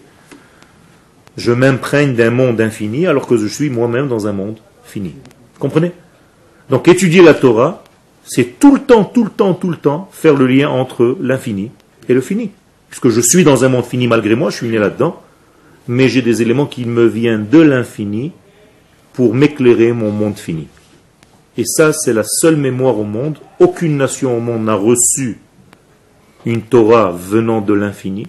Je 1.35 1.51
m'imprègne 1.51 2.15
d'un 2.15 2.31
monde 2.31 2.61
infini 2.61 3.05
alors 3.07 3.27
que 3.27 3.37
je 3.37 3.47
suis 3.47 3.69
moi-même 3.69 4.07
dans 4.07 4.27
un 4.27 4.33
monde 4.33 4.57
fini. 4.83 5.15
Vous 5.55 5.59
comprenez? 5.59 5.91
Donc 6.69 6.87
étudier 6.87 7.21
la 7.21 7.33
Torah, 7.33 7.83
c'est 8.23 8.59
tout 8.59 8.73
le 8.73 8.81
temps, 8.81 9.03
tout 9.03 9.23
le 9.23 9.29
temps, 9.29 9.53
tout 9.53 9.69
le 9.69 9.77
temps 9.77 10.09
faire 10.11 10.35
le 10.35 10.47
lien 10.47 10.69
entre 10.69 11.17
l'infini 11.19 11.71
et 12.07 12.13
le 12.13 12.21
fini. 12.21 12.51
Puisque 12.89 13.09
je 13.09 13.21
suis 13.21 13.43
dans 13.43 13.65
un 13.65 13.69
monde 13.69 13.85
fini 13.85 14.07
malgré 14.07 14.35
moi, 14.35 14.51
je 14.51 14.57
suis 14.57 14.67
né 14.67 14.77
là-dedans, 14.77 15.21
mais 15.89 16.07
j'ai 16.07 16.21
des 16.21 16.43
éléments 16.43 16.67
qui 16.67 16.85
me 16.85 17.07
viennent 17.07 17.47
de 17.49 17.57
l'infini 17.59 18.31
pour 19.11 19.33
m'éclairer 19.33 19.91
mon 19.91 20.11
monde 20.11 20.37
fini. 20.37 20.67
Et 21.57 21.65
ça, 21.65 21.93
c'est 21.93 22.13
la 22.13 22.23
seule 22.23 22.57
mémoire 22.57 22.99
au 22.99 23.03
monde. 23.03 23.39
Aucune 23.59 23.97
nation 23.97 24.37
au 24.37 24.39
monde 24.39 24.65
n'a 24.65 24.75
reçu 24.75 25.39
une 26.45 26.61
Torah 26.61 27.11
venant 27.11 27.59
de 27.59 27.73
l'infini. 27.73 28.27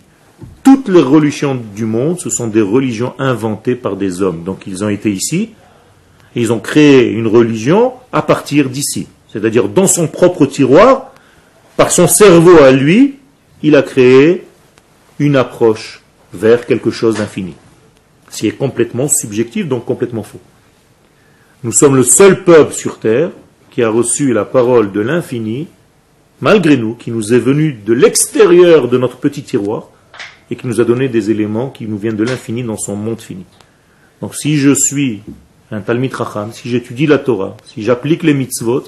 Toutes 0.64 0.88
les 0.88 1.02
religions 1.02 1.60
du 1.76 1.84
monde, 1.84 2.18
ce 2.18 2.30
sont 2.30 2.46
des 2.46 2.62
religions 2.62 3.12
inventées 3.18 3.74
par 3.74 3.94
des 3.94 4.22
hommes. 4.22 4.42
Donc 4.42 4.62
ils 4.66 4.82
ont 4.82 4.88
été 4.88 5.12
ici, 5.12 5.50
ils 6.34 6.54
ont 6.54 6.60
créé 6.60 7.10
une 7.10 7.26
religion 7.26 7.92
à 8.10 8.22
partir 8.22 8.70
d'ici. 8.70 9.06
C'est-à-dire 9.30 9.68
dans 9.68 9.86
son 9.86 10.08
propre 10.08 10.46
tiroir, 10.46 11.12
par 11.76 11.90
son 11.90 12.08
cerveau 12.08 12.56
à 12.62 12.72
lui, 12.72 13.16
il 13.62 13.76
a 13.76 13.82
créé 13.82 14.46
une 15.18 15.36
approche 15.36 15.99
vers 16.32 16.66
quelque 16.66 16.90
chose 16.90 17.16
d'infini. 17.16 17.54
Ce 18.30 18.38
qui 18.38 18.46
est 18.46 18.52
complètement 18.52 19.08
subjectif, 19.08 19.66
donc 19.66 19.84
complètement 19.84 20.22
faux. 20.22 20.40
Nous 21.62 21.72
sommes 21.72 21.96
le 21.96 22.02
seul 22.02 22.44
peuple 22.44 22.72
sur 22.72 22.98
terre 22.98 23.30
qui 23.70 23.82
a 23.82 23.90
reçu 23.90 24.32
la 24.32 24.44
parole 24.44 24.92
de 24.92 25.00
l'infini, 25.00 25.68
malgré 26.40 26.76
nous, 26.76 26.94
qui 26.94 27.10
nous 27.10 27.34
est 27.34 27.38
venu 27.38 27.72
de 27.72 27.92
l'extérieur 27.92 28.88
de 28.88 28.98
notre 28.98 29.18
petit 29.18 29.42
tiroir 29.42 29.88
et 30.50 30.56
qui 30.56 30.66
nous 30.66 30.80
a 30.80 30.84
donné 30.84 31.08
des 31.08 31.30
éléments 31.30 31.70
qui 31.70 31.86
nous 31.86 31.98
viennent 31.98 32.16
de 32.16 32.24
l'infini 32.24 32.62
dans 32.62 32.76
son 32.76 32.96
monde 32.96 33.20
fini. 33.20 33.44
Donc 34.20 34.34
si 34.34 34.56
je 34.56 34.74
suis 34.74 35.22
un 35.70 35.80
Talmid 35.80 36.12
Racham, 36.12 36.52
si 36.52 36.68
j'étudie 36.68 37.06
la 37.06 37.18
Torah, 37.18 37.56
si 37.64 37.82
j'applique 37.82 38.22
les 38.22 38.34
mitzvot, 38.34 38.84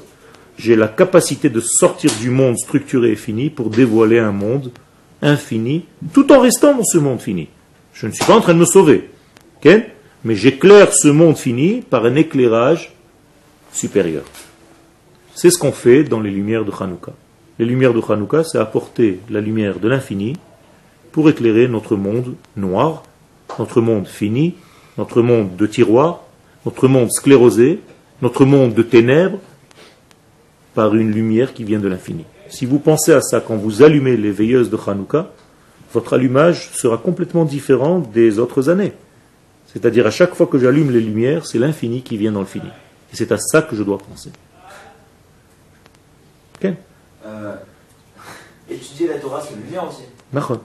j'ai 0.59 0.76
la 0.76 0.88
capacité 0.88 1.49
de 1.49 1.61
sortir 1.61 2.11
du 2.20 2.30
monde 2.30 2.59
structuré 2.59 3.12
et 3.12 3.16
fini 3.16 3.51
pour 3.51 3.70
dévoiler 3.70 4.18
un 4.18 4.32
monde 4.32 4.70
infini, 5.23 5.85
tout 6.12 6.31
en 6.33 6.41
restant 6.41 6.75
dans 6.75 6.85
ce 6.85 6.99
monde 6.99 7.20
fini. 7.20 7.49
Je 7.95 8.07
ne 8.07 8.12
suis 8.12 8.25
pas 8.25 8.37
en 8.37 8.41
train 8.41 8.55
de 8.55 8.59
me 8.59 8.64
sauver. 8.64 9.11
mais 9.64 10.35
j'éclaire 10.35 10.93
ce 10.93 11.09
monde 11.09 11.37
fini 11.37 11.83
par 11.83 12.05
un 12.05 12.14
éclairage 12.16 12.93
supérieur. 13.73 14.25
C'est 15.35 15.51
ce 15.51 15.59
qu'on 15.59 15.73
fait 15.73 16.05
dans 16.05 16.20
les 16.20 16.31
lumières 16.31 16.64
de 16.64 16.73
Hanouka. 16.79 17.12
Les 17.59 17.64
lumières 17.64 17.95
de 17.95 18.03
Hanouka, 18.07 18.45
c'est 18.45 18.59
apporter 18.59 19.20
la 19.31 19.41
lumière 19.41 19.79
de 19.79 19.89
l'infini 19.89 20.37
pour 21.12 21.29
éclairer 21.29 21.68
notre 21.68 21.97
monde 21.97 22.35
noir, 22.57 23.03
notre 23.59 23.81
monde 23.81 24.07
fini, 24.07 24.55
notre 24.99 25.23
monde 25.23 25.57
de 25.57 25.66
tiroir, 25.66 26.23
notre 26.64 26.89
monde 26.89 27.11
sclérosé, 27.11 27.81
notre 28.20 28.45
monde 28.45 28.75
de 28.75 28.83
ténèbres, 28.83 29.39
par 30.75 30.95
une 30.95 31.11
lumière 31.11 31.53
qui 31.53 31.64
vient 31.64 31.81
de 31.81 31.89
l'infini. 31.89 32.25
Si 32.53 32.66
vous 32.66 32.78
pensez 32.78 33.12
à 33.14 33.22
ça 33.22 33.40
quand 33.40 33.57
vous 33.57 33.82
allumez 33.82 34.14
les 34.18 34.30
veilleuses 34.30 34.68
de 34.68 34.76
Hanouka, 34.86 35.30
votre 35.94 36.12
allumage 36.12 36.68
sera 36.74 36.98
complètement 36.98 37.46
différent 37.46 37.98
des 38.00 38.38
autres 38.38 38.68
années. 38.68 38.92
C'est-à-dire 39.72 40.07
à 40.07 40.11
chaque 40.11 40.34
fois 40.34 40.46
que 40.46 40.59
j'allume 40.59 40.90
les 40.90 41.00
lumières, 41.00 41.46
c'est 41.46 41.59
l'infini 41.59 42.03
qui 42.03 42.18
vient 42.18 42.30
dans 42.32 42.40
le 42.40 42.46
fini. 42.46 42.68
Et 43.11 43.16
c'est 43.16 43.32
à 43.32 43.38
ça 43.38 43.62
que 43.62 43.74
je 43.74 43.82
dois 43.82 43.96
penser. 43.96 44.30
Ok 46.62 46.72
Euh, 47.24 47.55
étudier 48.68 49.09
la 49.09 49.14
Torah, 49.18 49.40
c'est 49.42 49.55
lien 49.74 49.84
aussi. 49.88 50.03
D'accord. 50.30 50.61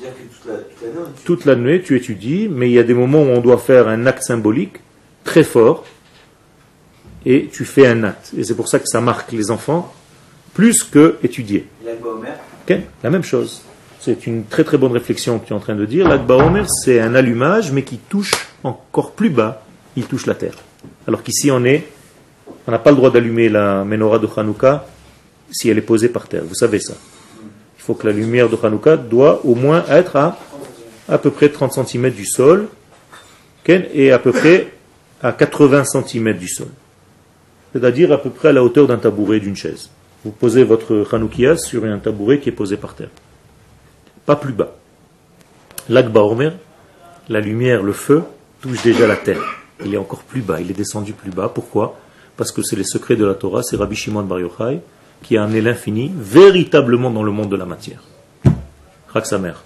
C'est-à-dire 0.00 0.16
que 0.18 0.34
toute 0.34 0.46
la- 0.46 0.58
toute. 1.04 1.24
Toute 1.24 1.44
l'année, 1.44 1.80
tu 1.82 1.96
étudies, 1.96 2.48
mais 2.50 2.68
il 2.68 2.72
y 2.72 2.78
a 2.80 2.82
des 2.82 2.94
moments 2.94 3.22
où 3.22 3.26
on 3.28 3.40
doit 3.40 3.58
faire 3.58 3.86
un 3.86 4.06
acte 4.06 4.24
symbolique 4.24 4.76
très 5.22 5.44
fort, 5.44 5.84
et 7.24 7.48
tu 7.52 7.64
fais 7.64 7.86
un 7.86 8.02
acte. 8.04 8.32
Et 8.36 8.42
c'est 8.42 8.54
pour 8.56 8.68
ça 8.68 8.78
que 8.80 8.86
ça 8.86 9.00
marque 9.00 9.30
les 9.32 9.50
enfants 9.52 9.92
plus 10.58 10.82
que 10.82 11.14
étudier. 11.22 11.68
L'Alba 11.86 12.08
Omer, 12.08 12.36
Ok 12.68 12.76
La 13.04 13.10
même 13.10 13.22
chose. 13.22 13.62
C'est 14.00 14.26
une 14.26 14.42
très 14.44 14.64
très 14.64 14.76
bonne 14.76 14.90
réflexion 14.90 15.38
que 15.38 15.46
tu 15.46 15.52
es 15.52 15.56
en 15.56 15.60
train 15.60 15.76
de 15.76 15.86
dire. 15.86 16.08
L'Akba 16.08 16.34
Omer, 16.34 16.68
c'est 16.68 16.98
un 16.98 17.14
allumage, 17.14 17.70
mais 17.70 17.84
qui 17.84 17.98
touche 17.98 18.32
encore 18.64 19.12
plus 19.12 19.30
bas, 19.30 19.62
il 19.94 20.06
touche 20.06 20.26
la 20.26 20.34
terre. 20.34 20.56
Alors 21.06 21.22
qu'ici, 21.22 21.52
on 21.52 21.64
est, 21.64 21.86
on 22.66 22.72
n'a 22.72 22.80
pas 22.80 22.90
le 22.90 22.96
droit 22.96 23.12
d'allumer 23.12 23.48
la 23.48 23.84
menorah 23.84 24.18
de 24.18 24.26
Hanouka 24.36 24.84
si 25.52 25.70
elle 25.70 25.78
est 25.78 25.82
posée 25.92 26.08
par 26.08 26.26
terre. 26.26 26.42
Vous 26.44 26.56
savez 26.56 26.80
ça. 26.80 26.94
Il 27.78 27.82
faut 27.84 27.94
que 27.94 28.08
la 28.08 28.12
lumière 28.12 28.48
de 28.48 28.58
Hanouka 28.60 28.96
doit 28.96 29.40
au 29.44 29.54
moins 29.54 29.84
être 29.88 30.16
à 30.16 30.40
à 31.08 31.18
peu 31.18 31.30
près 31.30 31.50
30 31.50 31.86
cm 31.86 32.10
du 32.10 32.26
sol 32.26 32.66
et 33.68 34.10
à 34.10 34.18
peu 34.18 34.32
près 34.32 34.72
à 35.22 35.30
80 35.30 35.84
cm 35.84 36.32
du 36.32 36.48
sol. 36.48 36.66
C'est-à-dire 37.72 38.10
à 38.10 38.18
peu 38.20 38.30
près 38.30 38.48
à 38.48 38.52
la 38.52 38.64
hauteur 38.64 38.88
d'un 38.88 38.98
tabouret 38.98 39.38
d'une 39.38 39.54
chaise. 39.54 39.88
Vous 40.24 40.30
posez 40.30 40.64
votre 40.64 41.06
Hanoukia 41.12 41.56
sur 41.56 41.84
un 41.84 41.98
tabouret 41.98 42.40
qui 42.40 42.48
est 42.48 42.52
posé 42.52 42.76
par 42.76 42.94
terre. 42.94 43.10
Pas 44.26 44.36
plus 44.36 44.52
bas. 44.52 44.74
L'Akba 45.88 46.22
Omer, 46.22 46.52
la 47.28 47.40
lumière, 47.40 47.82
le 47.82 47.92
feu, 47.92 48.22
touche 48.60 48.82
déjà 48.82 49.06
la 49.06 49.16
terre. 49.16 49.42
Il 49.84 49.94
est 49.94 49.98
encore 49.98 50.22
plus 50.22 50.40
bas, 50.40 50.60
il 50.60 50.70
est 50.70 50.74
descendu 50.74 51.12
plus 51.12 51.30
bas. 51.30 51.50
Pourquoi? 51.54 51.98
Parce 52.36 52.52
que 52.52 52.62
c'est 52.62 52.76
les 52.76 52.84
secrets 52.84 53.16
de 53.16 53.24
la 53.24 53.34
Torah, 53.34 53.62
c'est 53.62 53.76
Rabbi 53.76 53.96
Shimon 53.96 54.22
Bar 54.22 54.40
Yochai 54.40 54.80
qui 55.22 55.36
a 55.36 55.44
amené 55.44 55.60
l'infini 55.60 56.12
véritablement 56.14 57.10
dans 57.10 57.22
le 57.22 57.32
monde 57.32 57.50
de 57.50 57.56
la 57.56 57.64
matière. 57.64 58.02
Rak 59.08 59.26
sa 59.26 59.38
mère. 59.38 59.64